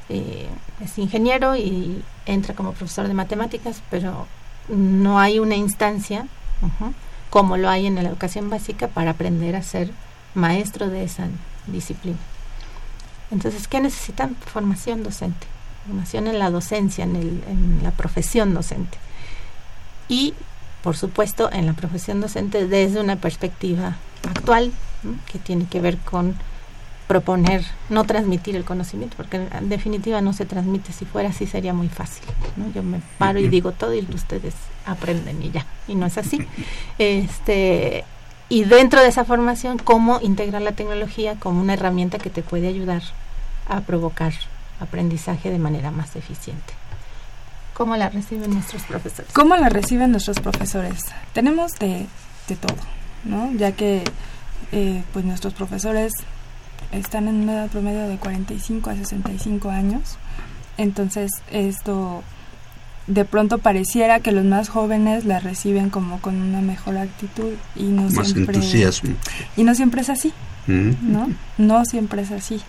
eh, 0.09 0.49
es 0.81 0.99
ingeniero 0.99 1.57
y 1.57 2.03
entra 2.27 2.55
como 2.55 2.73
profesor 2.73 3.09
de 3.09 3.15
matemáticas, 3.15 3.83
pero 3.91 4.27
no 4.69 5.19
hay 5.19 5.39
una 5.39 5.57
instancia 5.57 6.27
como 7.31 7.57
lo 7.57 7.69
hay 7.69 7.87
en 7.87 7.97
la 7.97 8.03
educación 8.03 8.49
básica 8.49 8.89
para 8.89 9.11
aprender 9.13 9.57
a 9.57 9.63
ser 9.63 9.91
maestro 10.35 10.89
de 10.89 11.05
esa 11.05 11.27
disciplina. 11.67 12.19
Entonces, 13.31 13.67
¿qué 13.69 13.81
necesitan? 13.81 14.37
Formación 14.37 15.03
docente, 15.03 15.47
formación 15.87 16.27
en 16.27 16.39
la 16.39 16.51
docencia, 16.51 17.05
en, 17.05 17.17
el- 17.17 17.43
en 17.49 17.81
la 17.83 17.91
profesión 17.91 18.55
docente. 18.55 18.99
Y, 20.09 20.35
por 20.83 20.97
supuesto, 20.97 21.51
en 21.51 21.67
la 21.67 21.73
profesión 21.73 22.21
docente 22.21 22.67
desde 22.69 23.01
una 23.01 23.17
perspectiva 23.17 23.97
actual, 24.29 24.73
¿no? 25.03 25.15
que 25.31 25.39
tiene 25.39 25.67
que 25.67 25.81
ver 25.81 25.99
con 25.99 26.37
proponer, 27.07 27.63
no 27.91 28.05
transmitir 28.05 28.57
el 28.57 28.65
conocimiento, 28.65 29.17
porque 29.17 29.37
en 29.37 29.69
definitiva 29.69 30.21
no 30.23 30.33
se 30.33 30.47
transmite, 30.47 30.93
si 30.93 31.05
fuera 31.05 31.29
así 31.29 31.47
sería 31.47 31.75
muy 31.75 31.89
fácil. 31.89 32.25
¿no? 32.57 32.73
Yo 32.73 32.83
me 32.83 33.03
paro 33.19 33.39
y 33.39 33.49
digo 33.49 33.73
todo 33.73 33.95
y 33.95 34.01
ustedes 34.15 34.55
aprenden 34.87 35.43
y 35.43 35.51
ya, 35.51 35.67
y 35.89 35.95
no 35.95 36.07
es 36.07 36.17
así. 36.17 36.47
Este, 36.99 38.05
y 38.49 38.65
dentro 38.65 39.01
de 39.01 39.09
esa 39.09 39.25
formación, 39.25 39.79
cómo 39.79 40.21
integrar 40.23 40.63
la 40.63 40.73
tecnología 40.73 41.37
como 41.37 41.61
una 41.61 41.75
herramienta 41.75 42.19
que 42.19 42.31
te 42.31 42.43
puede 42.43 42.69
ayudar 42.69 43.03
a 43.69 43.81
provocar 43.81 44.33
aprendizaje 44.81 45.51
de 45.51 45.59
manera 45.59 45.91
más 45.91 46.17
eficiente. 46.17 46.75
¿Cómo 47.75 47.97
la 47.97 48.11
reciben 48.11 48.53
nuestros 48.53 48.83
profesores? 48.85 49.33
¿Cómo 49.33 49.57
la 49.57 49.69
reciben 49.69 50.11
nuestros 50.13 50.39
profesores? 50.41 51.07
Tenemos 51.33 51.73
de, 51.73 52.07
de 52.49 52.57
todo, 52.57 52.77
¿no? 53.25 53.53
Ya 53.55 53.73
que 53.73 54.03
eh, 54.73 55.03
pues 55.13 55.25
nuestros 55.25 55.55
profesores 55.55 56.13
están 56.93 57.29
en 57.29 57.43
una 57.43 57.53
edad 57.55 57.69
promedio 57.69 58.09
de 58.09 58.17
45 58.17 58.91
a 58.91 58.95
65 58.97 59.71
años, 59.71 60.17
entonces 60.79 61.31
esto 61.51 62.23
de 63.07 63.25
pronto 63.25 63.59
pareciera 63.59 64.21
que 64.21 64.31
los 64.33 64.45
más 64.45 64.69
jóvenes 64.69 65.25
la 65.25 65.41
reciben 65.41 65.91
como 65.91 66.21
con 66.21 66.41
una 66.41 66.61
mejor 66.61 66.97
actitud 66.99 67.53
y 67.75 67.85
no 67.85 68.03
Más 68.11 68.29
siempre 68.29 68.55
entusiasmo. 68.57 69.15
y 69.57 69.65
no 69.65 69.75
siempre 69.75 70.03
es 70.03 70.11
así, 70.11 70.33
Mm. 70.69 70.91
¿no? 71.13 71.29
No 71.59 71.85
siempre 71.85 72.23
es 72.23 72.31
así. 72.31 72.61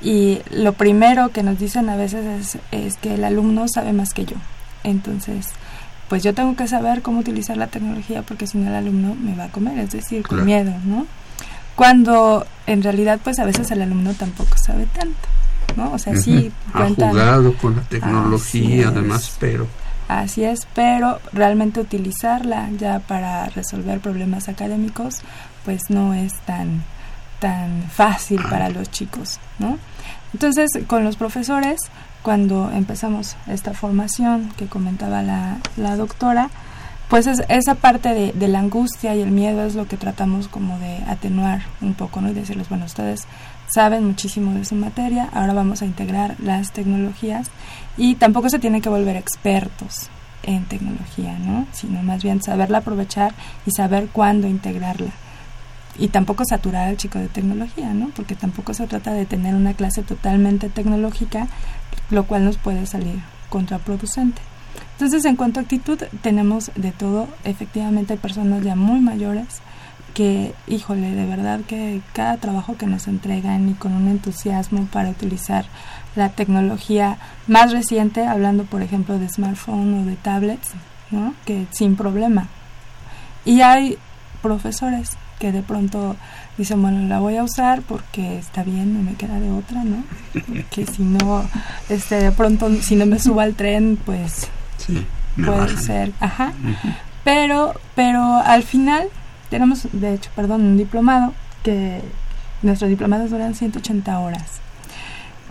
Y 0.00 0.38
lo 0.52 0.74
primero 0.74 1.30
que 1.30 1.42
nos 1.42 1.58
dicen 1.58 1.88
a 1.88 1.96
veces 1.96 2.24
es, 2.24 2.58
es 2.70 2.96
que 2.98 3.14
el 3.14 3.24
alumno 3.24 3.66
sabe 3.66 3.92
más 3.92 4.14
que 4.14 4.24
yo. 4.24 4.36
Entonces, 4.84 5.48
pues 6.12 6.22
yo 6.22 6.34
tengo 6.34 6.54
que 6.56 6.68
saber 6.68 7.00
cómo 7.00 7.20
utilizar 7.20 7.56
la 7.56 7.68
tecnología 7.68 8.20
porque 8.20 8.46
si 8.46 8.58
no 8.58 8.68
el 8.68 8.74
alumno 8.74 9.14
me 9.14 9.34
va 9.34 9.44
a 9.44 9.48
comer, 9.48 9.78
es 9.78 9.92
decir, 9.92 10.20
con 10.20 10.40
Claro. 10.40 10.44
miedo, 10.44 10.74
¿no? 10.84 11.06
Cuando 11.74 12.46
en 12.66 12.82
realidad 12.82 13.18
pues 13.24 13.38
a 13.38 13.46
veces 13.46 13.70
el 13.70 13.80
alumno 13.80 14.12
tampoco 14.12 14.54
sabe 14.58 14.84
tanto, 14.92 15.16
¿no? 15.74 15.90
O 15.90 15.98
sea, 15.98 16.14
sí 16.16 16.52
Ujú. 16.68 16.82
Ha 16.82 16.88
jugado 16.90 17.56
con 17.56 17.76
la 17.76 17.82
tecnología, 17.84 18.88
además, 18.88 19.34
pero 19.40 19.66
Así 20.06 20.44
es, 20.44 20.68
pero 20.74 21.18
realmente 21.32 21.80
utilizarla 21.80 22.68
ya 22.78 22.98
para 22.98 23.46
resolver 23.46 23.98
problemas 24.00 24.50
académicos, 24.50 25.22
pues 25.64 25.80
no 25.88 26.12
es 26.12 26.34
tan 26.40 26.82
tan 27.38 27.84
fácil 27.90 28.42
para 28.50 28.68
los 28.68 28.90
chicos, 28.90 29.40
¿no? 29.58 29.78
Entonces, 30.34 30.68
con 30.86 31.04
los 31.04 31.16
profesores, 31.16 31.78
cuando 32.22 32.70
empezamos 32.70 33.36
esta 33.46 33.74
formación 33.74 34.50
que 34.56 34.66
comentaba 34.66 35.22
la, 35.22 35.96
doctora, 35.96 36.50
pues 37.08 37.26
es, 37.26 37.42
esa 37.48 37.74
parte 37.74 38.14
de, 38.14 38.32
de 38.32 38.48
la 38.48 38.60
angustia 38.60 39.14
y 39.14 39.20
el 39.20 39.30
miedo 39.30 39.64
es 39.64 39.74
lo 39.74 39.86
que 39.86 39.96
tratamos 39.96 40.48
como 40.48 40.78
de 40.78 40.98
atenuar 41.08 41.62
un 41.80 41.94
poco, 41.94 42.20
¿no? 42.20 42.30
Y 42.30 42.34
decirles, 42.34 42.68
bueno, 42.68 42.86
ustedes 42.86 43.26
saben 43.72 44.04
muchísimo 44.04 44.54
de 44.54 44.64
su 44.64 44.74
materia, 44.74 45.28
ahora 45.32 45.52
vamos 45.52 45.82
a 45.82 45.86
integrar 45.86 46.36
las 46.38 46.72
tecnologías 46.72 47.50
y 47.96 48.14
tampoco 48.16 48.48
se 48.50 48.58
tienen 48.58 48.82
que 48.82 48.88
volver 48.88 49.16
expertos 49.16 50.10
en 50.42 50.64
tecnología, 50.64 51.38
¿no? 51.38 51.66
Sino 51.72 52.02
más 52.02 52.22
bien 52.22 52.42
saberla 52.42 52.78
aprovechar 52.78 53.32
y 53.66 53.70
saber 53.70 54.08
cuándo 54.08 54.46
integrarla. 54.46 55.10
Y 55.98 56.08
tampoco 56.08 56.44
saturar 56.48 56.88
al 56.88 56.96
chico 56.96 57.18
de 57.18 57.28
tecnología, 57.28 57.92
¿no? 57.92 58.10
Porque 58.16 58.34
tampoco 58.34 58.72
se 58.74 58.86
trata 58.86 59.12
de 59.12 59.26
tener 59.26 59.54
una 59.54 59.74
clase 59.74 60.02
totalmente 60.02 60.68
tecnológica, 60.68 61.48
lo 62.10 62.24
cual 62.24 62.44
nos 62.44 62.58
puede 62.58 62.86
salir 62.86 63.20
contraproducente. 63.48 64.40
Entonces, 64.92 65.24
en 65.24 65.36
cuanto 65.36 65.60
a 65.60 65.62
actitud, 65.62 65.98
tenemos 66.22 66.70
de 66.74 66.92
todo. 66.92 67.28
Efectivamente, 67.44 68.14
hay 68.14 68.18
personas 68.18 68.62
ya 68.62 68.76
muy 68.76 69.00
mayores 69.00 69.60
que, 70.14 70.54
híjole, 70.66 71.14
de 71.14 71.26
verdad 71.26 71.60
que 71.66 72.00
cada 72.12 72.36
trabajo 72.36 72.76
que 72.76 72.86
nos 72.86 73.08
entregan 73.08 73.68
y 73.68 73.74
con 73.74 73.92
un 73.92 74.08
entusiasmo 74.08 74.86
para 74.92 75.10
utilizar 75.10 75.64
la 76.14 76.28
tecnología 76.30 77.18
más 77.46 77.72
reciente, 77.72 78.26
hablando 78.26 78.64
por 78.64 78.82
ejemplo 78.82 79.18
de 79.18 79.28
smartphone 79.28 80.02
o 80.02 80.04
de 80.04 80.16
tablets, 80.16 80.70
¿no? 81.10 81.34
Que 81.46 81.66
sin 81.70 81.96
problema. 81.96 82.48
Y 83.44 83.62
hay 83.62 83.98
profesores 84.42 85.16
que 85.42 85.50
de 85.50 85.64
pronto 85.64 86.14
dicen, 86.56 86.80
bueno, 86.80 87.08
la 87.08 87.18
voy 87.18 87.36
a 87.36 87.42
usar 87.42 87.82
porque 87.82 88.38
está 88.38 88.62
bien, 88.62 88.94
no 88.94 89.02
me 89.02 89.16
queda 89.16 89.40
de 89.40 89.50
otra, 89.50 89.82
¿no? 89.82 90.04
Que 90.70 90.86
si 90.86 91.02
no, 91.02 91.44
este, 91.88 92.14
de 92.14 92.30
pronto, 92.30 92.70
si 92.80 92.94
no 92.94 93.06
me 93.06 93.18
subo 93.18 93.40
al 93.40 93.54
tren, 93.54 93.98
pues 94.06 94.48
sí, 94.78 95.04
puede 95.34 95.76
ser, 95.78 96.12
ajá. 96.20 96.52
Pero, 97.24 97.74
pero 97.96 98.36
al 98.36 98.62
final 98.62 99.08
tenemos, 99.50 99.88
de 99.90 100.14
hecho, 100.14 100.30
perdón, 100.36 100.60
un 100.60 100.76
diplomado 100.76 101.34
que 101.64 102.00
nuestros 102.62 102.88
diplomados 102.88 103.32
duran 103.32 103.56
180 103.56 104.16
horas. 104.20 104.60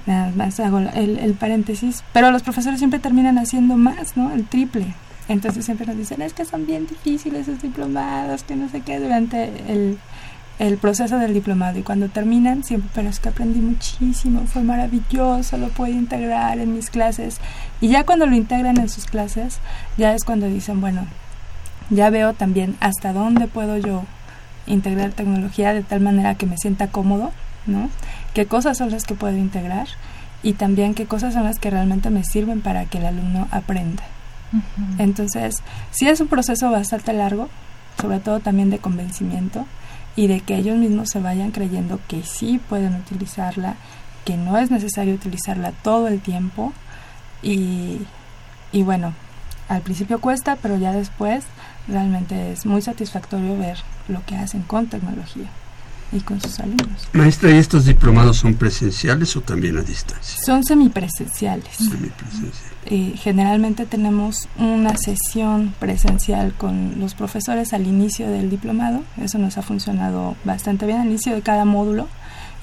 Nada 0.05 0.31
más 0.37 0.57
hago 0.61 0.79
el, 0.79 1.19
el 1.19 1.33
paréntesis. 1.33 2.01
Pero 2.13 2.31
los 2.31 2.43
profesores 2.43 2.79
siempre 2.79 2.99
terminan 2.99 3.37
haciendo 3.37 3.75
más, 3.75 4.15
¿no? 4.15 4.31
El 4.31 4.45
triple. 4.45 4.95
Entonces 5.27 5.65
siempre 5.65 5.85
nos 5.85 5.97
dicen, 5.97 6.21
es 6.21 6.33
que 6.33 6.45
son 6.45 6.65
bien 6.65 6.87
difíciles 6.87 7.47
esos 7.47 7.61
diplomados, 7.61 8.43
que 8.43 8.55
no 8.55 8.69
sé 8.69 8.81
qué, 8.81 8.99
durante 8.99 9.51
el, 9.71 9.97
el 10.59 10.77
proceso 10.77 11.17
del 11.17 11.33
diplomado. 11.33 11.79
Y 11.79 11.83
cuando 11.83 12.09
terminan, 12.09 12.63
siempre, 12.63 12.89
pero 12.93 13.09
es 13.09 13.19
que 13.19 13.29
aprendí 13.29 13.59
muchísimo, 13.59 14.41
fue 14.47 14.63
maravilloso, 14.63 15.57
lo 15.57 15.69
puedo 15.69 15.93
integrar 15.93 16.59
en 16.59 16.73
mis 16.73 16.89
clases. 16.89 17.39
Y 17.79 17.87
ya 17.89 18.05
cuando 18.05 18.25
lo 18.25 18.35
integran 18.35 18.77
en 18.77 18.89
sus 18.89 19.05
clases, 19.05 19.59
ya 19.97 20.13
es 20.13 20.23
cuando 20.23 20.47
dicen, 20.47 20.81
bueno, 20.81 21.05
ya 21.89 22.09
veo 22.09 22.33
también 22.33 22.75
hasta 22.79 23.13
dónde 23.13 23.47
puedo 23.47 23.77
yo 23.77 24.03
integrar 24.67 25.11
tecnología 25.11 25.73
de 25.73 25.83
tal 25.83 26.01
manera 26.01 26.35
que 26.35 26.45
me 26.45 26.57
sienta 26.57 26.87
cómodo, 26.87 27.31
¿no? 27.65 27.89
¿Qué 28.33 28.45
cosas 28.45 28.77
son 28.77 28.91
las 28.91 29.03
que 29.03 29.15
puedo 29.15 29.35
integrar? 29.37 29.87
Y 30.43 30.53
también 30.53 30.93
qué 30.93 31.05
cosas 31.05 31.33
son 31.33 31.43
las 31.43 31.59
que 31.59 31.69
realmente 31.69 32.09
me 32.09 32.23
sirven 32.23 32.61
para 32.61 32.85
que 32.85 32.97
el 32.97 33.05
alumno 33.05 33.47
aprenda. 33.51 34.03
Entonces, 34.97 35.55
sí 35.91 36.07
es 36.07 36.19
un 36.19 36.27
proceso 36.27 36.69
bastante 36.71 37.13
largo, 37.13 37.49
sobre 37.99 38.19
todo 38.19 38.39
también 38.39 38.69
de 38.69 38.79
convencimiento 38.79 39.65
y 40.15 40.27
de 40.27 40.41
que 40.41 40.57
ellos 40.57 40.77
mismos 40.77 41.09
se 41.09 41.19
vayan 41.19 41.51
creyendo 41.51 41.99
que 42.07 42.23
sí 42.23 42.59
pueden 42.69 42.95
utilizarla, 42.95 43.75
que 44.25 44.37
no 44.37 44.57
es 44.57 44.71
necesario 44.71 45.13
utilizarla 45.13 45.71
todo 45.71 46.07
el 46.07 46.19
tiempo 46.19 46.73
y, 47.41 47.99
y 48.71 48.83
bueno, 48.83 49.13
al 49.69 49.81
principio 49.81 50.19
cuesta, 50.19 50.57
pero 50.61 50.77
ya 50.77 50.91
después 50.91 51.45
realmente 51.87 52.51
es 52.51 52.65
muy 52.65 52.81
satisfactorio 52.81 53.57
ver 53.57 53.77
lo 54.07 54.23
que 54.25 54.35
hacen 54.35 54.63
con 54.63 54.87
tecnología 54.87 55.47
y 56.11 56.19
con 56.19 56.41
sus 56.41 56.59
alumnos. 56.59 57.07
Maestra, 57.13 57.51
¿y 57.51 57.57
estos 57.57 57.85
diplomados 57.85 58.37
son 58.37 58.55
presenciales 58.55 59.35
o 59.37 59.41
también 59.41 59.77
a 59.77 59.81
distancia? 59.81 60.43
Son 60.43 60.63
semipresenciales. 60.63 61.75
Semipresenciales. 61.77 62.70
Eh, 62.85 63.13
generalmente 63.15 63.85
tenemos 63.85 64.49
una 64.57 64.97
sesión 64.97 65.73
presencial 65.79 66.53
con 66.53 66.99
los 66.99 67.13
profesores 67.13 67.73
al 67.73 67.85
inicio 67.85 68.29
del 68.29 68.49
diplomado. 68.49 69.03
Eso 69.21 69.37
nos 69.37 69.57
ha 69.57 69.61
funcionado 69.61 70.35
bastante 70.43 70.85
bien 70.85 70.99
al 70.99 71.07
inicio 71.07 71.33
de 71.35 71.41
cada 71.41 71.65
módulo. 71.65 72.07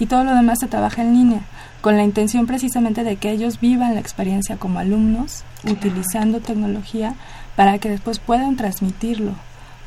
Y 0.00 0.06
todo 0.06 0.24
lo 0.24 0.34
demás 0.34 0.58
se 0.60 0.68
trabaja 0.68 1.02
en 1.02 1.12
línea, 1.12 1.40
con 1.80 1.96
la 1.96 2.04
intención 2.04 2.46
precisamente 2.46 3.02
de 3.02 3.16
que 3.16 3.32
ellos 3.32 3.58
vivan 3.60 3.94
la 3.94 4.00
experiencia 4.00 4.56
como 4.56 4.78
alumnos, 4.78 5.44
utilizando 5.64 6.40
tecnología 6.40 7.14
para 7.56 7.78
que 7.78 7.88
después 7.88 8.20
puedan 8.20 8.56
transmitirlo 8.56 9.32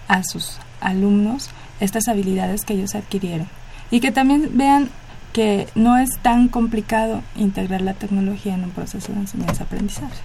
a 0.09 0.23
sus 0.23 0.57
alumnos 0.81 1.49
estas 1.79 2.09
habilidades 2.09 2.65
que 2.65 2.73
ellos 2.73 2.95
adquirieron. 2.95 3.47
Y 3.89 4.01
que 4.01 4.11
también 4.11 4.51
vean 4.53 4.89
que 5.33 5.67
no 5.75 5.97
es 5.97 6.17
tan 6.21 6.47
complicado 6.47 7.21
integrar 7.35 7.81
la 7.81 7.93
tecnología 7.93 8.53
en 8.53 8.63
un 8.63 8.71
proceso 8.71 9.13
de 9.13 9.19
enseñanza-aprendizaje. 9.19 10.21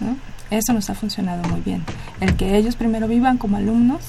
¿no? 0.00 0.16
Eso 0.50 0.72
nos 0.72 0.88
ha 0.90 0.94
funcionado 0.94 1.42
muy 1.48 1.60
bien. 1.60 1.84
El 2.20 2.36
que 2.36 2.56
ellos 2.56 2.76
primero 2.76 3.08
vivan 3.08 3.38
como 3.38 3.56
alumnos 3.56 4.00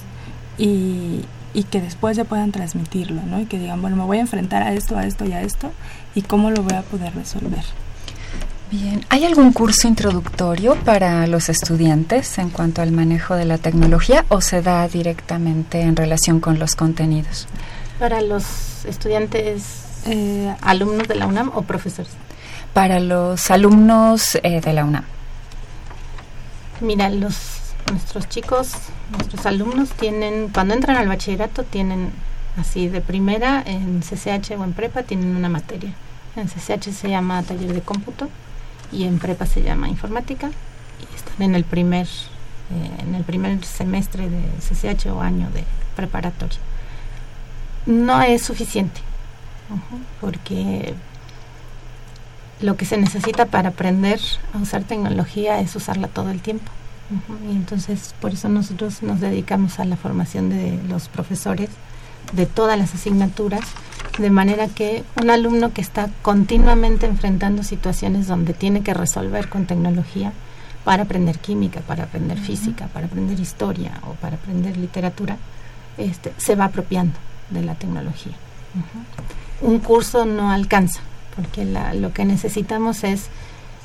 y, 0.57 1.25
y 1.53 1.63
que 1.63 1.81
después 1.81 2.15
ya 2.15 2.23
puedan 2.23 2.51
transmitirlo, 2.51 3.21
¿no? 3.23 3.39
Y 3.41 3.45
que 3.45 3.57
digan, 3.57 3.81
bueno, 3.81 3.97
me 3.97 4.03
voy 4.03 4.17
a 4.17 4.21
enfrentar 4.21 4.61
a 4.63 4.73
esto, 4.73 4.97
a 4.97 5.05
esto 5.05 5.25
y 5.25 5.33
a 5.33 5.41
esto, 5.41 5.71
y 6.13 6.21
cómo 6.21 6.51
lo 6.51 6.61
voy 6.61 6.75
a 6.75 6.83
poder 6.83 7.13
resolver. 7.15 7.63
Bien, 8.69 9.05
¿hay 9.09 9.23
algún 9.23 9.53
curso 9.53 9.87
introductorio 9.87 10.75
para 10.75 11.25
los 11.25 11.47
estudiantes 11.47 12.37
en 12.37 12.49
cuanto 12.49 12.81
al 12.81 12.91
manejo 12.91 13.35
de 13.35 13.45
la 13.45 13.57
tecnología 13.57 14.25
o 14.27 14.41
se 14.41 14.61
da 14.61 14.87
directamente 14.89 15.81
en 15.81 15.95
relación 15.95 16.41
con 16.41 16.59
los 16.59 16.75
contenidos? 16.75 17.47
Para 17.97 18.21
los 18.21 18.83
estudiantes, 18.85 19.86
eh, 20.07 20.55
alumnos 20.61 21.07
de 21.07 21.15
la 21.15 21.27
UNAM 21.27 21.51
o 21.53 21.61
profesores. 21.63 22.11
Para 22.73 22.99
los 22.99 23.51
alumnos 23.51 24.35
eh, 24.43 24.61
de 24.61 24.73
la 24.73 24.85
UNAM. 24.85 25.03
Mira, 26.81 27.09
los 27.09 27.35
nuestros 27.91 28.27
chicos, 28.29 28.71
nuestros 29.11 29.45
alumnos 29.45 29.89
tienen, 29.91 30.49
cuando 30.49 30.73
entran 30.73 30.97
al 30.97 31.07
bachillerato, 31.07 31.63
tienen 31.63 32.11
así 32.57 32.87
de 32.87 33.01
primera 33.01 33.63
en 33.65 34.01
CCH 34.01 34.51
o 34.57 34.63
en 34.63 34.73
prepa 34.73 35.03
tienen 35.03 35.35
una 35.35 35.49
materia. 35.49 35.93
En 36.35 36.47
CCH 36.47 36.91
se 36.91 37.09
llama 37.09 37.41
taller 37.43 37.73
de 37.73 37.81
cómputo 37.81 38.29
y 38.91 39.05
en 39.05 39.19
prepa 39.19 39.45
se 39.45 39.63
llama 39.63 39.89
informática 39.89 40.49
y 40.99 41.15
están 41.15 41.41
en 41.41 41.55
el 41.55 41.63
primer 41.63 42.07
eh, 42.07 43.01
en 43.01 43.15
el 43.15 43.23
primer 43.23 43.63
semestre 43.63 44.29
de 44.29 44.41
CCH 44.59 45.07
o 45.07 45.21
año 45.21 45.49
de 45.51 45.63
preparatoria. 45.95 46.59
No 47.85 48.21
es 48.21 48.43
suficiente 48.43 49.01
porque 50.21 50.95
lo 52.61 52.75
que 52.75 52.85
se 52.85 52.97
necesita 52.97 53.45
para 53.45 53.69
aprender 53.69 54.19
a 54.53 54.57
usar 54.57 54.83
tecnología 54.83 55.59
es 55.59 55.75
usarla 55.75 56.07
todo 56.07 56.31
el 56.31 56.41
tiempo. 56.41 56.71
Y 57.49 57.55
entonces 57.55 58.13
por 58.19 58.33
eso 58.33 58.49
nosotros 58.49 59.01
nos 59.01 59.21
dedicamos 59.21 59.79
a 59.79 59.85
la 59.85 59.95
formación 59.95 60.49
de 60.49 60.79
los 60.89 61.07
profesores 61.07 61.69
de 62.33 62.45
todas 62.45 62.77
las 62.77 62.93
asignaturas, 62.93 63.61
de 64.17 64.29
manera 64.29 64.67
que 64.67 65.03
un 65.21 65.29
alumno 65.29 65.71
que 65.71 65.81
está 65.81 66.09
continuamente 66.21 67.05
enfrentando 67.05 67.63
situaciones 67.63 68.27
donde 68.27 68.53
tiene 68.53 68.83
que 68.83 68.93
resolver 68.93 69.47
con 69.47 69.65
tecnología 69.65 70.33
para 70.83 71.03
aprender 71.03 71.39
química, 71.39 71.81
para 71.81 72.03
aprender 72.03 72.37
física, 72.37 72.87
para 72.87 73.05
aprender 73.05 73.39
historia 73.39 73.99
o 74.07 74.13
para 74.13 74.35
aprender 74.35 74.77
literatura, 74.77 75.37
este, 75.97 76.33
se 76.37 76.55
va 76.55 76.65
apropiando 76.65 77.17
de 77.49 77.63
la 77.63 77.75
tecnología. 77.75 78.33
Un 79.61 79.79
curso 79.79 80.25
no 80.25 80.51
alcanza, 80.51 81.01
porque 81.35 81.65
lo 81.65 82.13
que 82.13 82.25
necesitamos 82.25 83.03
es 83.03 83.27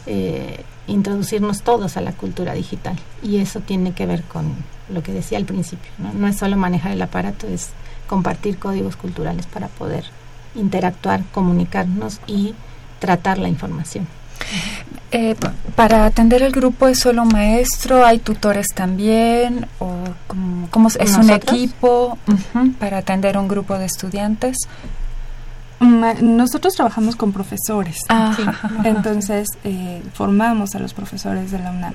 eh, 0.06 0.64
introducirnos 0.86 1.62
todos 1.62 1.96
a 1.96 2.00
la 2.00 2.12
cultura 2.12 2.54
digital 2.54 2.96
y 3.22 3.38
eso 3.38 3.60
tiene 3.60 3.92
que 3.92 4.06
ver 4.06 4.22
con 4.24 4.52
lo 4.88 5.02
que 5.02 5.12
decía 5.12 5.38
al 5.38 5.44
principio, 5.44 5.90
¿no? 5.98 6.12
no 6.12 6.26
es 6.26 6.36
solo 6.36 6.56
manejar 6.56 6.92
el 6.92 7.02
aparato, 7.02 7.46
es 7.46 7.68
compartir 8.06 8.58
códigos 8.58 8.96
culturales 8.96 9.46
para 9.46 9.68
poder 9.68 10.04
interactuar, 10.54 11.22
comunicarnos 11.32 12.20
y 12.26 12.54
tratar 12.98 13.38
la 13.38 13.48
información. 13.48 14.06
Eh, 15.12 15.36
para 15.76 16.06
atender 16.06 16.42
el 16.42 16.52
grupo 16.52 16.88
es 16.88 16.98
solo 16.98 17.24
maestro, 17.24 18.04
hay 18.04 18.18
tutores 18.18 18.68
también 18.74 19.66
o 19.78 19.94
cómo, 20.70 20.88
es 20.88 21.16
un 21.16 21.30
equipo 21.30 22.18
para 22.78 22.98
atender 22.98 23.36
un 23.36 23.46
grupo 23.46 23.78
de 23.78 23.86
estudiantes. 23.86 24.56
Nosotros 25.82 26.74
trabajamos 26.74 27.16
con 27.16 27.32
profesores, 27.32 27.98
ah, 28.08 28.36
entonces 28.84 29.48
eh, 29.64 30.02
formamos 30.14 30.74
a 30.74 30.78
los 30.78 30.94
profesores 30.94 31.50
de 31.50 31.58
la 31.58 31.70
UNAM. 31.70 31.94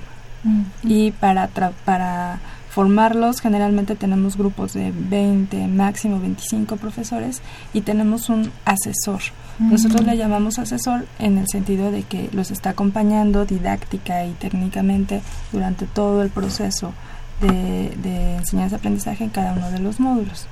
Y 0.84 1.12
para 1.12 1.48
para 1.48 2.40
formarlos 2.78 3.42
generalmente 3.42 3.96
tenemos 3.96 4.38
grupos 4.38 4.74
de 4.74 4.94
20, 4.96 5.68
máximo 5.68 6.20
25 6.20 6.76
profesores 6.78 7.42
y 7.74 7.82
tenemos 7.82 8.30
un 8.30 8.52
asesor. 8.66 9.20
Nosotros 9.58 10.06
le 10.06 10.16
llamamos 10.16 10.60
asesor 10.60 11.08
en 11.18 11.40
el 11.40 11.48
sentido 11.48 11.90
de 11.90 12.04
que 12.04 12.30
los 12.34 12.52
está 12.52 12.70
acompañando 12.70 13.46
didáctica 13.46 14.24
y 14.26 14.34
técnicamente 14.34 15.24
durante 15.52 15.88
todo 15.88 16.22
el 16.22 16.30
proceso 16.30 16.94
de, 17.42 18.36
enseñanza-aprendizaje 18.36 19.24
en 19.24 19.32
cada 19.32 19.54
uno 19.54 19.72
de 19.72 19.80
los 19.80 20.00
módulos. 20.00 20.46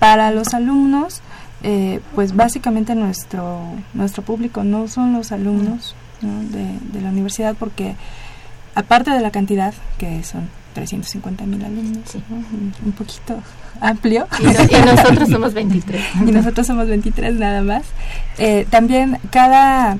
Para 0.00 0.32
los 0.32 0.52
alumnos, 0.52 1.22
eh, 1.64 2.00
pues 2.14 2.36
básicamente 2.36 2.94
nuestro, 2.94 3.60
nuestro 3.94 4.22
público 4.22 4.62
no 4.64 4.86
son 4.86 5.14
los 5.14 5.32
alumnos 5.32 5.96
de, 6.20 6.78
de 6.92 7.00
la 7.00 7.08
universidad 7.08 7.56
porque 7.58 7.96
aparte 8.74 9.10
de 9.10 9.20
la 9.20 9.30
cantidad, 9.30 9.74
que 9.98 10.22
son 10.22 10.48
350 10.74 11.46
mil 11.46 11.64
alumnos, 11.64 12.16
un, 12.84 12.92
poquito 12.92 13.40
amplio. 13.80 14.26
Y, 14.40 14.44
nosotros 14.84 15.28
somos 15.30 15.54
23. 15.54 16.02
y 16.26 16.32
nosotros 16.32 16.66
somos 16.66 16.88
23 16.88 17.34
nada 17.38 17.62
más. 17.62 17.84
Eh, 18.38 18.66
también 18.70 19.18
cada, 19.30 19.96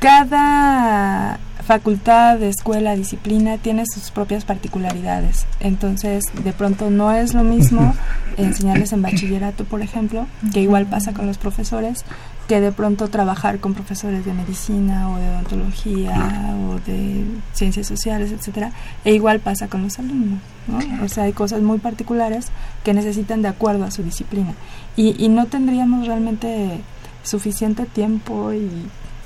cada 0.00 1.38
facultad, 1.70 2.42
escuela, 2.42 2.96
disciplina 2.96 3.56
tiene 3.56 3.84
sus 3.86 4.10
propias 4.10 4.44
particularidades. 4.44 5.46
Entonces, 5.60 6.24
de 6.42 6.52
pronto 6.52 6.90
no 6.90 7.12
es 7.12 7.32
lo 7.32 7.44
mismo 7.44 7.94
enseñarles 8.36 8.92
en 8.92 9.02
bachillerato, 9.02 9.64
por 9.64 9.80
ejemplo, 9.80 10.26
que 10.52 10.62
igual 10.62 10.86
pasa 10.86 11.12
con 11.12 11.28
los 11.28 11.38
profesores, 11.38 12.04
que 12.48 12.60
de 12.60 12.72
pronto 12.72 13.06
trabajar 13.06 13.60
con 13.60 13.74
profesores 13.74 14.24
de 14.24 14.32
medicina 14.32 15.12
o 15.12 15.18
de 15.18 15.28
odontología 15.28 16.56
o 16.68 16.80
de 16.90 17.24
ciencias 17.52 17.86
sociales, 17.86 18.32
etcétera, 18.32 18.72
e 19.04 19.14
igual 19.14 19.38
pasa 19.38 19.68
con 19.68 19.82
los 19.84 19.96
alumnos, 20.00 20.40
¿no? 20.66 21.04
O 21.04 21.08
sea, 21.08 21.22
hay 21.22 21.32
cosas 21.32 21.62
muy 21.62 21.78
particulares 21.78 22.48
que 22.82 22.94
necesitan 22.94 23.42
de 23.42 23.48
acuerdo 23.48 23.84
a 23.84 23.92
su 23.92 24.02
disciplina 24.02 24.54
y, 24.96 25.24
y 25.24 25.28
no 25.28 25.46
tendríamos 25.46 26.08
realmente 26.08 26.80
suficiente 27.22 27.86
tiempo 27.86 28.52
y 28.52 28.68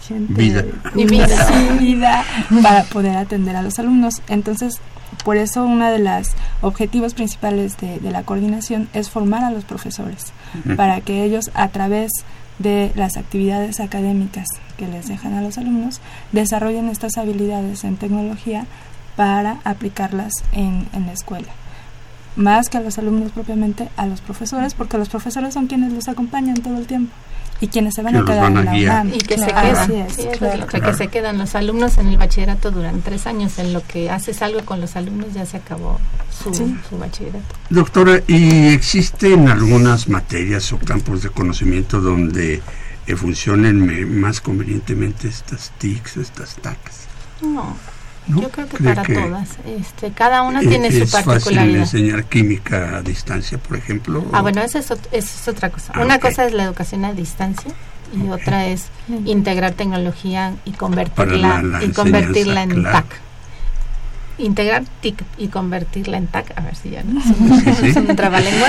gente 0.05 0.33
vida. 0.35 0.65
y 0.95 1.05
vida, 1.05 2.25
para 2.63 2.85
poder 2.85 3.17
atender 3.17 3.57
a 3.57 3.63
los 3.63 3.79
alumnos. 3.79 4.23
Entonces, 4.29 4.81
por 5.25 5.37
eso 5.37 5.65
uno 5.65 5.91
de 5.91 5.99
los 5.99 6.29
objetivos 6.61 7.15
principales 7.15 7.77
de, 7.79 7.99
de, 7.99 8.11
la 8.11 8.23
coordinación 8.23 8.89
es 8.93 9.11
formar 9.11 9.45
a 9.45 9.51
los 9.51 9.65
profesores, 9.65 10.33
para 10.77 11.01
que 11.01 11.25
ellos 11.25 11.51
a 11.55 11.69
través 11.69 12.11
de 12.59 12.93
las 12.95 13.17
actividades 13.17 13.81
académicas 13.81 14.47
que 14.77 14.87
les 14.87 15.09
dejan 15.09 15.35
a 15.35 15.43
los 15.43 15.59
alumnos, 15.59 16.01
desarrollen 16.33 16.89
estas 16.89 17.19
habilidades 17.19 17.85
en 17.85 17.97
tecnología 17.97 18.67
para 19.17 19.59
aplicarlas 19.65 20.33
en, 20.53 20.87
en 20.93 21.07
la 21.07 21.13
escuela 21.13 21.49
más 22.37 22.69
que 22.69 22.79
a 22.79 22.81
los 22.81 22.99
alumnos 22.99 23.31
propiamente, 23.31 23.89
a 23.97 24.07
los 24.07 24.21
profesores, 24.21 24.75
porque 24.75 24.99
los 24.99 25.09
profesores 25.09 25.55
son 25.55 25.69
quienes 25.69 25.93
los 25.93 26.09
acompañan 26.09 26.57
todo 26.57 26.79
el 26.79 26.87
tiempo 26.89 27.13
y 27.61 27.69
quienes 27.69 27.95
se 27.95 28.03
van 28.03 28.17
a 28.17 28.25
quedar 28.25 28.51
en 28.51 28.65
la 28.65 28.73
UNAM. 28.73 29.15
Y 29.15 29.19
que 29.19 29.39
se 29.39 29.47
quedan, 29.47 30.67
que 30.67 30.95
se 30.95 31.09
quedan 31.09 31.39
los 31.39 31.55
alumnos 31.55 31.99
en 31.99 32.09
el 32.09 32.19
bachillerato 32.19 32.71
durante 32.71 33.11
tres 33.11 33.27
años, 33.27 33.59
en 33.59 33.73
lo 33.73 33.87
que 33.87 34.11
haces 34.11 34.43
algo 34.43 34.65
con 34.65 34.81
los 34.81 34.97
alumnos 34.97 35.33
ya 35.35 35.47
se 35.47 35.57
acabó 35.59 36.01
su, 36.31 36.53
su 36.55 36.99
bachillerato. 36.99 37.55
Doctora, 37.71 38.21
¿y 38.27 38.69
existen 38.69 39.49
algunas 39.49 40.09
materias 40.09 40.73
o 40.73 40.79
campos 40.79 41.23
de 41.23 41.31
conocimiento 41.31 42.01
donde 42.01 42.63
eh, 43.07 43.17
funcionen 43.17 44.21
más 44.21 44.41
convenientemente 44.41 45.29
estas 45.29 45.73
TICs, 45.79 46.17
estas 46.19 46.57
TACs? 46.57 47.07
No. 47.43 47.77
Yo 48.27 48.49
creo 48.51 48.69
que 48.69 48.83
para 48.83 49.03
todas. 49.03 49.59
Este, 49.67 50.11
cada 50.13 50.43
una 50.43 50.61
tiene 50.61 50.91
su 50.91 51.11
particularidad. 51.11 51.37
¿Es 51.37 51.45
fácil 51.45 51.77
enseñar 51.77 52.25
química 52.25 52.97
a 52.97 53.03
distancia, 53.03 53.59
por 53.59 53.77
ejemplo? 53.77 54.25
Ah, 54.33 54.41
bueno, 54.41 54.63
esa 54.63 54.79
es, 54.79 54.93
es, 55.13 55.49
otra 55.49 55.71
cosa. 55.71 55.93
Ah, 55.95 56.03
una 56.03 56.19
cosa 56.19 56.47
es 56.47 56.53
la 56.53 56.65
educación 56.65 57.05
a 57.05 57.13
distancia 57.13 57.71
y 58.15 58.29
otra 58.29 58.67
es 58.67 58.87
integrar 59.27 59.73
tecnología 59.73 60.55
y 60.65 60.73
convertirla, 60.73 61.63
y 61.83 61.91
convertirla 61.91 62.63
en 62.63 62.83
TAC. 62.83 63.05
Integrar 64.37 64.83
TIC 65.01 65.23
y 65.39 65.47
convertirla 65.47 66.17
en 66.17 66.27
TAC, 66.27 66.59
a 66.59 66.63
ver 66.63 66.75
si 66.75 66.91
ya 66.91 67.05
no 67.05 67.21
es 67.83 67.97
un 67.97 68.17
trabalengua, 68.17 68.69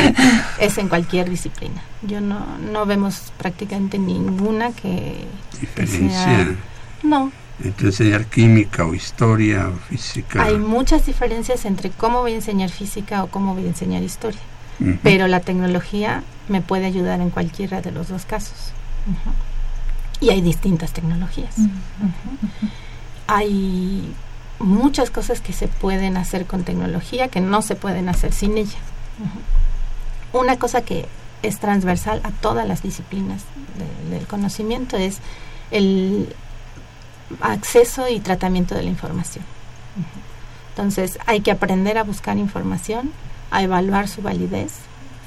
es 0.60 0.78
en 0.78 0.89
cualquier 0.89 1.30
disciplina. 1.30 1.82
Yo 2.03 2.22
no, 2.22 2.45
no 2.72 2.86
vemos 2.86 3.34
prácticamente 3.38 3.97
ninguna 3.97 4.72
que, 4.72 5.26
Diferencia. 5.60 6.56
no, 7.03 7.32
entre 7.64 7.88
enseñar 7.88 8.26
química 8.26 8.86
o 8.86 8.93
historia 8.93 9.70
o 9.70 9.78
física. 9.78 10.43
Hay 10.43 10.58
muchas 10.58 11.06
diferencias 11.06 11.66
entre 11.66 11.89
cómo 11.89 12.22
voy 12.22 12.34
a 12.34 12.36
enseñar 12.36 12.70
física 12.70 13.24
o 13.24 13.28
cómo 13.28 13.53
voy 13.53 13.66
a 13.66 13.68
enseñar 13.68 14.03
historia, 14.03 14.41
pero 15.03 15.28
la 15.28 15.39
tecnología 15.39 16.24
me 16.49 16.62
puede 16.62 16.86
ayudar 16.86 17.22
en 17.22 17.30
cualquiera 17.30 17.82
de 17.82 17.91
los 17.91 18.10
dos 18.10 18.26
casos. 18.26 18.72
Y 20.20 20.30
hay 20.30 20.41
distintas 20.41 20.91
tecnologías. 20.91 21.56
Hay 23.28 24.14
muchas 24.60 25.10
cosas 25.10 25.41
que 25.41 25.53
se 25.53 25.68
pueden 25.68 26.18
hacer 26.18 26.45
con 26.45 26.64
tecnología 26.64 27.28
que 27.28 27.41
no 27.41 27.62
se 27.62 27.76
pueden 27.76 28.10
hacer 28.10 28.34
sin 28.34 28.58
ella. 28.58 28.78
Una 30.34 30.58
cosa 30.58 30.82
que 30.82 31.08
es 31.41 31.60
transversal 31.60 32.22
a 32.24 32.32
todas 32.32 32.68
las 32.68 32.82
disciplinas 32.82 33.43
del 34.10 34.26
conocimiento 34.28 34.97
es 34.97 35.20
el 35.72 36.34
acceso 37.41 38.07
y 38.09 38.19
tratamiento 38.19 38.75
de 38.75 38.83
la 38.83 38.89
información. 38.89 39.43
Entonces 40.69 41.17
hay 41.25 41.41
que 41.41 41.51
aprender 41.51 41.97
a 41.97 42.03
buscar 42.03 42.38
información, 42.38 43.11
a 43.51 43.63
evaluar 43.63 44.07
su 44.07 44.21
validez, 44.21 44.73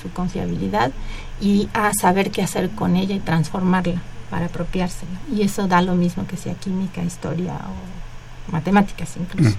su 0.02 0.11
confiabilidad 0.11 0.92
y 1.40 1.68
a 1.72 1.92
saber 1.94 2.30
qué 2.30 2.42
hacer 2.42 2.70
con 2.70 2.96
ella 2.96 3.14
y 3.14 3.20
transformarla 3.20 4.02
para 4.30 4.46
apropiársela. 4.46 5.18
Y 5.34 5.42
eso 5.42 5.66
da 5.66 5.80
lo 5.82 5.94
mismo 5.94 6.26
que 6.26 6.36
sea 6.36 6.54
química, 6.54 7.02
historia 7.02 7.54
o 7.54 8.52
matemáticas 8.52 9.16
incluso. 9.16 9.56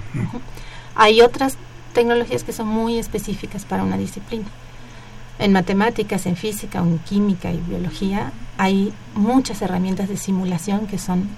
Hay 0.94 1.20
otras 1.22 1.56
tecnologías 1.92 2.44
que 2.44 2.52
son 2.52 2.68
muy 2.68 2.98
específicas 2.98 3.64
para 3.64 3.82
una 3.82 3.96
disciplina. 3.96 4.46
En 5.38 5.52
matemáticas, 5.52 6.26
en 6.26 6.36
física, 6.36 6.80
en 6.80 6.98
química 6.98 7.50
y 7.50 7.58
biología 7.58 8.32
hay 8.58 8.92
muchas 9.14 9.62
herramientas 9.62 10.08
de 10.08 10.18
simulación 10.18 10.86
que 10.86 10.98
son 10.98 11.28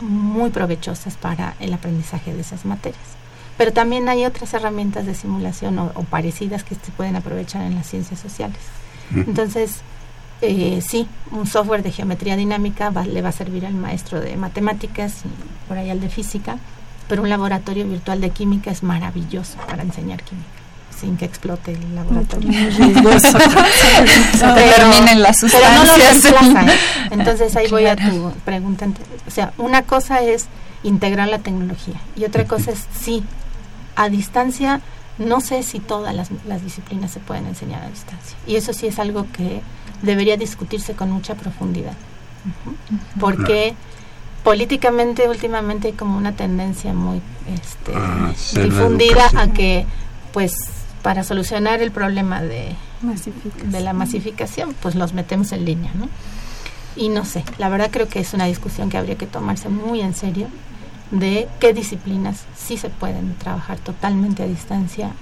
muy 0.00 0.50
provechosas 0.50 1.16
para 1.16 1.54
el 1.60 1.72
aprendizaje 1.72 2.32
de 2.32 2.40
esas 2.40 2.64
materias. 2.64 3.00
Pero 3.56 3.72
también 3.72 4.08
hay 4.08 4.24
otras 4.24 4.54
herramientas 4.54 5.06
de 5.06 5.14
simulación 5.14 5.78
o, 5.78 5.90
parecidas 6.08 6.64
que 6.64 6.74
se 6.74 6.92
pueden 6.92 7.16
aprovechar 7.16 7.62
en 7.62 7.74
las 7.74 7.86
ciencias 7.86 8.18
sociales. 8.18 8.58
Entonces, 9.14 9.80
eh, 10.40 10.80
sí, 10.86 11.06
un 11.30 11.46
software 11.46 11.82
de 11.82 11.92
geometría 11.92 12.36
dinámica 12.36 12.90
le 12.90 13.22
va 13.22 13.28
a 13.28 13.32
servir 13.32 13.66
al 13.66 13.74
maestro 13.74 14.20
de 14.20 14.36
matemáticas 14.36 15.24
y 15.24 15.68
por 15.68 15.76
ahí 15.76 15.90
al 15.90 16.00
de 16.00 16.08
física, 16.08 16.58
pero 17.08 17.22
un 17.22 17.28
laboratorio 17.28 17.86
virtual 17.86 18.20
de 18.20 18.30
química 18.30 18.70
es 18.70 18.82
maravilloso 18.82 19.58
para 19.68 19.82
enseñar 19.82 20.22
química 20.22 20.60
sin 20.98 21.16
que 21.16 21.24
explote 21.24 21.72
el 21.72 21.94
laboratorio. 21.94 22.50
terminen 24.40 25.22
las 25.22 25.38
sustancias. 25.38 26.24
¿eh? 26.24 26.78
Entonces 27.10 27.56
ahí 27.56 27.68
voy 27.68 27.86
a 27.86 27.96
tu 27.96 28.32
pregunta. 28.44 28.86
O 29.26 29.30
sea, 29.30 29.52
una 29.58 29.82
cosa 29.82 30.20
es 30.22 30.46
integrar 30.82 31.28
la 31.28 31.38
tecnología 31.38 32.00
y 32.16 32.24
otra 32.24 32.44
cosa 32.46 32.70
es 32.72 32.86
sí, 32.98 33.22
a 33.96 34.08
distancia, 34.08 34.80
no 35.18 35.40
sé 35.40 35.62
si 35.62 35.80
todas 35.80 36.14
las, 36.14 36.30
disciplinas 36.62 37.10
se 37.10 37.20
pueden 37.20 37.46
enseñar 37.46 37.82
a 37.82 37.88
distancia. 37.88 38.36
Y 38.46 38.56
eso 38.56 38.72
sí 38.72 38.86
es 38.86 38.98
algo 38.98 39.26
que 39.32 39.62
debería 40.02 40.36
discutirse 40.36 40.94
con 40.94 41.10
mucha 41.10 41.34
profundidad. 41.34 41.94
Porque 43.18 43.74
políticamente 44.42 45.28
últimamente 45.28 45.88
hay 45.88 45.92
como 45.92 46.16
una 46.16 46.32
tendencia 46.32 46.94
muy 46.94 47.20
este, 47.46 47.92
ah, 47.94 48.32
difundida 48.54 49.30
a 49.36 49.48
que 49.48 49.84
pues 50.32 50.79
para 51.02 51.24
solucionar 51.24 51.82
el 51.82 51.90
problema 51.90 52.42
de, 52.42 52.74
de 53.64 53.80
la 53.80 53.92
masificación, 53.92 54.74
pues 54.80 54.94
los 54.94 55.14
metemos 55.14 55.52
en 55.52 55.64
línea, 55.64 55.90
¿no? 55.94 56.08
Y 56.96 57.08
no 57.08 57.24
sé, 57.24 57.44
la 57.58 57.68
verdad 57.68 57.90
creo 57.90 58.08
que 58.08 58.20
es 58.20 58.34
una 58.34 58.46
discusión 58.46 58.90
que 58.90 58.98
habría 58.98 59.16
que 59.16 59.26
tomarse 59.26 59.68
muy 59.68 60.00
en 60.00 60.14
serio 60.14 60.48
de 61.10 61.48
qué 61.58 61.72
disciplinas 61.72 62.44
sí 62.56 62.76
se 62.76 62.88
pueden 62.88 63.34
trabajar 63.36 63.78
totalmente 63.78 64.42
a 64.42 64.46
distancia 64.46 65.12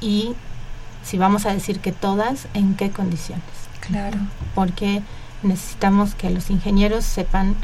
y 0.00 0.34
si 1.04 1.18
vamos 1.18 1.46
a 1.46 1.52
decir 1.52 1.80
que 1.80 1.92
todas, 1.92 2.46
en 2.54 2.74
qué 2.74 2.90
condiciones. 2.90 3.44
Claro. 3.80 4.18
Porque 4.54 5.02
necesitamos 5.42 6.14
que 6.14 6.30
los 6.30 6.50
ingenieros 6.50 7.04
sepan 7.04 7.56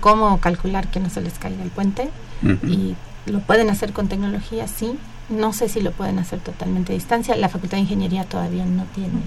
cómo 0.00 0.38
calcular 0.40 0.88
que 0.88 1.00
no 1.00 1.08
se 1.08 1.20
les 1.20 1.38
caiga 1.38 1.62
el 1.62 1.70
puente 1.70 2.10
y 2.42 2.94
lo 3.24 3.40
pueden 3.40 3.70
hacer 3.70 3.92
con 3.92 4.08
tecnología, 4.08 4.68
sí, 4.68 4.98
no 5.28 5.52
sé 5.52 5.68
si 5.68 5.80
lo 5.80 5.92
pueden 5.92 6.18
hacer 6.18 6.40
totalmente 6.40 6.92
a 6.92 6.94
distancia. 6.94 7.36
La 7.36 7.48
Facultad 7.48 7.78
de 7.78 7.82
Ingeniería 7.82 8.24
todavía 8.24 8.64
no 8.64 8.84
tiene 8.94 9.20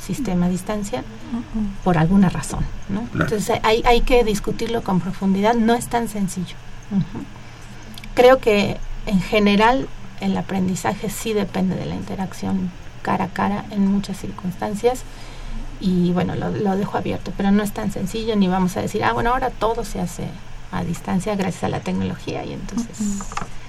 sistema 0.00 0.46
a 0.46 0.48
distancia 0.48 1.04
por 1.84 1.98
alguna 1.98 2.28
razón. 2.28 2.64
¿no? 2.88 3.06
Entonces 3.20 3.58
hay, 3.62 3.82
hay 3.84 4.02
que 4.02 4.24
discutirlo 4.24 4.82
con 4.82 5.00
profundidad. 5.00 5.54
No 5.54 5.74
es 5.74 5.88
tan 5.88 6.08
sencillo. 6.08 6.56
Creo 8.14 8.38
que 8.38 8.78
en 9.06 9.20
general 9.20 9.88
el 10.20 10.36
aprendizaje 10.36 11.10
sí 11.10 11.32
depende 11.32 11.74
de 11.74 11.86
la 11.86 11.94
interacción 11.94 12.70
cara 13.02 13.24
a 13.24 13.28
cara 13.28 13.64
en 13.70 13.86
muchas 13.86 14.18
circunstancias 14.18 15.02
y 15.80 16.12
bueno, 16.12 16.36
lo, 16.36 16.50
lo, 16.50 16.76
dejo 16.76 16.96
abierto, 16.96 17.32
pero 17.36 17.50
no 17.50 17.64
es 17.64 17.72
tan 17.72 17.90
sencillo 17.90 18.36
ni 18.36 18.46
vamos 18.46 18.76
a 18.76 18.82
decir, 18.82 19.02
ah, 19.02 19.12
bueno, 19.12 19.30
ahora 19.30 19.50
todo 19.50 19.84
se 19.84 20.00
hace 20.00 20.28
a 20.70 20.84
distancia 20.84 21.34
gracias 21.34 21.64
a 21.64 21.68
la 21.68 21.80
tecnología 21.80 22.44
y 22.44 22.52
entonces 22.52 23.18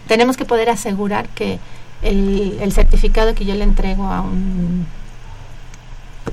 tenemos 0.07 0.37
que 0.37 0.45
poder 0.45 0.69
asegurar 0.69 1.29
que 1.29 1.59
el, 2.01 2.71
certificado 2.73 3.33
que 3.33 3.45
yo 3.45 3.55
le 3.55 3.63
entrego 3.63 4.05
a 4.05 4.21
un 4.21 4.85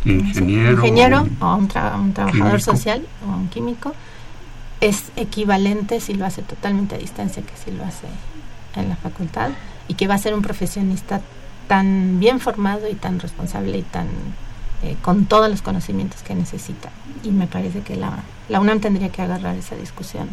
ingeniero, 0.04 1.26
o 1.40 1.44
a 1.44 1.56
un, 1.56 1.68
trabajador 1.68 2.60
social 2.60 3.06
o 3.26 3.32
a 3.32 3.36
un 3.36 3.48
químico 3.48 3.94
es 4.80 5.12
equivalente 5.16 6.00
si 6.00 6.14
lo 6.14 6.24
hace 6.24 6.42
totalmente 6.42 6.94
a 6.94 6.98
distancia 6.98 7.42
que 7.42 7.52
si 7.62 7.70
lo 7.70 7.84
hace 7.84 8.06
en 8.76 8.88
la 8.88 8.96
facultad 8.96 9.50
y 9.88 9.94
que 9.94 10.06
va 10.06 10.14
a 10.14 10.18
ser 10.18 10.34
un 10.34 10.42
profesionista 10.42 11.20
tan 11.68 12.18
bien 12.18 12.40
formado 12.40 12.88
y 12.88 12.94
tan 12.94 13.20
responsable 13.20 13.78
y 13.78 13.82
tan 13.82 14.06
eh, 14.82 14.96
con 15.02 15.26
todos 15.26 15.50
los 15.50 15.60
conocimientos 15.60 16.22
que 16.22 16.34
necesita. 16.34 16.90
Y 17.22 17.30
me 17.30 17.46
parece 17.46 17.82
que 17.82 17.96
la, 17.96 18.20
la 18.48 18.60
UNAM 18.60 18.80
tendría 18.80 19.10
que 19.10 19.20
agarrar 19.20 19.56
esa 19.56 19.76
discusión 19.76 20.28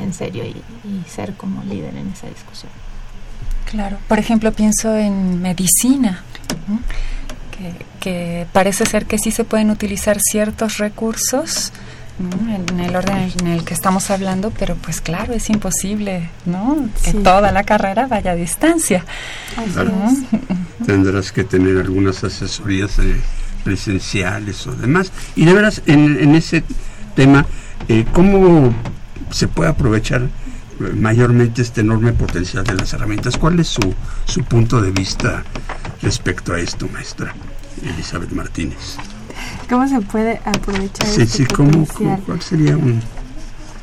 en 0.00 0.12
serio 0.12 0.44
y, 0.44 0.62
ser 1.08 1.34
como 1.34 1.62
líder 1.64 1.96
en 1.96 2.08
esa 2.10 2.28
discusión. 2.28 2.72
Claro, 3.70 3.98
por 4.08 4.18
ejemplo, 4.18 4.52
pienso 4.52 4.96
en 4.96 5.40
medicina, 5.40 6.24
que, 8.00 8.46
parece 8.52 8.86
ser 8.86 9.06
que 9.06 9.18
sí 9.18 9.30
se 9.30 9.44
pueden 9.44 9.70
utilizar 9.70 10.18
ciertos 10.20 10.78
recursos 10.78 11.72
en 12.18 12.80
el 12.80 12.96
orden 12.96 13.32
en 13.40 13.46
el 13.46 13.64
que 13.64 13.72
estamos 13.72 14.10
hablando, 14.10 14.50
pero 14.50 14.74
pues 14.76 15.00
claro, 15.00 15.32
es 15.32 15.48
imposible, 15.48 16.28
¿no? 16.44 16.88
Que 17.02 17.14
toda 17.14 17.50
la 17.50 17.64
carrera 17.64 18.06
vaya 18.06 18.32
a 18.32 18.34
distancia. 18.34 19.04
Tendrás 20.84 21.32
que 21.32 21.44
tener 21.44 21.78
algunas 21.78 22.22
asesorías 22.24 22.98
eh, 22.98 23.16
presenciales 23.64 24.66
o 24.66 24.72
demás. 24.72 25.12
Y 25.36 25.44
de 25.44 25.54
veras, 25.54 25.82
en, 25.86 26.34
ese 26.34 26.62
tema, 27.14 27.46
eh, 27.88 28.04
¿cómo 28.12 28.74
se 29.30 29.48
puede 29.48 29.70
aprovechar 29.70 30.28
mayormente 30.96 31.62
este 31.62 31.82
enorme 31.82 32.12
potencial 32.12 32.64
de 32.64 32.74
las 32.74 32.92
herramientas. 32.92 33.36
¿Cuál 33.36 33.60
es 33.60 33.68
su, 33.68 33.94
su 34.24 34.42
punto 34.44 34.80
de 34.80 34.90
vista 34.90 35.42
respecto 36.02 36.54
a 36.54 36.58
esto, 36.58 36.88
maestra 36.92 37.34
Elizabeth 37.84 38.30
Martínez? 38.32 38.96
¿Cómo 39.68 39.86
se 39.88 40.00
puede 40.00 40.40
aprovechar 40.44 41.06
Sí, 41.06 41.22
este 41.22 41.38
sí, 41.38 41.44
¿cómo, 41.46 41.70
potencial? 41.70 41.96
cómo- 41.96 42.18
¿cuál 42.26 42.42
sería 42.42 42.76
un...? 42.76 43.00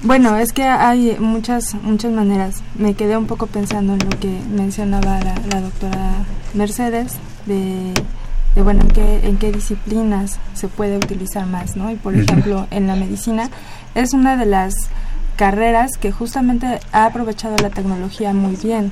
Bueno, 0.03 0.37
es 0.37 0.53
que 0.53 0.63
hay 0.63 1.17
muchas 1.19 1.73
muchas 1.81 2.11
maneras. 2.11 2.57
Me 2.77 2.93
quedé 2.93 3.17
un 3.17 3.25
poco 3.25 3.47
pensando 3.47 3.93
en 3.93 3.99
lo 3.99 4.09
que 4.19 4.39
mencionaba 4.55 5.19
la, 5.21 5.33
la 5.51 5.61
doctora 5.61 6.11
Mercedes 6.53 7.13
de, 7.47 7.93
de, 8.53 8.61
bueno, 8.61 8.81
en 8.81 8.87
qué, 8.89 9.27
en 9.27 9.37
qué 9.37 9.51
disciplinas 9.51 10.37
se 10.53 10.67
puede 10.67 10.97
utilizar 10.97 11.47
más, 11.47 11.75
¿no? 11.75 11.89
Y 11.89 11.95
por 11.95 12.15
ejemplo, 12.15 12.67
en 12.69 12.85
la 12.85 12.95
medicina 12.95 13.49
es 13.95 14.13
una 14.13 14.37
de 14.37 14.45
las 14.45 14.75
carreras 15.37 15.97
que 15.97 16.11
justamente 16.11 16.79
ha 16.91 17.05
aprovechado 17.05 17.55
la 17.57 17.69
tecnología 17.69 18.33
muy 18.33 18.57
bien 18.57 18.91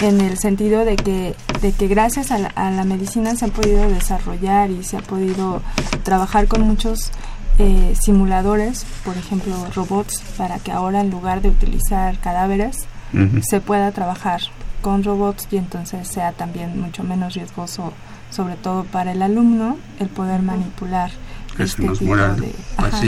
en 0.00 0.20
el 0.20 0.38
sentido 0.38 0.84
de 0.84 0.96
que, 0.96 1.34
de 1.60 1.72
que 1.72 1.88
gracias 1.88 2.30
a 2.30 2.38
la, 2.38 2.48
a 2.48 2.70
la 2.70 2.84
medicina 2.84 3.34
se 3.34 3.46
han 3.46 3.50
podido 3.50 3.88
desarrollar 3.88 4.70
y 4.70 4.84
se 4.84 4.98
ha 4.98 5.00
podido 5.00 5.62
trabajar 6.02 6.46
con 6.46 6.62
muchos 6.62 7.10
eh, 7.58 7.94
simuladores, 8.00 8.84
por 9.04 9.16
ejemplo 9.16 9.54
robots, 9.74 10.22
para 10.36 10.58
que 10.58 10.72
ahora 10.72 11.00
en 11.00 11.10
lugar 11.10 11.40
de 11.40 11.48
utilizar 11.50 12.18
cadáveres 12.18 12.78
se 13.48 13.60
pueda 13.60 13.92
trabajar 13.92 14.40
con 14.82 15.04
robots 15.04 15.46
y 15.52 15.56
entonces 15.56 16.08
sea 16.08 16.32
también 16.32 16.80
mucho 16.80 17.04
menos 17.04 17.34
riesgoso, 17.34 17.92
sobre 18.30 18.56
todo 18.56 18.82
para 18.82 19.12
el 19.12 19.22
alumno, 19.22 19.78
el 20.00 20.08
poder 20.08 20.42
manipular 20.42 21.12
Que 21.56 21.66
se 21.66 21.70
este 21.72 21.82
nos 21.84 21.98
tipo 21.98 22.08
muera 22.10 22.34
de... 22.34 22.52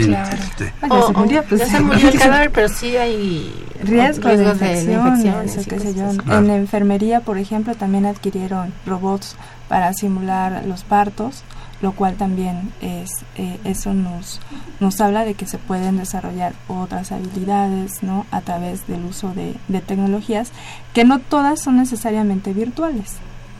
Claro. 0.05 0.35
este. 0.37 0.73
Ah, 0.81 0.87
ya 0.89 0.93
O- 0.95 1.07
se 1.07 1.11
o 1.13 1.17
murió, 1.19 1.43
pues, 1.47 1.61
ya 1.61 1.67
se 1.67 1.79
murió 1.81 2.09
el 2.09 2.19
cadáver, 2.19 2.51
pero 2.51 2.69
sí 2.69 2.95
hay 2.97 3.53
riesgo 3.83 4.29
de 4.29 4.37
riesgos 4.37 4.59
de 4.59 4.83
infecciones, 4.83 5.17
infecciones 5.25 5.57
o 5.57 5.61
y 5.61 5.63
qué 5.65 5.69
sé 5.79 5.85
cosas 5.85 5.95
yo. 5.95 6.05
así. 6.07 6.17
Claro. 6.19 6.39
En 6.39 6.47
la 6.47 6.55
enfermería, 6.55 7.19
por 7.21 7.37
ejemplo, 7.37 7.75
también 7.75 8.05
adquirieron 8.05 8.73
robots 8.85 9.35
para 9.67 9.91
simular 9.93 10.63
los 10.65 10.83
partos, 10.83 11.43
lo 11.81 11.91
cual 11.91 12.15
también 12.15 12.71
es 12.81 13.11
eh, 13.35 13.59
eso 13.65 13.93
nos 13.93 14.39
nos 14.79 14.99
habla 15.01 15.25
de 15.25 15.33
que 15.35 15.45
se 15.45 15.57
pueden 15.59 15.97
desarrollar 15.97 16.53
otras 16.67 17.11
habilidades, 17.11 18.01
¿no? 18.01 18.25
A 18.31 18.41
través 18.41 18.87
del 18.87 19.03
uso 19.05 19.33
de, 19.33 19.53
de 19.67 19.81
tecnologías 19.81 20.51
que 20.93 21.03
no 21.03 21.19
todas 21.19 21.61
son 21.61 21.77
necesariamente 21.77 22.53
virtuales, 22.53 23.17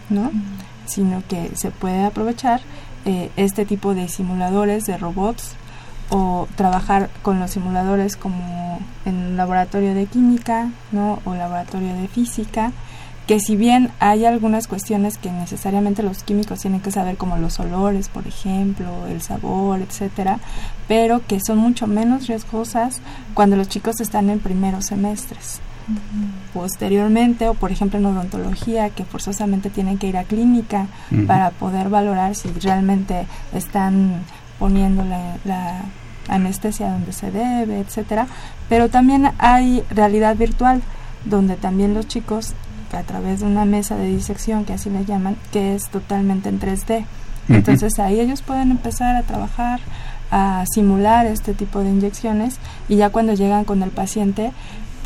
¿no? 0.09 0.31
Sino 0.87 1.21
que 1.27 1.51
se 1.55 1.69
puede 1.69 2.05
aprovechar 2.05 2.61
eh, 3.07 3.31
este 3.37 3.65
tipo 3.65 3.95
de 3.95 4.09
simuladores 4.09 4.85
de 4.85 4.97
robots 4.97 5.55
o 6.09 6.45
trabajar 6.57 7.09
con 7.21 7.39
los 7.39 7.51
simuladores 7.51 8.17
como 8.17 8.79
en 9.05 9.15
un 9.15 9.37
laboratorio 9.37 9.93
de 9.93 10.07
química, 10.07 10.71
¿no? 10.91 11.19
O 11.23 11.33
laboratorio 11.33 11.93
de 11.93 12.09
física, 12.09 12.73
que 13.25 13.39
si 13.39 13.55
bien 13.55 13.91
hay 13.99 14.25
algunas 14.25 14.67
cuestiones 14.67 15.17
que 15.17 15.31
necesariamente 15.31 16.03
los 16.03 16.23
químicos 16.23 16.59
tienen 16.59 16.81
que 16.81 16.91
saber 16.91 17.15
como 17.15 17.37
los 17.37 17.61
olores, 17.61 18.09
por 18.09 18.27
ejemplo, 18.27 19.07
el 19.07 19.21
sabor, 19.21 19.79
etcétera, 19.79 20.39
pero 20.89 21.25
que 21.25 21.39
son 21.39 21.59
mucho 21.59 21.87
menos 21.87 22.27
riesgosas 22.27 22.99
cuando 23.33 23.55
los 23.55 23.69
chicos 23.69 24.01
están 24.01 24.29
en 24.29 24.39
primeros 24.39 24.87
semestres. 24.87 25.61
Posteriormente, 26.53 27.47
o 27.47 27.53
por 27.53 27.71
ejemplo 27.71 27.99
en 27.99 28.05
odontología, 28.05 28.89
que 28.89 29.05
forzosamente 29.05 29.69
tienen 29.69 29.97
que 29.97 30.07
ir 30.07 30.17
a 30.17 30.23
clínica 30.23 30.87
para 31.27 31.51
poder 31.51 31.89
valorar 31.89 32.35
si 32.35 32.49
realmente 32.49 33.25
están 33.53 34.21
poniendo 34.59 35.03
la, 35.03 35.37
la 35.45 35.81
anestesia 36.27 36.91
donde 36.91 37.13
se 37.13 37.31
debe, 37.31 37.79
etcétera. 37.79 38.27
Pero 38.69 38.89
también 38.89 39.31
hay 39.37 39.83
realidad 39.89 40.35
virtual, 40.35 40.81
donde 41.25 41.55
también 41.55 41.93
los 41.93 42.07
chicos, 42.07 42.53
a 42.91 43.03
través 43.03 43.41
de 43.41 43.45
una 43.45 43.65
mesa 43.65 43.95
de 43.95 44.07
disección, 44.07 44.65
que 44.65 44.73
así 44.73 44.89
le 44.89 45.05
llaman, 45.05 45.37
que 45.51 45.75
es 45.75 45.89
totalmente 45.89 46.49
en 46.49 46.59
3D. 46.59 46.99
Ujú. 46.99 47.53
Entonces 47.53 47.99
ahí 47.99 48.19
ellos 48.19 48.41
pueden 48.41 48.71
empezar 48.71 49.15
a 49.15 49.23
trabajar, 49.23 49.79
a 50.31 50.65
simular 50.69 51.25
este 51.25 51.53
tipo 51.53 51.79
de 51.79 51.89
inyecciones 51.89 52.57
y 52.89 52.97
ya 52.97 53.09
cuando 53.09 53.33
llegan 53.33 53.63
con 53.63 53.81
el 53.81 53.91
paciente 53.91 54.51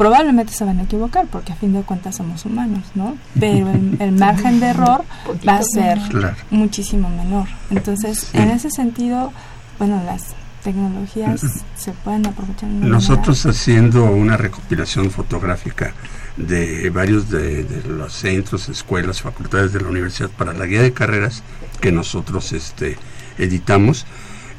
probablemente 0.01 0.51
se 0.53 0.65
van 0.65 0.79
a 0.79 0.83
equivocar 0.83 1.27
porque 1.27 1.53
a 1.53 1.55
fin 1.55 1.73
de 1.73 1.81
cuentas 1.83 2.15
somos 2.15 2.43
humanos, 2.45 2.83
¿no? 2.95 3.17
Pero 3.39 3.69
el, 3.69 3.97
el 3.99 4.11
margen 4.13 4.59
de 4.59 4.67
error 4.67 5.03
va 5.47 5.57
a 5.57 5.63
ser 5.63 5.99
Claro. 6.09 6.35
muchísimo 6.49 7.07
menor. 7.09 7.47
Entonces, 7.69 8.27
Sí. 8.31 8.37
en 8.37 8.49
ese 8.49 8.71
sentido, 8.71 9.31
bueno, 9.77 10.01
las 10.05 10.33
tecnologías 10.63 11.41
se 11.75 11.91
pueden 12.03 12.25
aprovechar. 12.25 12.69
Nosotros 12.69 13.45
haciendo 13.45 14.05
una 14.05 14.37
recopilación 14.37 15.11
fotográfica 15.11 15.93
de 16.37 16.89
varios 16.89 17.29
de, 17.29 17.63
de 17.63 17.83
los 17.87 18.13
centros, 18.13 18.69
escuelas, 18.69 19.21
facultades 19.21 19.73
de 19.73 19.81
la 19.81 19.89
universidad 19.89 20.29
para 20.29 20.53
la 20.53 20.65
guía 20.65 20.81
de 20.81 20.93
carreras 20.93 21.43
que 21.79 21.91
nosotros 21.91 22.53
este, 22.53 22.97
editamos, 23.37 24.05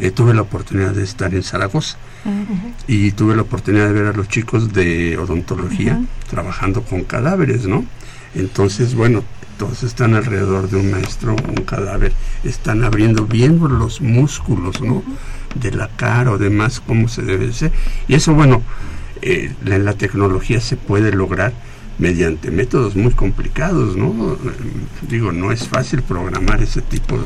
eh, 0.01 0.11
tuve 0.11 0.35
la 0.35 0.43
oportunidad 0.43 0.93
de 0.93 1.05
estar 1.05 1.35
en 1.35 1.43
Zaragoza 1.43 1.97
y 2.87 3.13
tuve 3.13 3.35
la 3.35 3.43
oportunidad 3.43 3.89
de 3.89 3.93
ver 3.93 4.07
a 4.07 4.13
los 4.13 4.29
chicos 4.29 4.73
de 4.73 5.19
odontología 5.19 6.01
trabajando 6.31 6.83
con 6.83 7.03
cadáveres, 7.05 7.67
¿no? 7.67 7.85
Entonces, 8.35 8.95
bueno, 8.95 9.25
todos 9.59 9.83
están 9.83 10.15
alrededor 10.15 10.71
de 10.71 10.77
un 10.77 10.91
maestro, 10.91 11.35
un 11.35 11.65
cadáver, 11.65 12.13
están 12.45 12.85
abriendo, 12.85 13.27
viendo 13.27 13.69
los 13.69 14.01
músculos, 14.01 14.81
¿no? 14.81 15.03
De 15.55 15.71
la 15.73 15.89
cara 15.89 16.31
o 16.31 16.39
demás, 16.39 16.81
cómo 16.81 17.09
se 17.09 17.23
debe 17.23 17.51
hacer. 17.51 17.73
Y 18.09 18.15
eso, 18.15 18.35
bueno, 18.35 18.63
eh, 19.21 19.53
en 19.65 19.85
la 19.85 19.95
tecnología 19.95 20.61
se 20.61 20.77
puede 20.77 21.13
lograr 21.13 21.53
mediante 21.99 22.51
métodos 22.51 22.97
muy 22.97 23.13
complicados, 23.13 23.97
¿no? 23.97 24.37
Digo, 25.09 25.33
no 25.33 25.53
es 25.53 25.69
fácil 25.69 26.03
programar 26.03 26.63
ese 26.63 26.83
tipo 26.83 27.17
de... 27.19 27.25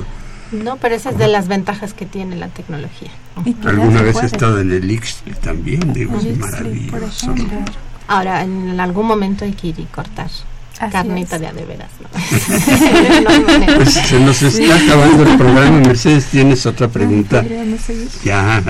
No, 0.52 0.76
pero 0.76 0.94
esa 0.94 1.10
es 1.10 1.18
de 1.18 1.28
las 1.28 1.48
ventajas 1.48 1.94
que 1.94 2.06
tiene 2.06 2.36
la 2.36 2.48
tecnología. 2.48 3.10
Alguna 3.64 4.02
vez 4.02 4.16
he 4.22 4.26
estado 4.26 4.60
en 4.60 4.72
el 4.72 4.90
Ixtli 4.90 5.32
también, 5.34 5.92
digo, 5.92 6.18
es 6.18 6.38
maravilloso. 6.38 7.34
¿no? 7.34 7.64
Ahora, 8.08 8.42
en 8.42 8.78
algún 8.78 9.06
momento 9.06 9.44
hay 9.44 9.52
que 9.52 9.68
ir 9.68 9.80
y 9.80 9.84
cortar 9.84 10.30
Así 10.78 10.92
carnita 10.92 11.36
es. 11.36 11.40
de 11.40 11.46
a 11.48 11.52
de 11.52 11.64
veras. 11.64 11.90
¿no? 12.00 12.08
Pues 13.76 13.92
se 13.94 14.20
nos 14.20 14.42
está 14.42 14.76
acabando 14.76 15.22
el 15.24 15.36
programa. 15.36 15.80
Mercedes, 15.80 16.26
¿tienes 16.26 16.64
otra 16.66 16.88
pregunta? 16.88 17.44
Ya. 18.24 18.62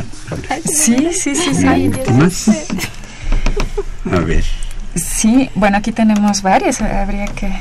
Sí, 0.65 1.11
sí, 1.13 1.35
sí, 1.35 1.55
sí. 1.55 1.67
Últimas. 1.67 2.49
A 4.13 4.21
ver. 4.21 4.45
Sí, 4.95 5.51
bueno, 5.55 5.77
aquí 5.79 5.93
tenemos 5.93 6.43
varias, 6.43 6.81
habría 6.81 7.27
que, 7.27 7.53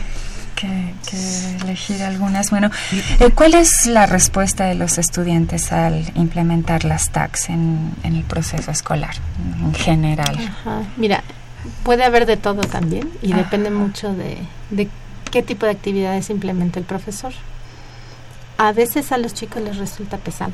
que- 0.56 0.94
que 1.10 1.56
elegir 1.64 2.02
algunas. 2.04 2.50
Bueno, 2.50 2.72
eh, 3.20 3.30
¿cuál 3.36 3.54
es 3.56 3.86
la 3.86 4.06
respuesta 4.06 4.66
de 4.66 4.76
los 4.76 4.98
estudiantes 4.98 5.72
al 5.72 6.12
implementar 6.16 6.86
las 6.86 7.10
TACs 7.12 7.50
en, 7.50 7.92
en 8.04 8.16
el 8.16 8.24
proceso 8.24 8.72
escolar 8.72 9.16
en 9.62 9.74
general? 9.74 10.38
Ajá. 10.40 10.82
Mira, 10.98 11.24
puede 11.84 12.04
haber 12.04 12.26
de 12.26 12.38
todo 12.38 12.62
también 12.62 13.10
y 13.22 13.32
Ajá. 13.34 13.44
depende 13.44 13.70
mucho 13.70 14.14
de, 14.14 14.38
de 14.72 14.88
qué 15.32 15.44
tipo 15.44 15.66
de 15.66 15.74
actividades 15.74 16.30
implementa 16.30 16.80
el 16.80 16.86
profesor. 16.86 17.34
A 18.58 18.72
veces 18.72 19.12
a 19.12 19.18
los 19.18 19.34
chicos 19.34 19.62
les 19.62 19.78
resulta 19.78 20.18
pesado. 20.18 20.54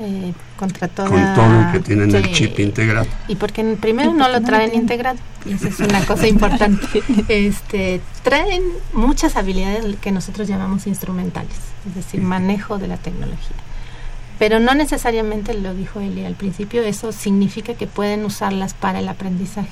Eh, 0.00 0.32
contra 0.58 0.88
toda, 0.88 1.08
Con 1.08 1.34
todo 1.36 1.48
lo 1.48 1.72
que 1.72 1.78
tienen 1.80 2.12
el 2.12 2.32
chip 2.32 2.58
integrado. 2.58 3.06
Y 3.28 3.36
porque 3.36 3.60
en- 3.60 3.76
primero 3.76 4.12
no 4.12 4.28
lo 4.28 4.40
traen 4.42 4.74
integrado, 4.74 5.18
y 5.46 5.52
esa 5.52 5.68
es 5.68 5.78
una 5.78 6.04
cosa 6.04 6.26
importante. 6.26 6.84
Este, 7.28 8.00
traen 8.24 8.62
muchas 8.92 9.36
habilidades 9.36 9.84
que 10.00 10.10
nosotros 10.10 10.48
llamamos 10.48 10.88
instrumentales, 10.88 11.54
es 11.88 11.94
decir, 11.94 12.20
manejo 12.20 12.78
de 12.78 12.88
la 12.88 12.96
tecnología. 12.96 13.56
Pero 14.40 14.58
no 14.58 14.74
necesariamente, 14.74 15.54
lo 15.54 15.74
dijo 15.74 16.00
Eli 16.00 16.24
al 16.24 16.34
principio, 16.34 16.82
eso 16.82 17.12
significa 17.12 17.74
que 17.74 17.86
pueden 17.86 18.24
usarlas 18.24 18.74
para 18.74 18.98
el 18.98 19.06
aprendizaje. 19.08 19.68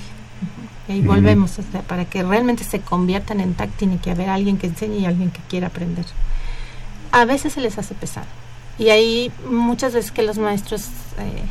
Y 0.89 0.93
ahí 0.93 1.01
volvemos, 1.01 1.59
o 1.59 1.63
sea, 1.73 1.83
para 1.83 2.05
que 2.05 2.23
realmente 2.23 2.63
se 2.63 2.79
conviertan 2.81 3.41
en 3.41 3.55
TAC 3.55 3.71
tiene 3.73 3.99
que 3.99 4.13
haber 4.13 4.29
alguien 4.29 4.57
que 4.57 4.69
enseñe 4.69 4.99
y 5.01 5.07
alguien 5.07 5.33
que 5.33 5.41
quiera 5.49 5.67
aprender. 5.67 6.05
A 7.11 7.25
veces 7.25 7.53
se 7.55 7.61
les 7.61 7.77
hace 7.79 7.95
pesado. 7.95 8.27
Y 8.79 8.89
ahí 8.91 9.31
muchas 9.51 9.93
veces 9.95 10.11
que 10.13 10.23
los 10.23 10.39
maestros 10.39 10.87
eh, 11.19 11.43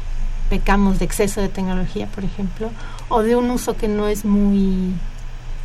pecamos 0.49 0.99
de 0.99 1.05
exceso 1.05 1.39
de 1.41 1.49
tecnología, 1.49 2.07
por 2.07 2.23
ejemplo, 2.23 2.69
o 3.09 3.21
de 3.23 3.35
un 3.35 3.49
uso 3.51 3.75
que 3.77 3.87
no 3.87 4.07
es 4.07 4.25
muy 4.25 4.93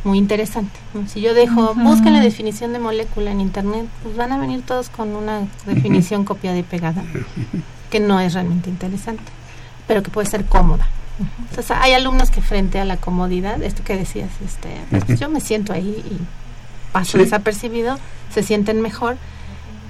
muy 0.03 0.19
interesante. 0.19 0.79
Si 1.07 1.19
yo 1.19 1.33
dejo, 1.33 1.71
Ujú. 1.71 1.81
busquen 1.81 2.13
la 2.13 2.21
definición 2.21 2.71
de 2.71 2.79
molécula 2.79 3.31
en 3.31 3.41
internet, 3.41 3.87
pues 4.03 4.15
van 4.15 4.31
a 4.31 4.37
venir 4.37 4.61
todos 4.61 4.89
con 4.89 5.09
una 5.15 5.41
definición 5.65 6.23
copiada 6.23 6.57
y 6.57 6.63
pegada, 6.63 7.03
que 7.89 7.99
no 7.99 8.19
es 8.21 8.33
realmente 8.33 8.69
interesante, 8.69 9.23
pero 9.85 10.03
que 10.03 10.09
puede 10.11 10.29
ser 10.29 10.45
cómoda. 10.45 10.87
Entonces 11.49 11.71
hay 11.77 11.91
alumnos 11.93 12.29
que 12.31 12.41
frente 12.41 12.79
a 12.79 12.85
la 12.85 12.95
comodidad, 12.97 13.61
esto 13.63 13.83
que 13.83 13.97
decías, 13.97 14.29
este, 14.45 14.69
pues, 15.05 15.19
yo 15.19 15.27
me 15.29 15.41
siento 15.41 15.73
ahí 15.73 16.01
y 16.09 16.93
paso 16.93 17.13
Sí. 17.13 17.17
desapercibido, 17.25 17.97
se 18.33 18.43
sienten 18.43 18.81
mejor 18.81 19.17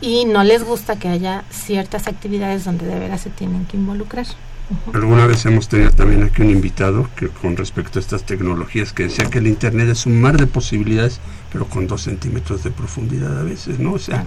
y 0.02 0.26
no 0.26 0.44
les 0.44 0.64
gusta 0.64 0.98
que 0.98 1.08
haya 1.08 1.44
ciertas 1.50 2.08
actividades 2.08 2.66
donde 2.66 2.86
de 2.86 3.00
veras 3.00 3.22
se 3.22 3.30
tienen 3.30 3.66
que 3.66 3.78
involucrar. 3.78 4.26
Alguna 4.94 5.26
vez 5.28 5.46
hemos 5.46 5.70
tenido 5.70 5.92
también 5.92 6.24
aquí 6.24 6.42
un 6.42 6.50
invitado 6.50 7.10
que 7.16 7.30
con 7.30 7.56
respecto 7.56 8.00
a 8.00 8.02
estas 8.02 8.24
tecnologías 8.24 8.92
que 8.92 9.04
decía 9.04 9.30
que 9.30 9.38
el 9.38 9.48
Internet 9.48 9.88
es 9.88 10.06
un 10.06 10.20
mar 10.20 10.38
de 10.38 10.46
posibilidades, 10.46 11.22
pero 11.54 11.68
con 11.68 11.88
dos 11.88 12.02
centímetros 12.02 12.64
de 12.64 12.72
profundidad 12.72 13.40
a 13.40 13.44
veces, 13.44 13.80
¿no? 13.80 13.94
O 13.94 14.00
sea, 14.00 14.26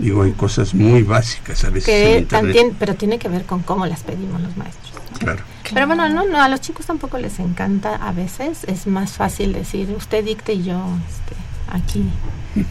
digo, 0.00 0.22
hay 0.22 0.32
cosas 0.32 0.74
muy 0.74 1.02
básicas 1.02 1.64
a 1.64 1.70
veces. 1.70 1.86
Que 1.86 2.18
en 2.18 2.26
también, 2.26 2.76
pero 2.78 2.94
tiene 2.94 3.18
que 3.18 3.28
ver 3.28 3.46
con 3.46 3.62
cómo 3.62 3.86
las 3.86 4.02
pedimos 4.02 4.40
los 4.42 4.54
maestros. 4.58 4.92
Claro. 5.18 5.42
Pero 5.72 5.86
bueno, 5.86 6.08
no, 6.10 6.26
no, 6.26 6.42
a 6.42 6.48
los 6.50 6.60
chicos 6.60 6.84
tampoco 6.84 7.16
les 7.16 7.38
encanta 7.38 7.94
a 7.96 8.12
veces. 8.12 8.64
Es 8.64 8.86
más 8.86 9.12
fácil 9.12 9.54
decir, 9.54 9.88
usted 9.96 10.24
dicte 10.24 10.52
y 10.52 10.64
yo 10.64 10.84
este, 11.08 11.34
aquí 11.72 12.04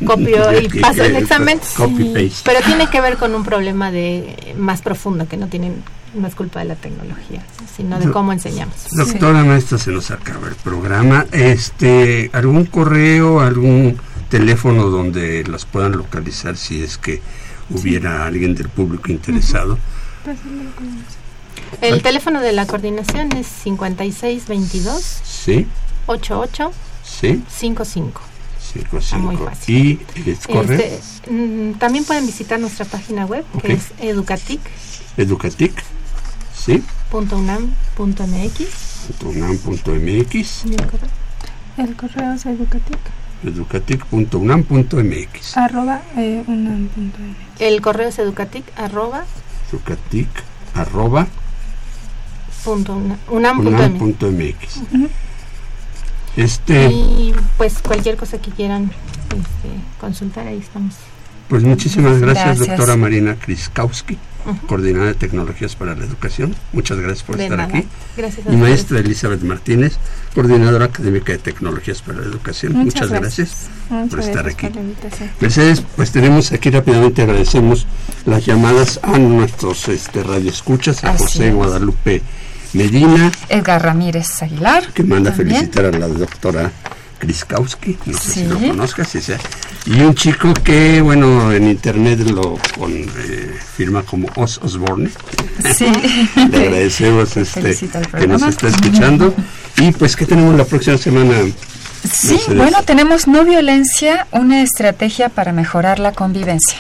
copio 0.06 0.60
y 0.62 0.68
paso 0.82 1.04
el 1.04 1.16
examen. 1.16 1.60
Copy 1.78 2.06
paste. 2.06 2.42
Pero 2.46 2.60
tiene 2.66 2.90
que 2.90 3.02
ver 3.02 3.18
con 3.18 3.34
un 3.36 3.44
problema 3.44 3.92
de 3.92 4.54
más 4.58 4.82
profundo 4.82 5.28
que 5.28 5.38
no 5.38 5.48
tienen 5.48 5.84
no 6.14 6.28
es 6.28 6.36
culpa 6.36 6.60
de 6.60 6.66
la 6.66 6.76
tecnología, 6.76 7.44
sino 7.76 7.98
de 7.98 8.06
Do- 8.06 8.14
cómo 8.14 8.32
enseñamos. 8.34 8.76
Doctora 8.92 9.44
maestra, 9.44 9.80
se 9.80 9.90
nos 9.92 10.12
acaba 10.12 10.48
el 10.48 10.54
programa. 10.56 11.26
Este, 11.32 12.30
algún 12.34 12.66
correo, 12.66 13.40
algún 13.40 13.98
teléfono 14.30 14.90
donde 14.92 15.44
las 15.46 15.66
puedan 15.66 15.94
localizar 15.94 16.56
si 16.56 16.84
es 16.84 17.00
que 17.00 17.20
hubiera 17.72 18.28
alguien 18.28 18.54
del 18.54 18.70
público 18.70 19.12
interesado. 19.12 19.80
El 21.82 22.02
teléfono 22.02 22.42
de 22.42 22.52
la 22.52 22.66
coordinación 22.68 23.32
es 23.34 23.48
5622 23.48 25.02
Sí, 25.24 25.68
88 26.06 26.72
sí, 27.04 27.44
55. 27.50 28.22
Muy 29.20 29.36
cinco. 29.36 29.46
fácil. 29.46 30.06
Y 30.16 30.30
el 30.30 30.38
correo, 30.40 30.80
Este, 30.80 31.32
mm, 31.32 31.74
también 31.74 32.06
pueden 32.06 32.26
visitar 32.26 32.60
nuestra 32.60 32.86
página 32.86 33.26
web 33.26 33.46
que 33.62 33.74
es 33.74 33.92
educatic.unam.mx. 34.00 35.18
educatic, 35.18 35.84
sí, 36.56 36.84
unam.mx, 39.26 40.64
El 41.78 41.96
correo 41.96 42.34
es 42.34 42.46
educatic, 42.46 42.98
educatic.unam.mx, 43.44 45.58
arroba 45.58 46.02
eh, 46.18 46.44
unam 46.48 46.88
punto 46.88 47.18
mx. 47.20 47.62
El 47.62 47.82
correo 47.82 48.10
es 48.10 48.20
educatic 48.20 48.64
arroba 48.78 49.26
educatic 49.72 50.28
arroba 50.76 51.28
punto 52.64 52.96
una- 52.96 53.18
unam.mx. 53.30 53.68
unam.mx. 53.68 54.78
Ujú. 54.94 55.10
Este, 56.36 56.88
Y 56.92 57.34
pues 57.58 57.76
cualquier 57.80 58.16
cosa 58.18 58.40
que 58.40 58.52
quieran 58.52 58.92
este, 59.30 59.70
consultar, 60.00 60.48
ahí 60.48 60.58
estamos. 60.60 60.96
pues 61.48 61.64
muchísimas 61.64 62.20
gracias, 62.20 62.58
Gracias. 62.58 62.68
doctora 62.68 62.98
Marina 62.98 63.36
Kriskowski, 63.36 64.18
Ujú. 64.46 64.68
coordinadora 64.68 65.10
de 65.10 65.14
tecnologías 65.16 65.76
para 65.76 65.96
la 65.96 66.04
educación. 66.06 66.56
Muchas 66.74 66.98
gracias 67.00 67.24
por 67.24 67.38
De 67.38 67.44
estar 67.44 67.58
nada. 67.60 67.78
aquí. 67.78 67.88
Gracias 68.18 68.48
a 68.48 68.52
Y 68.52 68.58
maestra 68.58 69.00
Elizabeth 69.00 69.42
Martínez, 69.44 69.94
coordinadora 70.34 70.86
académica 70.86 71.32
de 71.34 71.38
tecnologías 71.38 72.02
para 72.02 72.20
la 72.22 72.26
educación. 72.26 72.74
Muchas, 72.74 73.10
gracias, 73.10 73.68
por 74.10 74.20
estar 74.20 74.44
gracias 74.44 74.54
aquí. 74.56 74.68
por. 74.68 75.30
Mercedes, 75.40 75.84
pues 75.96 76.12
tenemos 76.12 76.52
aquí 76.52 76.72
rápidamente, 76.72 77.22
agradecemos 77.22 77.86
las 78.26 78.44
llamadas 78.46 79.00
a 79.04 79.18
nuestros 79.20 79.88
este, 79.88 80.24
radioescuchas, 80.24 81.04
a 81.04 81.12
Así 81.12 81.24
José 81.24 81.48
es. 81.50 81.54
Guadalupe 81.54 82.22
Medina, 82.74 83.32
Edgar 83.50 83.84
Ramírez 83.84 84.42
Aguilar. 84.42 84.88
que 84.94 85.04
manda 85.04 85.32
también. 85.32 85.58
felicitar 85.60 85.86
a 85.86 85.92
la 85.92 86.08
doctora 86.08 86.72
Kriskowski, 87.20 87.98
no 88.06 88.18
sé 88.18 88.32
si 88.32 88.46
lo 88.46 88.60
conozcas, 88.60 89.16
y 89.86 90.02
un 90.02 90.16
chico 90.16 90.54
que, 90.54 91.02
bueno, 91.02 91.52
en 91.52 91.68
internet 91.70 92.20
lo 92.20 92.58
con, 92.78 92.92
eh, 92.94 93.58
firma 93.76 94.04
como 94.04 94.30
Os 94.36 94.58
Osborne. 94.60 95.10
Sí. 95.76 95.86
Le 96.52 96.58
agradecemos 96.58 97.36
este, 97.38 97.76
que 98.18 98.28
nos 98.28 98.44
está 98.44 98.68
escuchando. 98.70 99.34
Y 99.78 99.92
pues, 99.92 100.16
¿qué 100.16 100.26
tenemos 100.26 100.56
la 100.56 100.66
próxima 100.66 100.98
semana? 100.98 101.36
Sí, 102.10 102.40
bueno, 102.48 102.84
tenemos 102.84 103.28
no 103.28 103.46
violencia, 103.46 104.28
una 104.32 104.62
estrategia 104.62 105.30
para 105.30 105.52
mejorar 105.52 106.00
la 106.00 106.12
convivencia. 106.12 106.78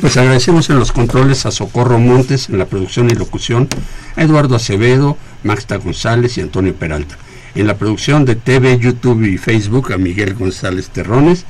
Pues 0.00 0.16
agradecemos 0.16 0.70
en 0.70 0.78
los 0.78 0.92
controles 0.92 1.46
a 1.46 1.50
Socorro 1.50 1.98
Montes 1.98 2.48
en 2.48 2.58
la 2.58 2.64
producción 2.66 3.10
y 3.10 3.14
locución, 3.14 3.68
a 4.16 4.22
Eduardo 4.22 4.56
Acevedo, 4.56 5.16
Maxta 5.44 5.76
González 5.76 6.38
y 6.38 6.40
Antonio 6.40 6.74
Peralta. 6.74 7.16
En 7.54 7.66
la 7.66 7.76
producción 7.76 8.24
de 8.24 8.36
TV, 8.36 8.78
YouTube 8.78 9.24
y 9.24 9.36
Facebook 9.36 9.92
a 9.92 9.98
Miguel 9.98 10.34
González 10.34 10.88
Terrones 10.90 11.44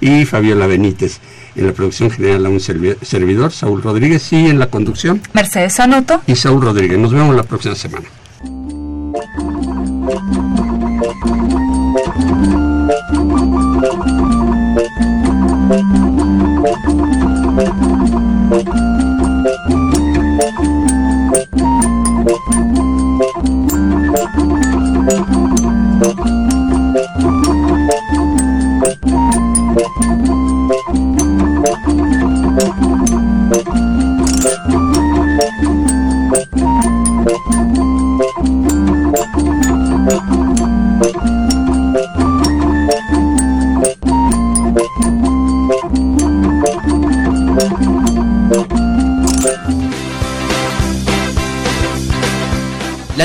y 0.00 0.24
Fabiola 0.24 0.66
Benítez. 0.66 1.18
En 1.54 1.66
la 1.66 1.72
producción 1.72 2.10
general 2.10 2.46
a 2.46 2.48
un 2.48 2.58
servi- 2.58 2.96
servidor, 3.02 3.52
Saúl 3.52 3.80
Rodríguez, 3.82 4.32
y 4.32 4.46
en 4.48 4.58
la 4.58 4.66
conducción 4.70 5.20
Mercedes 5.34 5.78
Anoto. 5.78 6.20
y 6.26 6.34
Saúl 6.34 6.62
Rodríguez. 6.62 6.98
Nos 6.98 7.12
vemos 7.12 7.36
la 7.36 7.44
próxima 7.44 7.74
semana. 7.76 8.08